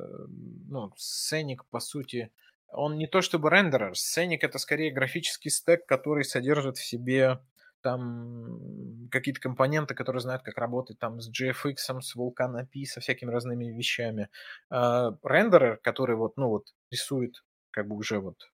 ну, 0.69 0.93
Scenic, 0.99 1.59
по 1.71 1.81
сути, 1.81 2.33
он 2.69 2.97
не 2.97 3.07
то 3.07 3.21
чтобы 3.21 3.51
рендерер, 3.51 3.93
Scenic 3.93 4.39
это 4.41 4.59
скорее 4.59 4.93
графический 4.93 5.51
стек, 5.51 5.87
который 5.87 6.25
содержит 6.25 6.79
в 6.79 6.85
себе 6.85 7.41
там 7.83 9.09
какие-то 9.11 9.41
компоненты, 9.41 9.95
которые 9.95 10.21
знают, 10.21 10.43
как 10.43 10.59
работать 10.59 10.99
там 10.99 11.21
с 11.21 11.31
GFX, 11.31 11.77
с 11.77 12.17
Vulkan 12.17 12.61
API, 12.61 12.85
со 12.85 13.01
всякими 13.01 13.31
разными 13.31 13.67
вещами. 13.67 14.29
А, 14.71 15.17
рендерер, 15.23 15.79
который 15.79 16.17
вот, 16.17 16.37
ну 16.37 16.49
вот, 16.49 16.75
рисует 16.91 17.45
как 17.71 17.87
бы 17.87 17.97
уже 17.97 18.21
вот 18.21 18.51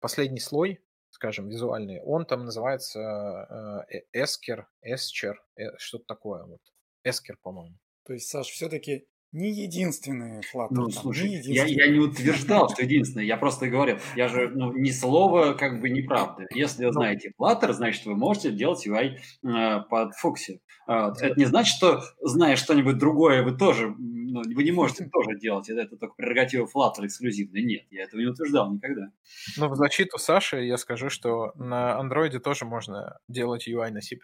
последний 0.00 0.40
слой, 0.40 0.80
скажем, 1.10 1.48
визуальный, 1.48 2.00
он 2.02 2.26
там 2.26 2.44
называется 2.44 3.86
э, 3.90 4.02
Esker, 4.14 4.64
Escher, 4.86 5.34
э, 5.56 5.76
что-то 5.78 6.04
такое 6.04 6.44
вот. 6.44 6.60
Esker, 7.04 7.36
по-моему. 7.42 7.76
То 8.04 8.12
есть, 8.12 8.28
Саш, 8.28 8.46
все-таки 8.46 9.08
не 9.36 9.50
единственные 9.50 10.40
Flutter. 10.40 10.68
Ну, 10.70 10.82
там, 10.88 10.92
слушай, 10.92 11.28
не 11.28 11.54
я, 11.54 11.64
я 11.66 11.88
не 11.88 11.98
утверждал, 11.98 12.70
что 12.70 12.82
единственное, 12.82 13.26
я 13.26 13.36
просто 13.36 13.68
говорил, 13.68 13.98
я 14.16 14.28
же, 14.28 14.48
ну, 14.48 14.72
ни 14.72 14.90
слова 14.90 15.52
как 15.52 15.80
бы 15.80 15.90
неправда. 15.90 16.46
Если 16.54 16.84
вы 16.84 16.92
ну. 16.92 16.92
знаете 16.92 17.32
Flutter, 17.38 17.72
значит, 17.72 18.06
вы 18.06 18.16
можете 18.16 18.50
делать 18.50 18.86
UI 18.86 19.16
э, 19.44 19.80
под 19.90 20.12
Fuxi. 20.22 20.60
Э, 20.88 21.12
это 21.20 21.38
не 21.38 21.44
значит, 21.44 21.76
что, 21.76 22.02
зная 22.22 22.56
что-нибудь 22.56 22.96
другое, 22.96 23.42
вы 23.42 23.56
тоже, 23.56 23.94
ну, 23.98 24.42
вы 24.42 24.64
не 24.64 24.72
можете 24.72 25.04
тоже 25.12 25.38
делать. 25.38 25.68
Это, 25.68 25.82
это 25.82 25.96
только 25.96 26.14
прерогатива 26.14 26.66
Flutter 26.66 27.04
эксклюзивная. 27.04 27.62
Нет, 27.62 27.82
я 27.90 28.04
этого 28.04 28.20
не 28.20 28.26
утверждал 28.26 28.72
никогда. 28.72 29.10
Ну, 29.58 29.68
в 29.68 29.76
защиту 29.76 30.18
Саши 30.18 30.64
я 30.64 30.78
скажу, 30.78 31.10
что 31.10 31.52
на 31.56 32.00
Android 32.02 32.38
тоже 32.38 32.64
можно 32.64 33.18
делать 33.28 33.68
UI 33.68 33.90
на 33.90 34.00
C++, 34.00 34.16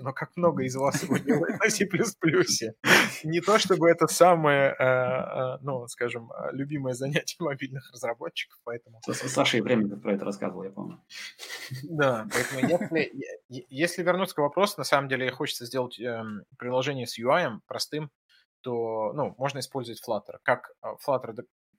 но 0.00 0.12
как 0.12 0.36
много 0.36 0.64
из 0.64 0.76
вас 0.76 1.02
его 1.02 1.16
делает 1.16 1.58
на 1.58 1.70
C++? 1.70 1.88
не 3.24 3.40
то 3.40 3.58
чтобы 3.58 3.88
это 3.88 4.06
самое, 4.06 4.74
э, 4.78 4.84
э, 4.84 5.58
ну, 5.62 5.86
скажем, 5.88 6.30
любимое 6.52 6.94
занятие 6.94 7.36
мобильных 7.40 7.90
разработчиков, 7.92 8.58
поэтому... 8.64 9.00
Саша 9.06 9.58
и 9.58 9.60
время 9.60 9.96
про 9.96 10.14
это 10.14 10.24
рассказывал, 10.24 10.64
я 10.64 10.70
помню. 10.70 11.00
Да, 11.82 12.26
поэтому 12.32 12.68
если, 12.68 13.12
если 13.48 14.02
вернуться 14.02 14.34
к 14.34 14.38
вопросу, 14.38 14.74
на 14.78 14.84
самом 14.84 15.08
деле 15.08 15.30
хочется 15.30 15.66
сделать 15.66 15.98
эм, 16.00 16.44
приложение 16.58 17.06
с 17.06 17.18
UI 17.18 17.58
простым, 17.66 18.10
то, 18.60 19.12
ну, 19.14 19.34
можно 19.38 19.60
использовать 19.60 20.02
Flutter. 20.06 20.38
Как 20.42 20.72
Flutter 21.06 21.34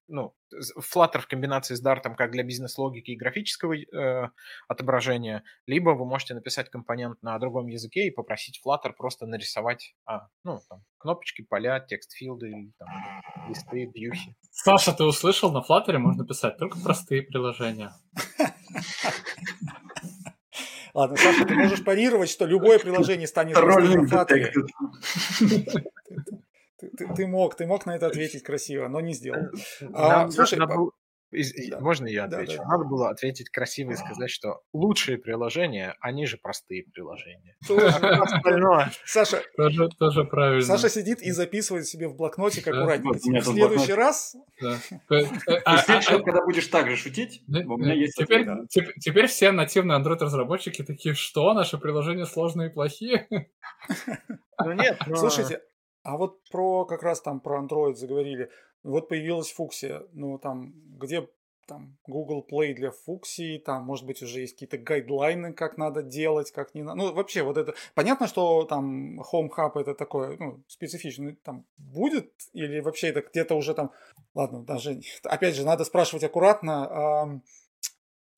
ну, 0.10 0.34
Flutter 0.78 1.20
в 1.20 1.28
комбинации 1.28 1.76
с 1.76 1.86
Dart 1.86 2.02
как 2.16 2.32
для 2.32 2.44
бизнес-логики 2.44 3.12
и 3.12 3.16
графического 3.16 3.76
э, 3.76 4.30
отображения, 4.68 5.44
либо 5.68 5.92
вы 5.92 6.06
можете 6.06 6.34
написать 6.34 6.70
компонент 6.70 7.22
на 7.22 7.38
другом 7.40 7.68
языке 7.68 8.08
и 8.08 8.12
попросить 8.12 8.60
Flutter 8.66 8.92
просто 8.98 9.26
нарисовать, 9.26 9.96
а, 10.06 10.28
ну, 10.44 10.60
там, 10.70 10.84
кнопочки, 10.98 11.44
поля, 11.44 11.80
текст-филды, 11.80 12.74
там, 12.78 12.88
листы, 13.48 13.90
вьюхи. 13.94 14.36
Саша, 14.52 14.92
ты 14.94 15.04
услышал, 15.04 15.52
на 15.52 15.60
Flutter 15.60 15.98
можно 15.98 16.26
писать 16.26 16.58
только 16.58 16.80
простые 16.80 17.22
приложения. 17.22 17.92
Ладно, 20.94 21.18
Саша, 21.18 21.46
ты 21.46 21.54
можешь 21.54 21.84
парировать, 21.84 22.30
что 22.30 22.46
любое 22.46 22.80
приложение 22.80 23.28
станет 23.28 23.56
простым 23.56 24.06
на 24.06 24.08
Flutter. 24.08 24.52
Ты, 27.00 27.08
ты, 27.16 27.28
мог, 27.28 27.56
ты 27.56 27.66
мог 27.66 27.86
на 27.86 27.96
это 27.96 28.08
ответить 28.08 28.44
красиво, 28.44 28.90
но 28.90 29.00
не 29.00 29.14
сделал. 29.14 29.48
А, 29.94 30.10
Нам, 30.10 30.32
слушай, 30.32 30.60
надо, 30.60 30.76
из, 31.32 31.54
да. 31.70 31.80
можно 31.80 32.08
я 32.08 32.26
отвечу? 32.26 32.58
Да, 32.58 32.64
да. 32.64 32.70
Надо 32.70 32.84
было 32.86 33.10
ответить 33.10 33.50
красиво 33.50 33.92
и 33.92 33.96
сказать, 33.96 34.30
что 34.30 34.62
лучшие 34.74 35.18
приложения, 35.18 35.96
они 36.02 36.26
же 36.26 36.38
простые 36.38 36.84
приложения. 36.92 37.56
Саша, 39.06 39.44
тоже, 39.56 39.90
тоже 39.98 40.24
правильно. 40.26 40.66
Саша 40.66 40.90
сидит 40.90 41.22
и 41.22 41.32
записывает 41.32 41.88
себе 41.88 42.08
в 42.08 42.16
блокноте 42.16 42.62
как 42.62 42.74
аккуратненько. 42.74 43.20
В 43.20 43.44
следующий 43.44 43.94
раз... 43.94 44.36
Э, 44.62 45.24
а, 45.66 45.76
а, 45.76 45.84
а, 45.88 46.22
когда 46.22 46.44
будешь 46.44 46.68
так 46.68 46.90
же 46.90 46.96
шутить, 46.98 47.44
у 47.48 47.78
меня 47.78 47.94
есть... 47.94 48.18
Теперь 48.18 49.28
все 49.28 49.52
нативные 49.52 50.00
Android-разработчики 50.00 50.84
такие, 50.84 51.14
что, 51.14 51.54
наши 51.54 51.78
приложения 51.78 52.26
сложные 52.26 52.70
и 52.70 52.74
плохие? 52.74 53.28
Ну 54.64 54.74
нет, 54.74 55.00
Слушайте, 55.16 55.62
а 56.04 56.18
вот 56.18 56.44
про 56.50 56.86
как 56.86 57.04
раз 57.04 57.22
там 57.22 57.40
про 57.40 57.62
Android 57.62 57.96
заговорили. 57.96 58.50
Вот 58.84 59.10
появилась 59.10 59.52
фуксия. 59.52 60.04
Ну, 60.14 60.38
там, 60.38 60.74
где 60.98 61.28
там 61.68 61.98
Google 62.08 62.46
Play 62.50 62.74
для 62.74 62.92
фуксии, 62.92 63.60
там, 63.60 63.84
может 63.84 64.06
быть, 64.06 64.24
уже 64.24 64.40
есть 64.40 64.54
какие-то 64.54 64.78
гайдлайны, 64.78 65.54
как 65.54 65.78
надо 65.78 66.02
делать, 66.02 66.52
как 66.52 66.74
не 66.74 66.82
надо. 66.82 66.98
Ну, 66.98 67.14
вообще, 67.14 67.44
вот 67.44 67.58
это... 67.58 67.76
Понятно, 67.94 68.28
что 68.28 68.64
там 68.64 69.22
Home 69.22 69.50
Hub 69.56 69.80
это 69.80 69.94
такое, 69.94 70.36
ну, 70.38 70.64
специфичное, 70.68 71.38
там, 71.44 71.66
будет, 71.78 72.32
или 72.54 72.80
вообще 72.80 73.10
это 73.10 73.22
где-то 73.22 73.56
уже 73.56 73.76
там... 73.76 73.92
Ладно, 74.34 74.64
даже, 74.64 75.00
опять 75.24 75.56
же, 75.56 75.64
надо 75.64 75.84
спрашивать 75.86 76.24
аккуратно 76.24 77.42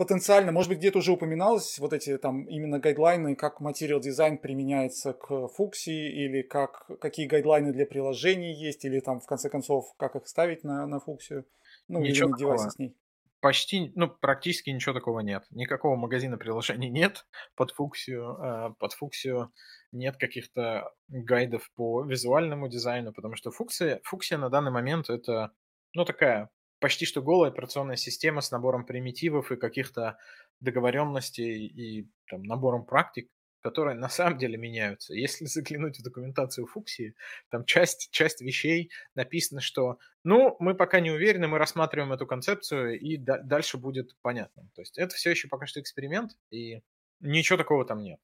потенциально, 0.02 0.52
может 0.52 0.70
быть, 0.70 0.80
где-то 0.80 0.98
уже 0.98 1.12
упоминалось 1.12 1.78
вот 1.78 1.94
эти 1.94 2.18
там 2.18 2.46
именно 2.46 2.80
гайдлайны, 2.80 3.36
как 3.36 3.60
материал 3.60 4.00
дизайн 4.00 4.40
применяется 4.40 5.14
к 5.14 5.48
фуксии, 5.50 6.26
или 6.26 6.42
как, 6.42 6.90
какие 7.00 7.28
гайдлайны 7.28 7.72
для 7.72 7.86
приложений 7.86 8.56
есть, 8.56 8.84
или 8.84 9.00
там, 9.00 9.20
в 9.20 9.28
конце 9.28 9.48
концов, 9.48 9.94
как 9.98 10.16
их 10.16 10.28
ставить 10.28 10.64
на, 10.64 10.88
на 10.88 11.00
фуксию, 11.00 11.46
ну, 11.88 12.00
Ничего 12.00 12.30
или 12.30 12.32
на 12.32 12.38
девайсе 12.40 12.70
с 12.72 12.80
ней. 12.80 12.98
Почти, 13.42 13.92
ну, 13.94 14.08
практически 14.08 14.72
ничего 14.72 14.96
такого 14.96 15.20
нет. 15.20 15.46
Никакого 15.52 15.96
магазина 15.96 16.40
приложений 16.40 16.90
нет 17.02 17.28
под 17.56 17.70
фуксию. 17.70 18.38
Э, 18.42 18.74
под 18.80 18.94
фуксию 18.94 19.54
нет 19.92 20.18
каких-то 20.18 20.92
гайдов 21.10 21.70
по 21.76 22.04
визуальному 22.04 22.70
дизайну, 22.70 23.14
потому 23.14 23.36
что 23.36 23.52
фуксия, 23.52 24.02
фуксия 24.04 24.40
на 24.40 24.50
данный 24.50 24.72
момент 24.72 25.12
это, 25.12 25.52
ну, 25.94 26.06
такая 26.06 26.50
почти 26.82 27.06
что 27.06 27.22
голая 27.22 27.52
операционная 27.52 27.96
система 27.96 28.42
с 28.42 28.52
набором 28.52 28.86
примитивов 28.86 29.52
и 29.52 29.56
каких-то 29.56 30.18
договоренностей 30.60 31.68
и 31.68 32.10
там, 32.28 32.44
набором 32.44 32.86
практик, 32.86 33.30
которые 33.62 33.96
на 33.96 34.10
самом 34.10 34.40
деле 34.40 34.58
меняются. 34.58 35.14
Если 35.14 35.46
заглянуть 35.46 36.00
в 36.00 36.04
документацию 36.04 36.66
Фуксии, 36.66 37.16
там 37.50 37.64
часть, 37.66 38.10
часть 38.12 38.42
вещей 38.42 38.92
написано, 39.16 39.62
что 39.62 40.00
ну, 40.24 40.58
мы 40.60 40.76
пока 40.76 41.00
не 41.00 41.12
уверены, 41.12 41.48
мы 41.48 41.60
рассматриваем 41.60 42.12
эту 42.12 42.26
концепцию, 42.26 43.00
и 43.00 43.16
да, 43.18 43.38
дальше 43.38 43.78
будет 43.78 44.16
понятно. 44.22 44.68
То 44.76 44.82
есть 44.82 44.98
это 44.98 45.16
все 45.16 45.30
еще 45.30 45.48
пока 45.48 45.68
что 45.68 45.80
эксперимент, 45.80 46.32
и 46.50 46.82
ничего 47.20 47.58
такого 47.58 47.86
там 47.86 48.02
нет. 48.02 48.20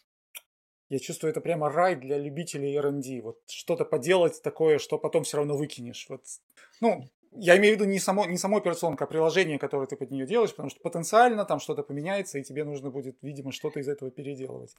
Я 0.90 1.00
чувствую, 1.00 1.32
это 1.32 1.42
прямо 1.42 1.70
рай 1.70 1.96
для 1.96 2.18
любителей 2.18 2.74
R&D. 2.78 3.22
Вот 3.22 3.42
что-то 3.48 3.84
поделать 3.84 4.42
такое, 4.42 4.80
что 4.80 4.98
потом 4.98 5.24
все 5.24 5.38
равно 5.38 5.58
выкинешь. 5.58 6.06
Вот, 6.08 6.24
ну, 6.80 7.10
я 7.40 7.58
имею 7.58 7.76
в 7.76 7.80
виду 7.80 7.90
не, 7.90 8.00
само, 8.00 8.26
не 8.26 8.38
саму 8.38 8.58
операционку, 8.58 9.04
а 9.04 9.08
приложение, 9.08 9.60
которое 9.60 9.88
ты 9.88 9.96
под 9.96 10.12
нее 10.12 10.26
делаешь, 10.26 10.52
потому 10.52 10.70
что 10.70 10.80
потенциально 10.82 11.46
там 11.46 11.60
что-то 11.60 11.84
поменяется, 11.84 12.40
и 12.40 12.44
тебе 12.44 12.64
нужно 12.64 12.90
будет, 12.90 13.18
видимо, 13.22 13.52
что-то 13.52 13.80
из 13.80 13.88
этого 13.88 14.12
переделывать. 14.12 14.76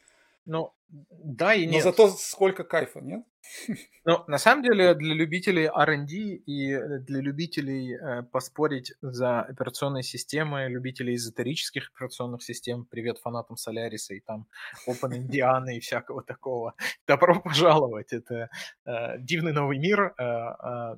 Ну, 0.47 0.73
да 0.89 1.55
и 1.55 1.67
нет. 1.67 1.85
Но 1.85 1.91
зато 1.91 2.09
сколько 2.09 2.65
кайфа, 2.65 3.01
нет? 3.01 3.25
Ну, 4.05 4.25
на 4.27 4.39
самом 4.39 4.63
деле, 4.63 4.95
для 4.95 5.15
любителей 5.15 5.67
R&D 5.67 6.15
и 6.15 6.79
для 7.01 7.21
любителей 7.21 7.95
э, 7.95 8.23
поспорить 8.23 8.95
за 9.03 9.43
операционные 9.43 10.03
системы, 10.03 10.67
любителей 10.69 11.17
эзотерических 11.17 11.91
операционных 11.95 12.43
систем, 12.43 12.87
привет 12.87 13.19
фанатам 13.19 13.59
Соляриса 13.59 14.15
и 14.15 14.21
там 14.21 14.47
Open 14.87 15.11
Indiana 15.29 15.75
и 15.75 15.81
всякого 15.81 16.23
такого, 16.23 16.75
добро 17.07 17.39
пожаловать. 17.41 18.15
Это 18.15 18.49
э, 18.87 19.19
дивный 19.19 19.53
новый 19.53 19.79
мир, 19.79 20.15
э, 20.17 20.23
э, 20.23 20.97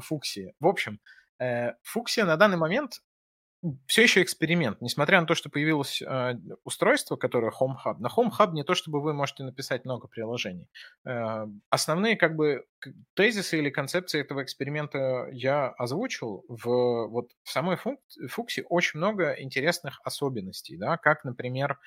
Фуксии. 0.00 0.54
В 0.60 0.66
общем, 0.66 1.00
э, 1.38 1.72
Фуксия 1.82 2.24
на 2.24 2.36
данный 2.36 2.56
момент 2.56 3.02
все 3.86 4.02
еще 4.02 4.22
эксперимент, 4.22 4.80
несмотря 4.80 5.20
на 5.20 5.26
то, 5.26 5.34
что 5.34 5.48
появилось 5.48 6.02
э, 6.02 6.34
устройство, 6.64 7.16
которое 7.16 7.52
Home 7.60 7.76
Hub. 7.84 7.98
На 7.98 8.08
Home 8.08 8.30
Hub 8.36 8.52
не 8.52 8.64
то, 8.64 8.74
чтобы 8.74 9.00
вы 9.00 9.12
можете 9.12 9.44
написать 9.44 9.84
много 9.84 10.08
приложений. 10.08 10.68
Э, 11.04 11.46
основные 11.70 12.16
как 12.16 12.34
бы 12.34 12.64
тезисы 13.14 13.58
или 13.58 13.70
концепции 13.70 14.20
этого 14.20 14.42
эксперимента 14.42 15.28
я 15.32 15.68
озвучил. 15.68 16.44
В, 16.48 17.06
вот, 17.08 17.30
в 17.44 17.50
самой 17.50 17.76
Фуксе 17.76 18.64
очень 18.68 18.98
много 18.98 19.34
интересных 19.38 20.00
особенностей, 20.02 20.76
да, 20.76 20.96
как, 20.96 21.22
например, 21.22 21.78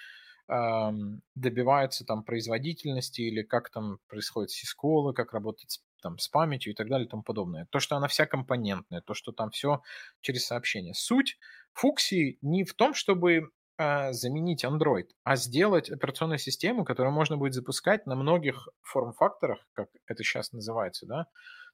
э, 0.48 0.92
добиваются 1.36 2.06
там 2.06 2.24
производительности 2.24 3.22
или 3.22 3.42
как 3.42 3.70
там 3.70 4.00
происходит 4.08 4.52
сисколы, 4.52 5.14
как 5.14 5.34
работать 5.34 5.72
с 5.72 5.80
там, 6.06 6.20
с 6.20 6.28
памятью 6.28 6.74
и 6.74 6.76
так 6.76 6.88
далее 6.88 7.08
и 7.08 7.10
тому 7.10 7.24
подобное. 7.24 7.68
То, 7.72 7.80
что 7.80 7.96
она 7.96 8.08
вся 8.08 8.28
компонентная, 8.28 9.02
то, 9.02 9.16
что 9.16 9.32
там 9.32 9.50
все 9.50 9.82
через 10.22 10.46
сообщение. 10.46 10.94
Суть 10.94 11.40
фуксии 11.74 12.38
не 12.44 12.64
в 12.64 12.76
том, 12.76 12.94
чтобы 12.94 13.50
э, 13.80 14.14
заменить 14.14 14.64
Android, 14.64 15.08
а 15.24 15.36
сделать 15.36 15.90
операционную 15.90 16.38
систему, 16.38 16.86
которую 16.86 17.12
можно 17.12 17.38
будет 17.38 17.56
запускать 17.56 18.06
на 18.06 18.16
многих 18.16 18.70
форм-факторах, 18.84 19.58
как 19.74 19.90
это 20.06 20.24
сейчас 20.24 20.52
называется, 20.52 21.08
да, 21.08 21.26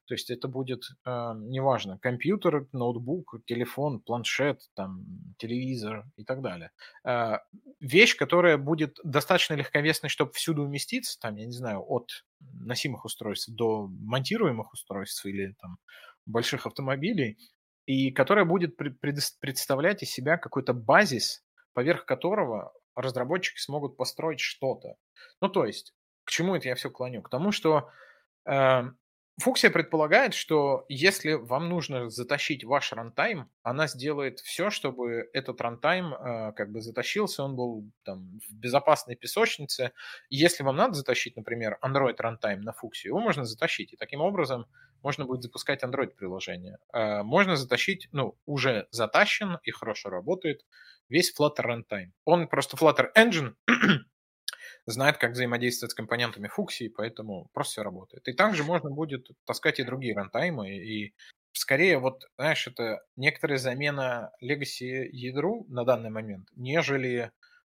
то 0.06 0.14
есть 0.14 0.30
это 0.30 0.48
будет, 0.48 0.82
э, 1.04 1.32
неважно, 1.36 1.98
компьютер, 1.98 2.66
ноутбук, 2.72 3.36
телефон, 3.46 4.00
планшет, 4.00 4.60
там, 4.74 5.04
телевизор 5.38 6.04
и 6.16 6.24
так 6.24 6.42
далее. 6.42 6.72
Э, 7.04 7.38
вещь, 7.80 8.16
которая 8.16 8.58
будет 8.58 8.98
достаточно 9.04 9.54
легковесной, 9.54 10.10
чтобы 10.10 10.32
всюду 10.32 10.62
уместиться, 10.62 11.18
там, 11.20 11.36
я 11.36 11.46
не 11.46 11.52
знаю, 11.52 11.84
от 11.86 12.24
носимых 12.40 13.04
устройств 13.04 13.48
до 13.48 13.86
монтируемых 13.86 14.72
устройств 14.72 15.24
или 15.24 15.54
там 15.60 15.78
больших 16.26 16.66
автомобилей, 16.66 17.38
и 17.86 18.10
которая 18.10 18.44
будет 18.44 18.76
представлять 18.76 20.02
из 20.02 20.10
себя 20.10 20.36
какой-то 20.36 20.72
базис, 20.72 21.44
поверх 21.74 22.04
которого 22.04 22.72
разработчики 22.94 23.58
смогут 23.58 23.96
построить 23.96 24.40
что-то. 24.40 24.96
Ну, 25.40 25.48
то 25.48 25.64
есть, 25.64 25.94
к 26.24 26.30
чему 26.30 26.54
это 26.56 26.68
я 26.68 26.74
все 26.74 26.90
клоню? 26.90 27.22
К 27.22 27.30
тому, 27.30 27.52
что 27.52 27.88
э, 28.44 28.82
Фуксия 29.40 29.70
предполагает, 29.70 30.34
что 30.34 30.84
если 30.88 31.32
вам 31.32 31.68
нужно 31.68 32.10
затащить 32.10 32.64
ваш 32.64 32.92
рантайм, 32.92 33.50
она 33.62 33.86
сделает 33.86 34.40
все, 34.40 34.68
чтобы 34.68 35.30
этот 35.32 35.60
рантайм 35.60 36.12
э, 36.12 36.52
как 36.52 36.70
бы 36.70 36.82
затащился, 36.82 37.42
он 37.42 37.56
был 37.56 37.90
там 38.04 38.40
в 38.46 38.54
безопасной 38.54 39.16
песочнице. 39.16 39.92
Если 40.28 40.62
вам 40.62 40.76
надо 40.76 40.94
затащить, 40.94 41.34
например, 41.36 41.78
Android 41.82 42.16
рантайм 42.18 42.60
на 42.60 42.72
Фуксию, 42.72 43.12
его 43.12 43.20
можно 43.20 43.44
затащить. 43.44 43.94
И 43.94 43.96
таким 43.96 44.20
образом 44.20 44.66
можно 45.02 45.24
будет 45.24 45.42
запускать 45.42 45.82
Android-приложение. 45.82 46.78
Э, 46.92 47.22
можно 47.22 47.56
затащить, 47.56 48.08
ну, 48.12 48.36
уже 48.44 48.86
затащен 48.90 49.58
и 49.62 49.70
хорошо 49.70 50.10
работает 50.10 50.66
весь 51.08 51.34
Flutter 51.34 51.64
runtime. 51.64 52.10
Он 52.26 52.48
просто 52.48 52.76
Flutter 52.76 53.08
Engine 53.16 53.54
знает, 54.86 55.18
как 55.18 55.32
взаимодействовать 55.32 55.92
с 55.92 55.94
компонентами 55.94 56.48
фуксии, 56.48 56.88
поэтому 56.88 57.48
просто 57.52 57.72
все 57.72 57.82
работает. 57.82 58.26
И 58.28 58.32
также 58.32 58.64
можно 58.64 58.90
будет 58.90 59.28
таскать 59.44 59.80
и 59.80 59.84
другие 59.84 60.14
рантаймы, 60.14 60.76
и 60.76 61.14
скорее 61.52 61.98
вот, 61.98 62.24
знаешь, 62.36 62.66
это 62.66 63.00
некоторая 63.16 63.58
замена 63.58 64.32
legacy 64.42 65.06
ядру 65.12 65.66
на 65.68 65.84
данный 65.84 66.10
момент, 66.10 66.48
нежели 66.56 67.30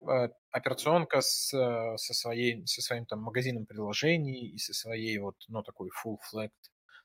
э, 0.06 0.28
операционка 0.50 1.20
с, 1.20 1.48
со, 1.96 2.14
своей, 2.14 2.66
со 2.66 2.82
своим 2.82 3.06
там 3.06 3.20
магазином 3.22 3.66
приложений 3.66 4.50
и 4.50 4.58
со 4.58 4.72
своей 4.74 5.18
вот, 5.18 5.36
ну, 5.48 5.62
такой 5.62 5.90
full-flagged 6.04 6.50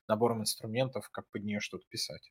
набором 0.06 0.42
инструментов, 0.42 1.08
как 1.10 1.28
под 1.30 1.44
нее 1.44 1.60
что-то 1.60 1.86
писать. 1.88 2.30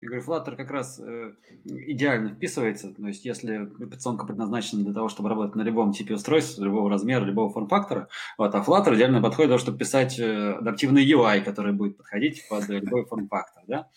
Я 0.00 0.08
говорю, 0.08 0.24
Flutter 0.24 0.56
как 0.56 0.70
раз 0.70 1.00
э, 1.00 1.32
идеально 1.64 2.34
вписывается. 2.34 2.94
То 2.94 3.06
есть, 3.06 3.24
если 3.24 3.56
операционка 3.56 4.26
предназначена 4.26 4.84
для 4.84 4.92
того, 4.92 5.08
чтобы 5.08 5.28
работать 5.28 5.56
на 5.56 5.62
любом 5.62 5.92
типе 5.92 6.14
устройства, 6.14 6.62
любого 6.62 6.88
размера, 6.88 7.24
любого 7.24 7.52
форм-фактора, 7.52 8.08
вот, 8.38 8.54
а 8.54 8.62
Flutter 8.62 8.94
идеально 8.94 9.20
подходит 9.20 9.48
для 9.48 9.56
того, 9.56 9.58
чтобы 9.58 9.78
писать 9.78 10.18
э, 10.18 10.52
адаптивный 10.52 11.04
UI, 11.04 11.40
который 11.40 11.72
будет 11.72 11.96
подходить 11.96 12.46
под 12.48 12.68
любой 12.68 13.04
форм-фактор. 13.06 13.64
Да? 13.66 13.88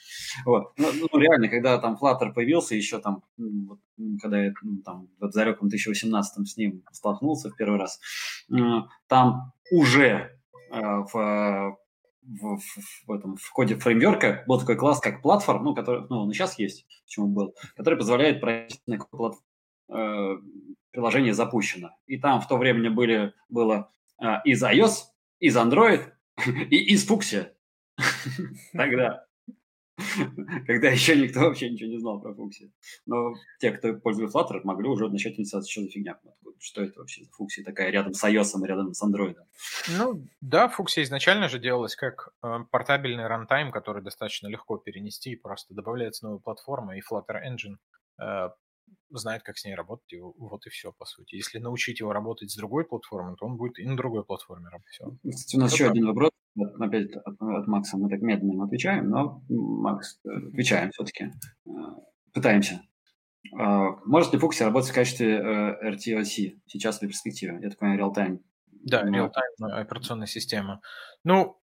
Вот. 0.45 0.73
Ну, 0.77 0.87
ну, 1.11 1.19
реально, 1.19 1.49
когда 1.49 1.77
там 1.77 1.97
Flutter 2.01 2.33
появился, 2.33 2.75
еще 2.75 2.99
там, 2.99 3.23
вот, 3.37 3.79
когда 4.21 4.41
я 4.43 4.53
ну, 4.63 4.81
там, 4.83 5.07
в 5.19 5.29
далеком 5.29 5.69
2018 5.69 6.47
с 6.47 6.57
ним 6.57 6.83
столкнулся 6.91 7.49
в 7.49 7.55
первый 7.55 7.77
раз, 7.77 7.99
э, 8.51 8.55
там 9.07 9.53
уже 9.71 10.31
э, 10.71 10.79
в 11.13 11.77
в, 12.29 12.59
в, 13.07 13.11
этом, 13.11 13.37
в 13.37 13.51
коде 13.51 13.75
фреймворка 13.75 14.43
был 14.47 14.59
такой 14.59 14.75
класс, 14.75 14.99
как 14.99 15.21
платформ, 15.21 15.63
ну, 15.63 15.75
который, 15.75 16.05
ну, 16.09 16.19
он 16.19 16.31
и 16.31 16.33
сейчас 16.33 16.59
есть, 16.59 16.85
почему 17.05 17.27
был, 17.27 17.55
который 17.75 17.97
позволяет 17.97 18.39
пройти 18.39 18.79
на 18.85 18.97
какое 18.97 19.33
э, 19.89 20.37
приложение 20.91 21.33
запущено. 21.33 21.91
И 22.05 22.17
там 22.17 22.41
в 22.41 22.47
то 22.47 22.57
время 22.57 22.91
были, 22.91 23.33
было 23.49 23.91
э, 24.21 24.25
из 24.45 24.63
iOS, 24.63 25.05
из 25.39 25.57
Android 25.57 26.11
и 26.69 26.93
из 26.93 27.09
Fuchsia. 27.09 27.51
Тогда. 28.73 29.25
когда 30.67 30.89
еще 30.89 31.15
никто 31.15 31.41
вообще 31.41 31.69
ничего 31.69 31.89
не 31.89 31.99
знал 31.99 32.19
про 32.19 32.33
Фукси. 32.33 32.71
Но 33.05 33.33
те, 33.59 33.71
кто 33.71 33.93
пользуется 33.93 34.37
Flutter, 34.37 34.61
могли 34.63 34.87
уже 34.87 35.09
начать 35.09 35.33
интересоваться, 35.33 35.71
что 35.71 35.81
за 35.81 35.89
фигня. 35.89 36.19
Что 36.59 36.83
это 36.83 36.99
вообще 36.99 37.23
за 37.23 37.31
Фукси 37.31 37.63
такая 37.63 37.89
рядом 37.89 38.13
с 38.13 38.23
iOS 38.23 38.61
и 38.61 38.67
рядом 38.67 38.93
с 38.93 39.03
Android? 39.03 39.35
Ну, 39.97 40.27
да, 40.41 40.67
Фукси 40.67 41.03
изначально 41.03 41.47
же 41.47 41.59
делалась 41.59 41.95
как 41.95 42.29
э, 42.43 42.59
портабельный 42.71 43.27
рантайм, 43.27 43.71
который 43.71 44.03
достаточно 44.03 44.47
легко 44.47 44.77
перенести, 44.77 45.35
просто 45.35 45.73
добавляется 45.73 46.25
новая 46.25 46.39
платформа, 46.39 46.97
и 46.97 47.01
Flutter 47.01 47.37
Engine 47.45 47.77
э, 48.21 48.49
знает, 49.09 49.43
как 49.43 49.57
с 49.57 49.65
ней 49.65 49.75
работать, 49.75 50.11
и 50.13 50.19
вот 50.19 50.65
и 50.65 50.69
все, 50.69 50.91
по 50.91 51.05
сути. 51.05 51.35
Если 51.35 51.59
научить 51.59 51.99
его 51.99 52.13
работать 52.13 52.51
с 52.51 52.57
другой 52.57 52.85
платформой, 52.85 53.35
то 53.37 53.45
он 53.45 53.55
будет 53.55 53.79
и 53.79 53.85
на 53.85 53.95
другой 53.95 54.25
платформе 54.25 54.67
работать. 54.67 54.93
Все. 54.93 55.05
Кстати, 55.31 55.55
у 55.55 55.59
нас 55.59 55.73
еще 55.73 55.89
один 55.89 56.07
вопрос 56.07 56.31
опять 56.79 57.11
от, 57.11 57.41
от 57.41 57.67
Макса 57.67 57.97
мы 57.97 58.09
так 58.09 58.21
медленно 58.21 58.65
отвечаем, 58.65 59.09
но 59.09 59.43
Макс, 59.49 60.19
э, 60.25 60.29
отвечаем 60.29 60.91
все-таки. 60.91 61.31
Э, 61.65 61.69
пытаемся. 62.33 62.81
А, 63.57 63.95
может 64.05 64.33
ли 64.33 64.39
Фукси 64.39 64.63
работать 64.63 64.91
в 64.91 64.93
качестве 64.93 65.37
э, 65.37 65.91
RTOC 65.91 66.59
сейчас 66.67 66.97
в 66.97 67.01
перспективе? 67.01 67.59
Я 67.61 67.69
так 67.69 67.79
понимаю, 67.79 68.01
real-time. 68.01 68.39
Да, 68.83 69.03
real-time 69.03 69.71
операционная 69.71 70.27
система. 70.27 70.81
Ну, 71.23 71.59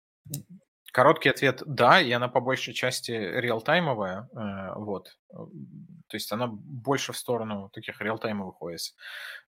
короткий 0.92 1.28
ответ– 1.28 1.62
да, 1.66 2.01
и 2.01 2.11
она 2.12 2.28
по 2.28 2.40
большей 2.40 2.74
части 2.74 3.11
реалтаймовая, 3.12 4.28
вот. 4.76 5.16
То 5.28 6.16
есть 6.16 6.30
она 6.32 6.47
больше 6.47 7.12
в 7.12 7.16
сторону 7.16 7.70
таких 7.72 8.01
реалтаймовых 8.01 8.62
OS. 8.62 8.95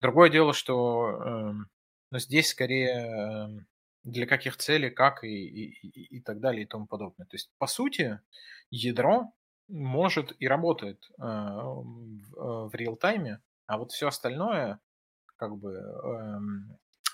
Другое 0.02 0.30
дело, 0.30 0.54
что 0.54 1.22
эм, 1.26 1.68
ну, 2.12 2.20
здесь 2.20 2.50
скорее 2.50 2.94
эм, 2.94 3.68
для 4.04 4.26
каких 4.28 4.58
целей, 4.58 4.90
как 4.90 5.24
и, 5.24 5.28
и, 5.28 6.18
и 6.18 6.22
так 6.22 6.40
далее 6.40 6.64
и 6.64 6.68
тому 6.68 6.88
подобное. 6.88 7.26
То 7.26 7.36
есть, 7.36 7.50
по 7.58 7.68
сути, 7.68 8.20
ядро 8.70 9.32
может 9.70 10.36
и 10.40 10.48
работает 10.48 11.04
э, 11.18 11.24
в, 11.24 12.36
э, 12.36 12.70
в 12.70 12.76
реал-тайме, 12.76 13.42
а 13.66 13.78
вот 13.78 13.92
все 13.92 14.08
остальное, 14.08 14.80
как 15.38 15.58
бы, 15.58 15.72
э, 15.74 16.40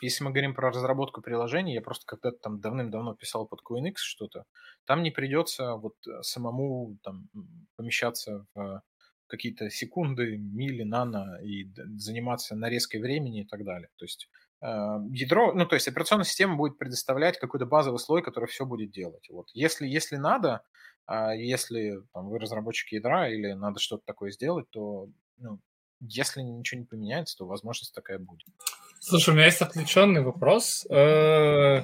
если 0.02 0.24
мы 0.24 0.32
говорим 0.32 0.56
про 0.56 0.72
разработку 0.72 1.22
приложений, 1.22 1.76
я 1.76 1.82
просто 1.82 2.06
когда-то 2.08 2.38
там 2.38 2.60
давным-давно 2.60 3.16
писал 3.16 3.48
под 3.48 3.62
QNX 3.62 3.94
что-то, 3.98 4.46
там 4.86 5.04
не 5.04 5.12
придется 5.12 5.76
вот 5.76 5.96
самому 6.22 6.98
там 7.04 7.30
помещаться 7.76 8.48
в 8.56 8.82
какие-то 9.28 9.70
секунды, 9.70 10.38
мили, 10.38 10.84
нано 10.84 11.40
и 11.44 11.72
заниматься 11.98 12.56
нарезкой 12.56 13.02
времени 13.02 13.42
и 13.42 13.46
так 13.46 13.64
далее. 13.64 13.90
То 13.98 14.06
есть 14.06 14.28
Э, 14.28 14.49
ядро, 14.62 15.54
ну, 15.54 15.66
то 15.66 15.76
есть 15.76 15.88
операционная 15.88 16.26
система 16.26 16.56
будет 16.56 16.78
предоставлять 16.78 17.40
какой-то 17.40 17.66
базовый 17.66 18.00
слой, 18.00 18.22
который 18.22 18.46
все 18.46 18.66
будет 18.66 18.92
делать. 18.92 19.28
Вот. 19.30 19.50
Если, 19.54 19.88
если 19.88 20.18
надо, 20.18 20.62
а 21.06 21.34
если 21.34 22.02
там, 22.14 22.30
вы 22.30 22.40
разработчик 22.40 22.92
ядра 22.92 23.30
или 23.30 23.54
надо 23.54 23.80
что-то 23.80 24.04
такое 24.06 24.32
сделать, 24.32 24.70
то 24.70 25.08
ну, 25.38 25.60
если 26.02 26.42
ничего 26.42 26.82
не 26.82 26.86
поменяется, 26.86 27.38
то 27.38 27.46
возможность 27.46 27.94
такая 27.94 28.20
будет. 28.20 28.48
Слушай, 29.00 29.32
у 29.32 29.34
меня 29.34 29.46
есть 29.46 29.62
отвлеченный 29.62 30.22
вопрос. 30.22 30.86
Э, 30.90 31.84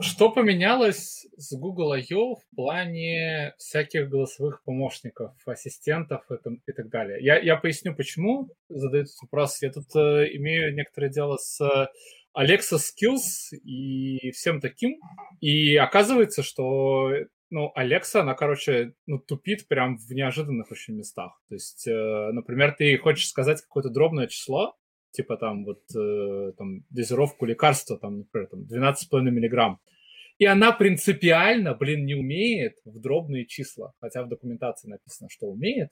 что 0.00 0.30
поменялось 0.30 1.26
с 1.36 1.56
Google 1.56 1.92
I.O. 1.92 2.36
в 2.36 2.56
плане 2.56 3.54
всяких 3.58 4.08
голосовых 4.08 4.62
помощников, 4.64 5.32
ассистентов 5.46 6.22
и, 6.30 6.72
так 6.72 6.88
далее? 6.88 7.18
Я, 7.22 7.38
я 7.38 7.56
поясню, 7.56 7.94
почему 7.94 8.48
задают 8.68 9.08
этот 9.08 9.22
вопрос. 9.22 9.62
Я 9.62 9.72
тут 9.72 9.94
э, 9.94 10.28
имею 10.36 10.74
некоторое 10.74 11.08
дело 11.08 11.36
с 11.36 11.60
Alexa 12.36 12.78
Skills 12.78 13.56
и 13.64 14.30
всем 14.32 14.60
таким. 14.60 15.00
И 15.40 15.76
оказывается, 15.76 16.42
что 16.42 17.10
ну, 17.50 17.72
Alexa, 17.76 18.20
она, 18.20 18.34
короче, 18.34 18.94
ну, 19.06 19.18
тупит 19.18 19.68
прям 19.68 19.96
в 19.96 20.10
неожиданных 20.10 20.70
очень 20.70 20.94
местах. 20.94 21.40
То 21.48 21.54
есть, 21.54 21.86
э, 21.86 22.30
например, 22.32 22.74
ты 22.76 22.96
хочешь 22.98 23.28
сказать 23.28 23.62
какое-то 23.62 23.90
дробное 23.90 24.26
число, 24.26 24.76
типа 25.16 25.36
там 25.36 25.64
вот 25.64 25.82
э, 25.96 26.52
там, 26.58 26.84
дозировку 26.90 27.46
лекарства, 27.46 27.98
там, 27.98 28.18
например, 28.18 28.48
там 28.48 28.60
12,5 28.62 29.22
миллиграмм. 29.22 29.80
И 30.38 30.44
она 30.44 30.72
принципиально, 30.72 31.74
блин, 31.74 32.04
не 32.04 32.14
умеет 32.14 32.76
в 32.84 33.00
дробные 33.00 33.46
числа, 33.46 33.94
хотя 34.00 34.22
в 34.22 34.28
документации 34.28 34.88
написано, 34.88 35.28
что 35.30 35.46
умеет. 35.46 35.88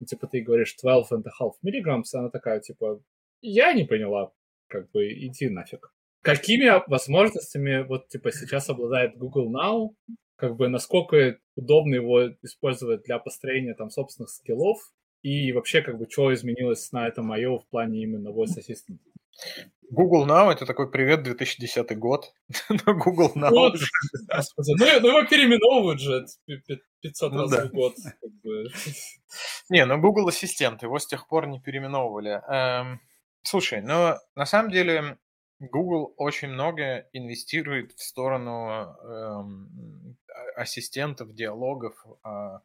И, 0.00 0.06
типа 0.06 0.26
ты 0.26 0.40
говоришь 0.40 0.74
12 0.82 1.12
and 1.12 1.24
a 1.26 1.44
half 1.44 1.52
milligrams, 1.62 2.04
она 2.14 2.30
такая, 2.30 2.60
типа, 2.60 3.02
я 3.42 3.74
не 3.74 3.84
поняла, 3.84 4.32
как 4.68 4.90
бы 4.90 5.12
иди 5.12 5.50
нафиг. 5.50 5.92
Какими 6.22 6.88
возможностями 6.88 7.84
вот 7.86 8.08
типа 8.08 8.32
сейчас 8.32 8.70
обладает 8.70 9.18
Google 9.18 9.52
Now, 9.52 9.90
как 10.36 10.56
бы 10.56 10.68
насколько 10.68 11.38
удобно 11.56 11.96
его 11.96 12.28
использовать 12.42 13.02
для 13.02 13.18
построения 13.18 13.74
там 13.74 13.90
собственных 13.90 14.30
скиллов, 14.30 14.78
и 15.22 15.52
вообще, 15.52 15.82
как 15.82 15.98
бы, 15.98 16.06
что 16.10 16.32
изменилось 16.34 16.90
на 16.92 17.06
этом 17.06 17.30
I.O. 17.32 17.58
в 17.58 17.66
плане 17.66 18.02
именно 18.02 18.28
Voice 18.28 18.58
Assistant? 18.58 18.98
Google 19.90 20.26
Now— 20.26 20.50
это 20.52 20.64
такой 20.64 20.90
привет 20.90 21.22
2010 21.22 21.98
год. 21.98 22.32
Google 22.86 23.32
Now. 23.34 23.50
Вот, 23.50 23.74
господи, 24.34 24.74
ну, 24.78 25.00
ну 25.00 25.08
его 25.08 25.28
переименовывают 25.28 26.00
же 26.00 26.26
500 27.02 27.32
ну, 27.32 27.38
раз 27.42 27.50
да. 27.50 27.66
в 27.66 27.70
год. 27.72 27.94
Как 28.02 28.30
бы. 28.42 28.64
Не, 29.68 29.84
ну 29.84 30.00
Google 30.00 30.28
Ассистент, 30.28 30.82
его 30.82 30.98
с 30.98 31.06
тех 31.06 31.28
пор 31.28 31.46
не 31.46 31.60
переименовывали. 31.60 32.40
Эм, 32.48 33.00
слушай, 33.42 33.82
ну 33.82 34.16
на 34.34 34.46
самом 34.46 34.70
деле 34.70 35.18
Google 35.60 36.14
очень 36.16 36.48
много 36.48 37.06
инвестирует 37.12 37.92
в 37.92 38.02
сторону 38.02 38.96
эм, 39.04 40.16
ассистентов, 40.56 41.34
диалогов, 41.34 41.94
э, 42.24 42.58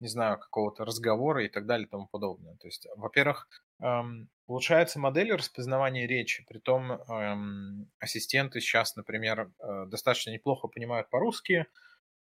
не 0.00 0.08
знаю, 0.08 0.38
какого-то 0.38 0.84
разговора 0.84 1.44
и 1.44 1.48
так 1.48 1.66
далее 1.66 1.86
и 1.86 1.90
тому 1.90 2.06
подобное. 2.08 2.56
То 2.56 2.66
есть, 2.66 2.86
во-первых, 2.96 3.48
эм, 3.80 4.28
улучшается 4.46 4.98
модель 4.98 5.32
распознавания 5.32 6.06
речи, 6.06 6.44
притом 6.48 6.92
эм, 6.92 7.90
ассистенты 7.98 8.60
сейчас, 8.60 8.96
например, 8.96 9.50
э, 9.60 9.86
достаточно 9.86 10.30
неплохо 10.30 10.68
понимают 10.68 11.08
по-русски, 11.10 11.66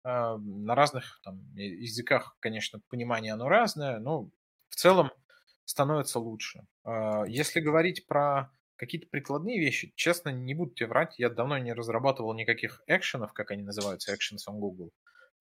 э, 0.03 0.37
на 0.37 0.75
разных 0.75 1.19
там, 1.23 1.41
языках, 1.55 2.35
конечно, 2.39 2.81
понимание 2.89 3.33
оно 3.33 3.47
разное, 3.49 3.99
но 3.99 4.29
в 4.69 4.75
целом 4.75 5.11
становится 5.65 6.19
лучше. 6.19 6.65
Э, 6.85 7.23
если 7.27 7.59
говорить 7.59 8.07
про 8.07 8.51
какие-то 8.77 9.07
прикладные 9.09 9.59
вещи, 9.59 9.93
честно, 9.95 10.29
не 10.29 10.55
буду 10.55 10.73
тебе 10.73 10.87
врать, 10.87 11.19
я 11.19 11.29
давно 11.29 11.57
не 11.59 11.73
разрабатывал 11.73 12.33
никаких 12.33 12.81
экшенов, 12.87 13.33
как 13.33 13.51
они 13.51 13.63
называются, 13.63 14.13
actions 14.13 14.49
on 14.49 14.55
Google. 14.59 14.91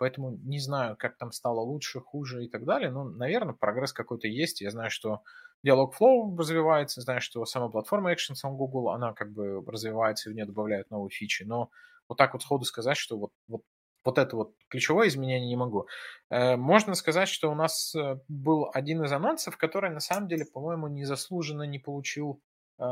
Поэтому 0.01 0.31
не 0.31 0.59
знаю, 0.59 0.97
как 0.97 1.19
там 1.19 1.31
стало 1.31 1.61
лучше, 1.61 2.01
хуже 2.01 2.47
и 2.47 2.49
так 2.49 2.65
далее. 2.65 2.91
Но, 2.91 3.05
наверное, 3.05 3.53
прогресс 3.53 3.93
какой-то 3.93 4.29
есть. 4.29 4.63
Я 4.63 4.71
знаю, 4.71 4.91
что 4.91 5.21
Dialogflow 5.63 6.35
развивается, 6.39 7.03
знаю, 7.03 7.21
что 7.21 7.45
сама 7.45 7.69
платформа 7.69 8.11
Action 8.11 8.35
сам 8.35 8.57
Google, 8.57 8.89
она 8.89 9.13
как 9.13 9.31
бы 9.31 9.63
развивается 9.67 10.31
и 10.31 10.33
в 10.33 10.37
нее 10.37 10.47
добавляют 10.47 10.91
новые 10.91 11.11
фичи. 11.11 11.43
Но 11.43 11.69
вот 12.09 12.17
так 12.17 12.33
вот 12.33 12.41
сходу 12.41 12.65
сказать, 12.65 12.97
что 12.97 13.19
вот, 13.19 13.31
вот, 13.47 13.61
вот 14.03 14.17
это 14.17 14.37
вот 14.37 14.55
ключевое 14.71 15.09
изменение 15.09 15.51
не 15.51 15.57
могу. 15.57 15.87
Э, 16.31 16.57
можно 16.57 16.95
сказать, 16.95 17.29
что 17.29 17.51
у 17.51 17.55
нас 17.55 17.95
э, 17.95 18.19
был 18.27 18.71
один 18.73 19.05
из 19.05 19.13
анонсов, 19.13 19.59
который 19.59 19.91
на 19.91 20.01
самом 20.01 20.29
деле, 20.29 20.47
по-моему, 20.47 20.89
незаслуженно 20.89 21.65
не 21.65 21.79
получил 21.79 22.41
э, 22.79 22.85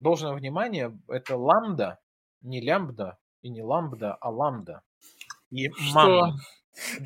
должного 0.00 0.36
внимания. 0.36 0.98
Это 1.06 1.36
ламда, 1.36 1.98
не 2.40 2.62
лямбда 2.62 3.18
и 3.42 3.50
не 3.50 3.62
ламбда, 3.62 4.14
а 4.14 4.30
ламда. 4.30 4.80
И 5.56 5.70
мама. 5.94 6.36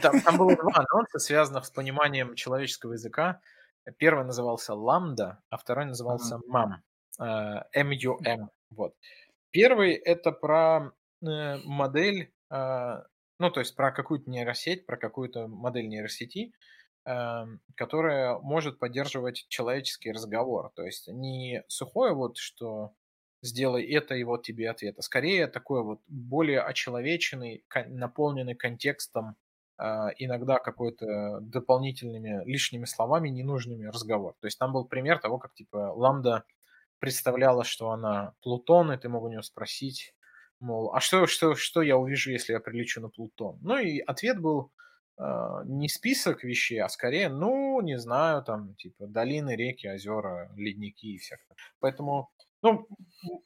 Там, 0.03 0.21
там 0.21 0.37
было 0.37 0.57
два 0.57 0.73
анонса, 0.75 1.19
связанных 1.21 1.65
с 1.65 1.71
пониманием 1.71 2.35
человеческого 2.35 2.95
языка. 2.95 3.41
Первый 3.99 4.25
назывался 4.25 4.75
Ламда, 4.75 5.41
а 5.49 5.57
второй 5.57 5.87
назывался 5.87 6.41
Мам. 6.49 6.83
M-U-M. 7.19 8.51
Вот. 8.71 8.95
Первый 9.51 9.95
это 9.95 10.33
про 10.33 10.93
э, 11.23 11.57
модель, 11.65 12.33
э, 12.51 13.03
ну, 13.39 13.51
то 13.51 13.61
есть 13.61 13.75
про 13.75 13.91
какую-то 13.93 14.31
нейросеть, 14.31 14.87
про 14.87 14.97
какую-то 14.97 15.49
модель 15.49 15.89
нейросети, 15.89 16.53
эм, 17.05 17.61
которая 17.75 18.39
может 18.39 18.79
поддерживать 18.79 19.47
человеческий 19.49 20.13
разговор. 20.13 20.71
То 20.77 20.85
есть 20.85 21.09
не 21.09 21.65
сухое 21.67 22.15
вот, 22.15 22.37
что 22.37 22.93
сделай 23.43 23.85
это 23.85 24.15
и 24.15 24.25
вот 24.25 24.43
тебе 24.43 24.71
ответ, 24.71 24.99
а 24.99 25.03
скорее 25.03 25.47
такой 25.47 25.83
вот 25.83 26.01
более 26.09 26.61
очеловеченный, 26.61 27.65
наполненный 27.89 28.55
контекстом, 28.55 29.37
а, 29.79 30.11
иногда 30.19 30.59
какой-то 30.59 31.41
дополнительными 31.41 32.45
лишними 32.45 32.85
словами 32.85 33.31
ненужными 33.31 33.87
разговор. 33.87 34.35
То 34.41 34.47
есть 34.47 34.59
там 34.59 34.73
был 34.73 34.85
пример 34.85 35.19
того, 35.21 35.39
как 35.39 35.55
типа 35.55 35.93
ламда 35.97 36.45
представляла, 36.99 37.65
что 37.65 37.91
она 37.91 38.35
Плутон, 38.43 38.93
и 38.93 38.99
ты 38.99 39.09
мог 39.09 39.25
у 39.25 39.29
нее 39.29 39.43
спросить, 39.43 40.15
мол, 40.61 40.95
а 40.95 41.01
что, 41.01 41.27
что, 41.27 41.55
что 41.55 41.83
я 41.83 41.97
увижу, 41.97 42.31
если 42.31 42.53
я 42.53 42.61
прилечу 42.61 43.01
на 43.01 43.09
Плутон? 43.09 43.59
Ну 43.63 43.79
и 43.79 44.01
ответ 44.01 44.39
был 44.39 44.71
э, 45.19 45.23
не 45.65 45.89
список 45.89 46.45
вещей, 46.45 46.81
а 46.81 46.89
скорее, 46.89 47.31
ну, 47.31 47.81
не 47.81 47.99
знаю, 47.99 48.43
там, 48.45 48.75
типа, 48.75 49.07
долины, 49.07 49.57
реки, 49.57 49.89
озера, 49.89 50.53
ледники 50.57 51.15
и 51.15 51.19
всякое. 51.19 51.57
Поэтому, 51.81 52.31
ну, 52.63 52.87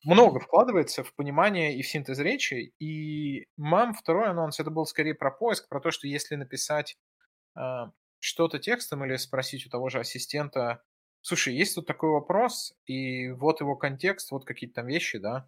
много 0.04 0.40
вкладывается 0.40 1.04
в 1.04 1.14
понимание 1.14 1.76
и 1.76 1.82
в 1.82 1.88
синтез 1.88 2.18
речи. 2.18 2.72
И 2.78 3.46
мам, 3.56 3.94
второй 3.94 4.28
анонс, 4.28 4.60
это 4.60 4.70
был 4.70 4.86
скорее 4.86 5.14
про 5.14 5.30
поиск, 5.30 5.68
про 5.68 5.80
то, 5.80 5.90
что 5.90 6.06
если 6.06 6.34
написать 6.36 6.96
э, 7.56 7.60
что-то 8.18 8.58
текстом 8.58 9.04
или 9.04 9.16
спросить 9.16 9.66
у 9.66 9.70
того 9.70 9.88
же 9.88 10.00
ассистента, 10.00 10.82
слушай, 11.20 11.54
есть 11.54 11.74
тут 11.74 11.86
такой 11.86 12.10
вопрос, 12.10 12.74
и 12.86 13.30
вот 13.30 13.60
его 13.60 13.76
контекст, 13.76 14.30
вот 14.30 14.44
какие-то 14.44 14.76
там 14.76 14.86
вещи, 14.86 15.18
да, 15.18 15.46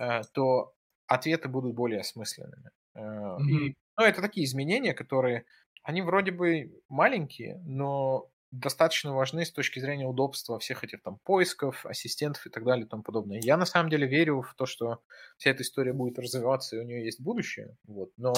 э, 0.00 0.22
то 0.32 0.74
ответы 1.06 1.48
будут 1.48 1.74
более 1.74 2.00
осмысленными. 2.00 2.70
Mm-hmm. 2.96 3.42
И, 3.50 3.76
ну, 3.98 4.04
это 4.04 4.22
такие 4.22 4.46
изменения, 4.46 4.94
которые, 4.94 5.44
они 5.82 6.00
вроде 6.00 6.32
бы 6.32 6.80
маленькие, 6.88 7.60
но 7.64 8.30
достаточно 8.52 9.14
важны 9.14 9.44
с 9.44 9.50
точки 9.50 9.80
зрения 9.80 10.06
удобства 10.06 10.58
всех 10.58 10.84
этих 10.84 11.02
там 11.02 11.18
поисков, 11.24 11.84
ассистентов 11.86 12.46
и 12.46 12.50
так 12.50 12.64
далее 12.64 12.84
и 12.84 12.88
тому 12.88 13.02
подобное. 13.02 13.40
Я 13.42 13.56
на 13.56 13.64
самом 13.64 13.90
деле 13.90 14.06
верю 14.06 14.42
в 14.42 14.54
то, 14.54 14.66
что 14.66 15.00
вся 15.38 15.50
эта 15.50 15.62
история 15.62 15.94
будет 15.94 16.18
развиваться 16.18 16.76
и 16.76 16.78
у 16.78 16.82
нее 16.82 17.04
есть 17.04 17.20
будущее. 17.20 17.76
Вот. 17.88 18.10
Но 18.16 18.34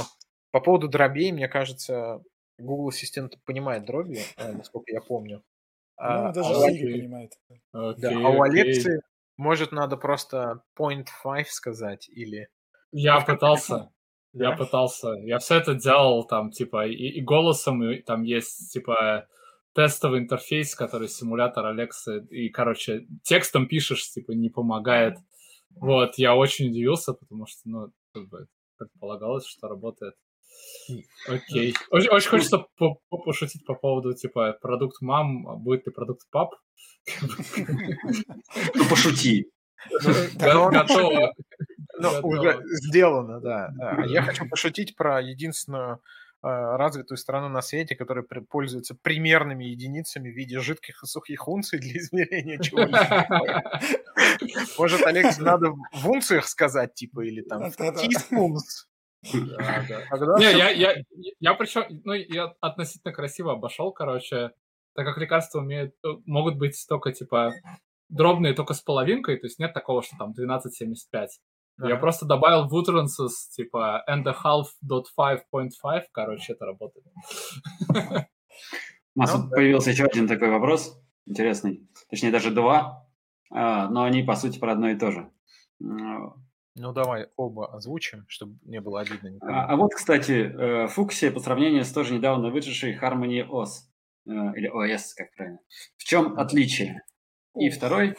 по 0.52 0.60
поводу 0.60 0.88
дробей, 0.88 1.32
мне 1.32 1.48
кажется, 1.48 2.22
Google 2.58 2.88
Ассистент 2.88 3.34
понимает 3.44 3.84
дроби, 3.84 4.20
э, 4.36 4.52
насколько 4.52 4.92
я 4.92 5.00
помню. 5.00 5.42
Ну, 5.98 6.06
а, 6.06 6.32
даже 6.32 6.54
а 6.54 6.70
Siri 6.70 6.92
понимает. 6.92 7.32
Okay, 7.74 7.94
да, 7.98 8.10
а 8.10 8.28
у 8.30 8.42
Алексы, 8.42 9.00
может, 9.36 9.72
надо 9.72 9.96
просто 9.96 10.62
point 10.78 11.06
five 11.24 11.46
сказать 11.46 12.08
или... 12.08 12.48
Я 12.92 13.20
пытался, 13.20 13.90
я 14.32 14.52
пытался. 14.52 15.14
Я 15.24 15.38
все 15.38 15.56
это 15.56 15.74
делал 15.74 16.24
там, 16.24 16.52
типа, 16.52 16.86
и, 16.86 16.92
и 16.92 17.20
голосом, 17.20 17.82
и 17.82 18.00
там 18.00 18.22
есть, 18.22 18.72
типа, 18.72 19.26
тестовый 19.74 20.20
интерфейс, 20.20 20.74
который 20.74 21.08
симулятор 21.08 21.66
Алексы, 21.66 22.24
и, 22.30 22.48
короче, 22.48 23.06
текстом 23.22 23.66
пишешь, 23.66 24.10
типа, 24.10 24.32
не 24.32 24.48
помогает. 24.48 25.18
Вот, 25.76 26.14
я 26.16 26.36
очень 26.36 26.68
удивился, 26.68 27.12
потому 27.12 27.46
что, 27.46 27.60
ну, 27.64 27.92
как 28.12 28.28
бы 28.28 28.46
предполагалось, 28.78 29.46
что 29.46 29.68
работает. 29.68 30.14
Окей. 31.28 31.74
Очень, 31.90 32.10
очень 32.10 32.30
хочется 32.30 32.64
по 32.76 33.00
-по 33.10 33.18
пошутить 33.24 33.64
по 33.64 33.74
поводу, 33.74 34.14
типа, 34.14 34.56
продукт 34.60 35.00
мам, 35.00 35.48
а 35.48 35.56
будет 35.56 35.86
ли 35.86 35.92
продукт 35.92 36.22
пап. 36.30 36.54
Ну, 38.74 38.88
пошути. 38.88 39.50
Готово. 40.38 41.34
Ну, 41.98 42.20
уже 42.22 42.60
сделано, 42.64 43.40
да. 43.40 43.72
А 43.80 44.06
я 44.06 44.22
хочу 44.22 44.48
пошутить 44.48 44.96
про 44.96 45.20
единственную 45.20 46.00
развитую 46.44 47.16
страну 47.16 47.48
на 47.48 47.62
свете, 47.62 47.96
которая 47.96 48.24
пользуется 48.24 48.94
примерными 48.94 49.64
единицами 49.64 50.30
в 50.30 50.34
виде 50.34 50.60
жидких 50.60 51.02
и 51.02 51.06
сухих 51.06 51.48
унций 51.48 51.78
для 51.78 51.98
измерения 51.98 52.58
чего-либо. 52.58 53.70
Может, 54.78 55.06
Алекс, 55.06 55.38
надо 55.38 55.72
в 55.92 56.08
унциях 56.08 56.46
сказать, 56.46 56.94
типа, 56.94 57.24
или 57.24 57.42
там 57.42 57.70
в 57.70 57.80
teaspoons? 57.80 58.88
Не, 59.32 60.58
я, 60.58 60.70
я, 60.70 60.94
я 61.40 61.54
причем, 61.54 61.84
ну, 62.04 62.12
я 62.12 62.52
относительно 62.60 63.14
красиво 63.14 63.52
обошел, 63.52 63.90
короче, 63.90 64.50
так 64.94 65.06
как 65.06 65.16
лекарства 65.16 65.60
умеют, 65.60 65.94
э, 66.04 66.08
могут 66.26 66.58
быть 66.58 66.84
только, 66.86 67.10
типа, 67.12 67.54
дробные 68.10 68.52
только 68.52 68.74
с 68.74 68.82
половинкой, 68.82 69.38
то 69.38 69.46
есть 69.46 69.58
нет 69.58 69.72
такого, 69.72 70.02
что 70.02 70.16
там 70.18 70.32
12,75. 70.38 71.28
Ага. 71.78 71.88
Я 71.88 71.96
просто 71.96 72.26
добавил 72.26 72.68
в 72.68 72.74
utterances, 72.74 73.50
типа, 73.50 74.04
and 74.08 74.24
a 74.26 74.32
half 74.32 74.66
dot 74.84 75.04
5.5, 75.18 76.02
короче, 76.12 76.52
это 76.52 76.66
работает. 76.66 77.06
У 79.16 79.20
нас 79.20 79.34
ну, 79.34 79.48
появился 79.48 79.90
еще 79.90 80.04
один 80.04 80.26
такой 80.28 80.50
вопрос, 80.50 81.00
интересный, 81.26 81.88
точнее 82.10 82.30
даже 82.30 82.50
два, 82.50 83.06
а, 83.50 83.88
но 83.88 84.02
они, 84.04 84.22
по 84.22 84.34
сути, 84.34 84.58
про 84.58 84.72
одно 84.72 84.90
и 84.90 84.96
то 84.96 85.10
же. 85.10 85.30
Ну, 86.76 86.92
давай 86.92 87.28
оба 87.36 87.72
озвучим, 87.72 88.24
чтобы 88.26 88.58
не 88.64 88.80
было 88.80 89.00
обидно 89.00 89.28
никому. 89.28 89.52
А, 89.52 89.66
а 89.66 89.76
вот, 89.76 89.94
кстати, 89.94 90.32
э, 90.32 90.88
Фуксия 90.88 91.30
по 91.30 91.38
сравнению 91.38 91.84
с 91.84 91.92
тоже 91.92 92.14
недавно 92.14 92.50
вышедшей 92.50 92.98
Harmony 92.98 93.48
OS, 93.48 93.68
э, 94.26 94.30
или 94.56 94.68
OS, 94.68 95.14
как 95.16 95.32
правильно. 95.36 95.60
В 95.96 96.02
чем 96.02 96.36
отличие? 96.36 97.02
И 97.54 97.70
второй, 97.70 98.16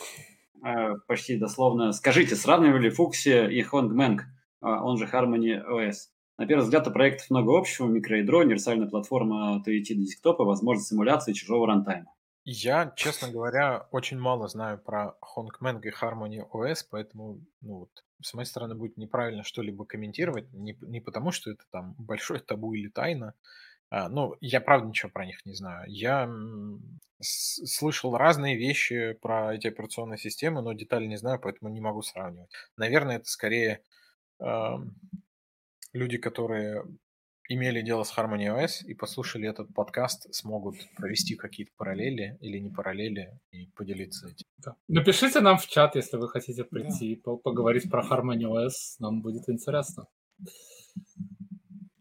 почти 1.08 1.38
дословно, 1.38 1.92
скажите, 1.92 2.36
сравнивали 2.36 2.90
Фуксия 2.90 3.48
и 3.48 3.62
Hongmeng, 3.62 4.20
он 4.62 4.98
же 4.98 5.06
Harmony 5.06 5.62
OS? 5.68 6.10
На 6.38 6.46
первый 6.46 6.64
взгляд, 6.64 6.88
у 6.88 6.92
проектов 6.92 7.30
много 7.30 7.58
общего, 7.58 7.88
микроядро, 7.88 8.40
универсальная 8.40 8.88
платформа 8.88 9.56
от 9.56 9.68
UET 9.68 9.86
до 9.90 10.02
десктопа, 10.02 10.44
возможность 10.44 10.90
симуляции 10.90 11.34
чужого 11.34 11.68
рантайма. 11.68 12.14
Я, 12.44 12.94
честно 12.96 13.32
говоря, 13.32 13.88
очень 13.92 14.20
мало 14.20 14.48
знаю 14.48 14.78
про 14.78 15.16
Hongmeng 15.22 15.82
и 15.82 15.90
Harmony 15.90 16.44
OS, 16.54 16.86
поэтому, 16.92 17.40
ну 17.62 17.80
вот, 17.80 17.90
с 18.22 18.34
моей 18.34 18.46
стороны 18.46 18.76
будет 18.76 18.98
неправильно 18.98 19.44
что-либо 19.44 19.86
комментировать, 19.86 20.52
не, 20.54 20.78
не 20.82 21.00
потому, 21.00 21.32
что 21.32 21.52
это 21.52 21.64
там 21.72 21.96
большой 21.98 22.40
табу 22.40 22.74
или 22.74 22.90
тайна. 22.90 23.34
А, 23.90 24.10
ну, 24.10 24.36
я 24.42 24.62
правда 24.62 24.88
ничего 24.88 25.12
про 25.12 25.26
них 25.26 25.46
не 25.46 25.54
знаю. 25.54 25.86
Я 25.88 26.30
слышал 27.22 28.18
разные 28.18 28.58
вещи 28.58 29.14
про 29.22 29.56
эти 29.56 29.68
операционные 29.68 30.18
системы, 30.18 30.62
но 30.62 30.74
детали 30.74 31.06
не 31.06 31.18
знаю, 31.18 31.40
поэтому 31.40 31.72
не 31.72 31.82
могу 31.82 32.02
сравнивать. 32.02 32.52
Наверное, 32.78 33.18
это 33.18 33.26
скорее 33.26 33.82
э, 34.40 34.76
люди, 35.94 36.18
которые 36.18 36.84
имели 37.48 37.82
дело 37.82 38.04
с 38.04 38.18
Harmony 38.18 38.48
OS 38.48 38.86
и 38.86 38.94
послушали 38.94 39.48
этот 39.48 39.74
подкаст, 39.74 40.34
смогут 40.34 40.78
провести 40.96 41.36
какие-то 41.36 41.72
параллели 41.78 42.38
или 42.42 42.58
не 42.58 42.72
параллели 42.72 43.40
и 43.52 43.68
поделиться 43.76 44.28
этим. 44.28 44.46
Да. 44.58 44.76
Напишите 44.88 45.42
нам 45.42 45.58
в 45.58 45.68
чат, 45.68 45.96
если 45.96 46.18
вы 46.18 46.28
хотите 46.28 46.64
прийти 46.64 47.22
да. 47.24 47.36
поговорить 47.36 47.90
про 47.90 48.04
Harmony 48.04 48.44
OS, 48.44 48.72
нам 49.00 49.22
будет 49.22 49.48
интересно. 49.48 50.08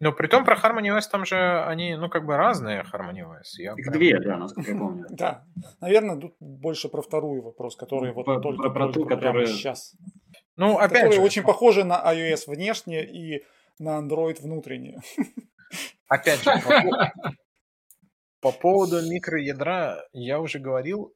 Ну, 0.04 0.12
при 0.12 0.26
том 0.26 0.44
про 0.44 0.54
Harmony 0.54 0.94
OS 0.94 1.08
там 1.10 1.24
же 1.24 1.64
они, 1.64 1.96
ну, 1.96 2.10
как 2.10 2.26
бы 2.26 2.36
разные 2.36 2.82
Harmony 2.82 3.22
OS. 3.22 3.56
Я 3.56 3.72
Их 3.72 3.86
прям... 3.86 3.92
две, 3.94 4.20
да, 4.20 4.36
насколько 4.36 4.70
я 4.70 4.78
помню. 4.78 5.06
Да, 5.10 5.46
наверное, 5.80 6.20
тут 6.20 6.34
больше 6.40 6.90
про 6.90 7.00
вторую 7.00 7.42
вопрос, 7.42 7.74
который 7.74 8.12
вот 8.12 8.26
только 8.42 8.68
про 8.68 8.92
ту, 8.92 9.06
которая 9.06 9.46
сейчас. 9.46 9.96
Ну, 10.56 10.76
опять 10.76 11.14
же. 11.14 11.22
очень 11.22 11.42
похожи 11.42 11.84
на 11.84 11.94
iOS 12.12 12.42
внешне 12.48 13.02
и 13.02 13.44
на 13.78 13.98
Android 13.98 14.42
внутреннее. 14.42 15.00
Опять 16.08 16.44
же, 16.44 16.50
по, 18.42 18.52
поводу 18.52 19.00
микроядра 19.10 20.04
я 20.12 20.38
уже 20.38 20.58
говорил. 20.58 21.14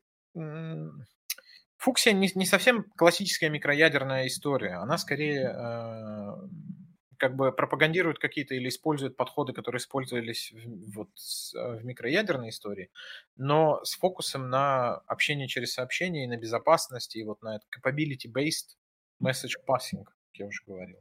Фуксия 1.76 2.14
не, 2.14 2.30
не 2.34 2.46
совсем 2.46 2.84
классическая 2.96 3.50
микроядерная 3.50 4.26
история. 4.26 4.76
Она 4.76 4.96
скорее 4.96 5.52
э, 5.54 6.77
как 7.18 7.36
бы 7.36 7.52
пропагандирует 7.52 8.18
какие-то 8.18 8.54
или 8.54 8.68
использует 8.68 9.16
подходы, 9.16 9.52
которые 9.52 9.80
использовались 9.80 10.52
в, 10.52 10.94
вот, 10.94 11.10
в 11.54 11.84
микроядерной 11.84 12.50
истории, 12.50 12.90
но 13.36 13.84
с 13.84 13.96
фокусом 13.96 14.48
на 14.48 14.94
общение 15.06 15.48
через 15.48 15.74
сообщение 15.74 16.24
и 16.24 16.28
на 16.28 16.36
безопасность, 16.36 17.16
и 17.16 17.24
вот 17.24 17.42
на 17.42 17.60
capability-based 17.76 18.76
message 19.22 19.56
passing, 19.66 20.04
как 20.04 20.16
я 20.34 20.46
уже 20.46 20.62
говорил. 20.66 20.98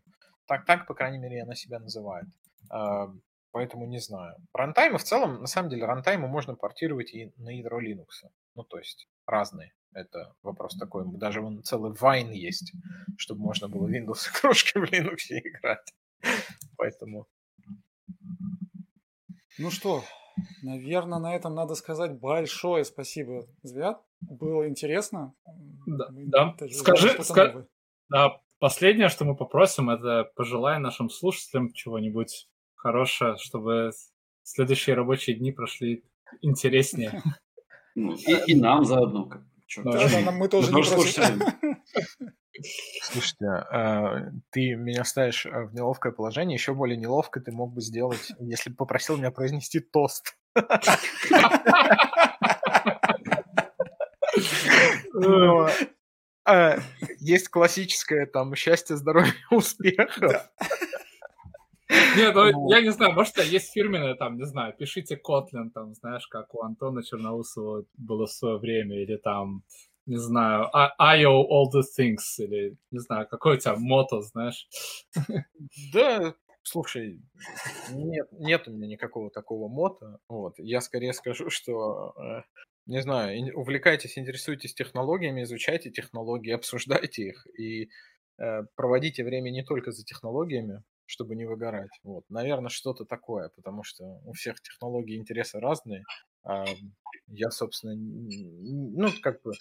Так, 0.47 0.65
так, 0.65 0.87
по 0.87 0.93
крайней 0.93 1.19
мере, 1.19 1.43
она 1.43 1.55
себя 1.55 1.79
называет. 1.79 2.27
А, 2.69 3.13
поэтому 3.51 3.85
не 3.85 3.99
знаю. 3.99 4.35
Рантаймы 4.53 4.97
в 4.97 5.03
целом, 5.03 5.41
на 5.41 5.47
самом 5.47 5.69
деле, 5.69 5.85
рантаймы 5.85 6.27
можно 6.27 6.55
портировать 6.55 7.13
и 7.13 7.33
на 7.37 7.49
ядро 7.49 7.81
Linux. 7.81 8.29
Ну, 8.55 8.63
то 8.63 8.77
есть 8.77 9.07
разные. 9.25 9.73
Это 9.93 10.33
вопрос 10.41 10.77
такой. 10.77 11.05
Даже 11.17 11.41
вон 11.41 11.63
целый 11.63 11.91
Vine 11.91 12.33
есть, 12.33 12.71
чтобы 13.17 13.41
можно 13.41 13.67
было 13.67 13.87
Windows 13.87 14.29
игрушки 14.39 14.77
в 14.77 14.83
Linux 14.83 15.17
играть. 15.29 15.93
Поэтому... 16.77 17.27
Ну 19.59 19.71
что, 19.71 20.03
наверное, 20.61 21.19
на 21.19 21.35
этом 21.35 21.55
надо 21.55 21.75
сказать 21.75 22.19
большое 22.19 22.85
спасибо, 22.85 23.47
Звят. 23.63 24.01
Было 24.21 24.67
интересно. 24.67 25.33
Да, 25.85 26.07
да. 26.11 26.55
Скажи, 26.69 27.23
ска... 27.23 27.67
да, 28.09 28.41
Последнее, 28.59 29.09
что 29.09 29.23
мы 29.23 29.35
попросим, 29.35 29.89
это 29.91 30.31
пожелай 30.35 30.79
нашим 30.79 31.09
слушателям 31.09 31.71
чего-нибудь 31.73 32.47
хорошее, 32.73 33.35
чтобы 33.37 33.91
следующие 34.41 34.95
рабочие 34.95 35.35
дни 35.37 35.51
прошли 35.51 36.03
интереснее. 36.41 37.21
Ну, 37.99 38.13
и, 38.13 38.51
и 38.51 38.55
нам 38.55 38.85
заодно. 38.85 39.27
Да, 39.83 40.31
мы 40.31 40.47
тоже 40.47 40.73
не 40.73 40.83
просим. 40.83 41.41
Слушайте, 43.03 43.45
а, 43.45 44.31
ты 44.51 44.75
меня 44.75 45.03
ставишь 45.03 45.45
а, 45.45 45.65
в 45.65 45.73
неловкое 45.73 46.11
положение. 46.11 46.55
Еще 46.55 46.73
более 46.73 46.97
неловко 46.97 47.39
ты 47.39 47.51
мог 47.51 47.73
бы 47.73 47.81
сделать, 47.81 48.31
если 48.39 48.69
бы 48.69 48.77
попросил 48.77 49.17
меня 49.17 49.31
произнести 49.31 49.79
тост. 49.79 50.35
А, 56.49 56.79
есть 57.19 57.49
классическое 57.49 58.25
там 58.25 58.55
счастье, 58.55 58.95
здоровье, 58.95 59.33
успеха. 59.51 60.49
Нет, 61.89 62.35
ну, 62.35 62.69
я 62.71 62.81
не 62.81 62.91
знаю, 62.91 63.13
может, 63.13 63.37
есть 63.37 63.71
фирменное, 63.71 64.15
там, 64.15 64.37
не 64.37 64.45
знаю, 64.45 64.73
пишите 64.77 65.15
Kotlin, 65.15 65.69
там, 65.73 65.93
знаешь, 65.93 66.27
как 66.27 66.53
у 66.53 66.63
Антона 66.63 67.03
Черноусова 67.03 67.85
было 67.97 68.27
в 68.27 68.31
свое 68.31 68.57
время, 68.57 69.01
или 69.01 69.17
там, 69.17 69.63
не 70.05 70.17
знаю, 70.17 70.69
IO 70.99 71.43
all 71.49 71.65
the 71.73 71.83
things, 71.97 72.37
или, 72.39 72.77
не 72.91 72.99
знаю, 72.99 73.27
какой 73.27 73.55
у 73.55 73.59
тебя 73.59 73.75
мото, 73.77 74.21
знаешь. 74.21 74.67
Да, 75.93 76.33
слушай, 76.63 77.21
нет, 77.91 78.27
нет 78.31 78.67
у 78.67 78.71
меня 78.71 78.87
никакого 78.87 79.29
такого 79.29 79.67
мото. 79.67 80.19
Вот. 80.29 80.55
Я 80.57 80.81
скорее 80.81 81.13
скажу, 81.13 81.49
что, 81.49 82.13
э, 82.17 82.41
не 82.85 83.01
знаю, 83.01 83.57
увлекайтесь, 83.57 84.17
интересуйтесь 84.17 84.73
технологиями, 84.73 85.43
изучайте 85.43 85.91
технологии, 85.91 86.51
обсуждайте 86.51 87.23
их 87.29 87.47
и 87.57 87.89
э, 88.39 88.63
проводите 88.75 89.23
время 89.23 89.49
не 89.49 89.63
только 89.63 89.91
за 89.91 90.03
технологиями, 90.05 90.83
чтобы 91.07 91.35
не 91.35 91.45
выгорать. 91.45 91.89
Вот. 92.03 92.23
Наверное, 92.29 92.69
что-то 92.69 93.05
такое, 93.05 93.49
потому 93.55 93.83
что 93.83 94.03
у 94.25 94.33
всех 94.33 94.61
технологий 94.61 95.17
интересы 95.17 95.59
разные. 95.59 96.03
А 96.43 96.65
я, 97.27 97.49
собственно, 97.49 97.95
ну, 97.95 99.09
как 99.21 99.41
бы 99.41 99.53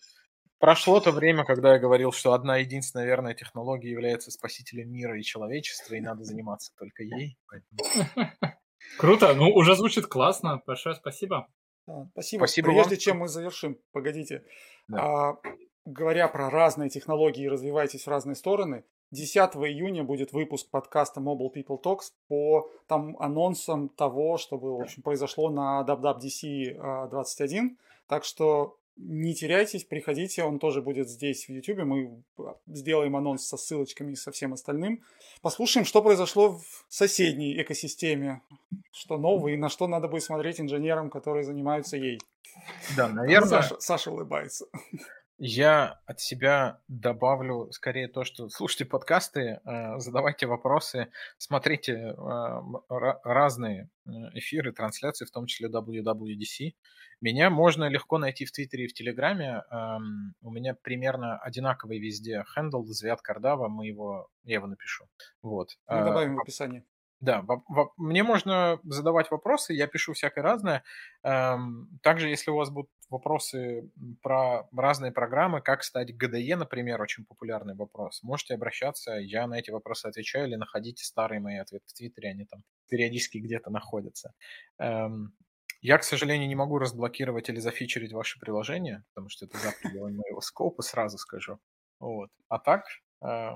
Прошло 0.58 1.00
то 1.00 1.10
время, 1.10 1.44
когда 1.44 1.74
я 1.74 1.78
говорил, 1.78 2.12
что 2.12 2.32
одна 2.32 2.56
единственная 2.56 3.04
верная 3.04 3.34
технология 3.34 3.90
является 3.90 4.30
спасителем 4.30 4.90
мира 4.90 5.18
и 5.18 5.22
человечества, 5.22 5.94
и 5.94 6.00
надо 6.00 6.24
заниматься 6.24 6.72
только 6.78 7.02
ей. 7.02 7.36
Круто, 8.98 9.34
ну 9.34 9.50
уже 9.50 9.76
звучит 9.76 10.06
классно. 10.06 10.62
Большое 10.66 10.94
спасибо. 10.94 11.48
Спасибо. 12.12 12.40
Спасибо 12.40 12.68
Прежде 12.68 12.90
вам. 12.90 12.98
чем 12.98 13.18
мы 13.18 13.28
завершим, 13.28 13.78
погодите. 13.92 14.44
Да. 14.88 14.98
А, 14.98 15.36
говоря 15.84 16.26
про 16.28 16.48
разные 16.48 16.88
технологии 16.88 17.46
развивайтесь 17.46 18.04
в 18.04 18.08
разные 18.08 18.34
стороны, 18.34 18.84
10 19.12 19.36
июня 19.56 20.04
будет 20.04 20.32
выпуск 20.32 20.68
подкаста 20.70 21.20
Mobile 21.20 21.52
People 21.54 21.80
Talks 21.82 22.12
по 22.28 22.70
там 22.86 23.16
анонсам 23.18 23.88
того, 23.88 24.36
что 24.36 24.58
было, 24.58 24.78
в 24.78 24.82
общем, 24.82 25.02
произошло 25.02 25.48
на 25.48 25.84
WWDC 25.86 27.08
21. 27.08 27.78
Так 28.08 28.24
что 28.24 28.76
не 28.96 29.34
теряйтесь, 29.34 29.84
приходите, 29.84 30.42
он 30.42 30.58
тоже 30.58 30.80
будет 30.80 31.08
здесь 31.08 31.46
в 31.46 31.50
YouTube. 31.50 31.84
Мы 31.84 32.22
сделаем 32.66 33.14
анонс 33.14 33.46
со 33.46 33.56
ссылочками 33.56 34.12
и 34.12 34.16
со 34.16 34.32
всем 34.32 34.54
остальным. 34.54 35.02
Послушаем, 35.42 35.84
что 35.84 36.02
произошло 36.02 36.58
в 36.58 36.84
соседней 36.88 37.60
экосистеме, 37.60 38.40
что 38.92 39.18
новое 39.18 39.52
и 39.52 39.56
на 39.56 39.68
что 39.68 39.86
надо 39.86 40.08
будет 40.08 40.22
смотреть 40.22 40.60
инженерам, 40.60 41.10
которые 41.10 41.44
занимаются 41.44 41.96
ей. 41.96 42.18
Да, 42.96 43.08
наверное. 43.08 43.48
Саша, 43.48 43.76
Саша 43.80 44.10
улыбается. 44.10 44.66
Я 45.38 46.00
от 46.06 46.18
себя 46.20 46.80
добавлю 46.88 47.70
скорее 47.70 48.08
то, 48.08 48.24
что 48.24 48.48
слушайте 48.48 48.86
подкасты, 48.86 49.60
э, 49.64 49.98
задавайте 49.98 50.46
вопросы, 50.46 51.08
смотрите 51.36 51.92
э, 51.92 52.14
разные 52.88 53.90
э, 54.06 54.10
эфиры, 54.32 54.72
трансляции, 54.72 55.26
в 55.26 55.30
том 55.30 55.44
числе 55.44 55.68
WWDC. 55.68 56.72
Меня 57.20 57.50
можно 57.50 57.88
легко 57.88 58.16
найти 58.16 58.46
в 58.46 58.52
Твиттере 58.52 58.84
и 58.84 58.88
в 58.88 58.94
Телеграме. 58.94 59.62
Эм, 59.70 60.34
у 60.40 60.50
меня 60.50 60.74
примерно 60.74 61.38
одинаковый 61.38 61.98
везде 61.98 62.42
хендл, 62.54 62.82
Звят 62.84 63.20
Кардава, 63.20 63.68
мы 63.68 63.86
его, 63.86 64.28
я 64.44 64.54
его 64.54 64.66
напишу. 64.66 65.04
Вот. 65.42 65.76
Мы 65.86 66.02
добавим 66.02 66.36
в 66.36 66.40
описании. 66.40 66.84
Да, 67.20 67.44
мне 67.96 68.22
можно 68.22 68.78
задавать 68.84 69.30
вопросы, 69.30 69.72
я 69.72 69.86
пишу 69.86 70.12
всякое 70.12 70.42
разное. 70.42 70.84
Эм, 71.22 71.98
также, 72.02 72.28
если 72.28 72.50
у 72.50 72.56
вас 72.56 72.68
будут 72.68 72.90
вопросы 73.10 73.90
про 74.22 74.68
разные 74.76 75.12
программы, 75.12 75.60
как 75.62 75.82
стать 75.84 76.16
ГДЕ, 76.16 76.56
например, 76.56 77.00
очень 77.00 77.24
популярный 77.26 77.74
вопрос, 77.74 78.22
можете 78.22 78.54
обращаться, 78.54 79.12
я 79.14 79.46
на 79.46 79.58
эти 79.58 79.70
вопросы 79.70 80.06
отвечаю, 80.06 80.48
или 80.48 80.56
находите 80.56 81.04
старые 81.04 81.40
мои 81.40 81.56
ответы 81.56 81.84
в 81.88 81.92
Твиттере, 81.92 82.30
они 82.30 82.44
там 82.46 82.62
периодически 82.88 83.38
где-то 83.38 83.70
находятся. 83.70 84.34
Эм, 84.78 85.34
я, 85.82 85.98
к 85.98 86.04
сожалению, 86.04 86.48
не 86.48 86.54
могу 86.56 86.78
разблокировать 86.78 87.48
или 87.48 87.58
зафичерить 87.60 88.12
ваше 88.12 88.40
приложение, 88.40 89.04
потому 89.14 89.28
что 89.28 89.44
это 89.46 89.58
за 89.58 89.72
пределами 89.80 90.16
моего 90.16 90.40
скопа, 90.40 90.82
сразу 90.82 91.18
скажу. 91.18 91.58
Вот. 92.00 92.30
А 92.48 92.58
так, 92.58 92.84
э, 93.24 93.50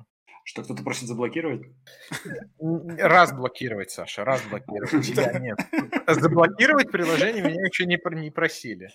что 0.44 0.62
кто-то 0.62 0.82
просит 0.82 1.08
заблокировать? 1.08 1.62
Раз 2.58 3.32
блокировать, 3.32 3.90
Саша, 3.90 4.24
раз 4.24 4.42
блокировать. 4.50 5.08
Я 5.16 5.38
нет. 5.38 5.58
Заблокировать 6.06 6.90
приложение 6.90 7.42
меня 7.42 7.66
еще 7.66 7.86
не, 7.86 7.98
не 8.20 8.30
просили. 8.30 8.90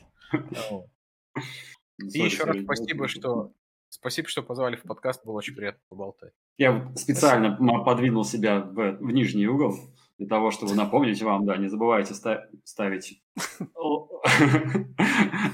И 1.97 2.19
еще 2.19 2.43
раз 2.43 2.57
спасибо, 2.61 3.07
что 3.07 3.53
Спасибо, 3.95 4.27
что 4.27 4.43
позвали 4.43 4.75
в 4.75 4.83
подкаст, 4.83 5.25
было 5.25 5.37
очень 5.37 5.55
приятно 5.55 5.79
поболтать. 5.87 6.33
Я 6.57 6.91
специально 6.95 7.55
подвинул 7.85 8.25
себя 8.25 8.59
в, 8.59 8.97
в 8.97 9.11
нижний 9.11 9.47
угол 9.47 9.73
для 10.17 10.27
того, 10.27 10.51
чтобы 10.51 10.75
напомнить 10.75 11.21
вам, 11.21 11.45
да, 11.45 11.55
не 11.55 11.69
забывайте 11.69 12.13
ста- 12.13 12.45
ставить 12.65 13.21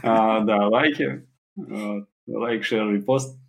а, 0.04 0.40
лайки, 0.70 1.28
лайк, 2.26 2.64
шер, 2.64 2.92
репост 2.92 3.40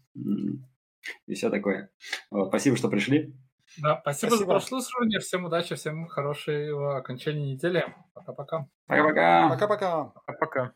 и 1.26 1.34
все 1.34 1.50
такое. 1.50 1.90
Вот, 2.30 2.48
спасибо, 2.48 2.76
что 2.76 2.88
пришли. 2.88 3.34
Да, 3.78 4.00
спасибо, 4.02 4.30
спасибо. 4.30 4.36
за 4.36 4.44
прослушивание. 4.46 5.20
Всем 5.20 5.44
удачи, 5.44 5.74
всем 5.74 6.06
хорошего 6.06 6.98
окончания 6.98 7.54
недели. 7.54 7.84
Пока-пока. 8.12 8.66
Пока-пока. 8.86 9.48
Пока-пока. 9.48 10.04
Пока-пока. 10.04 10.72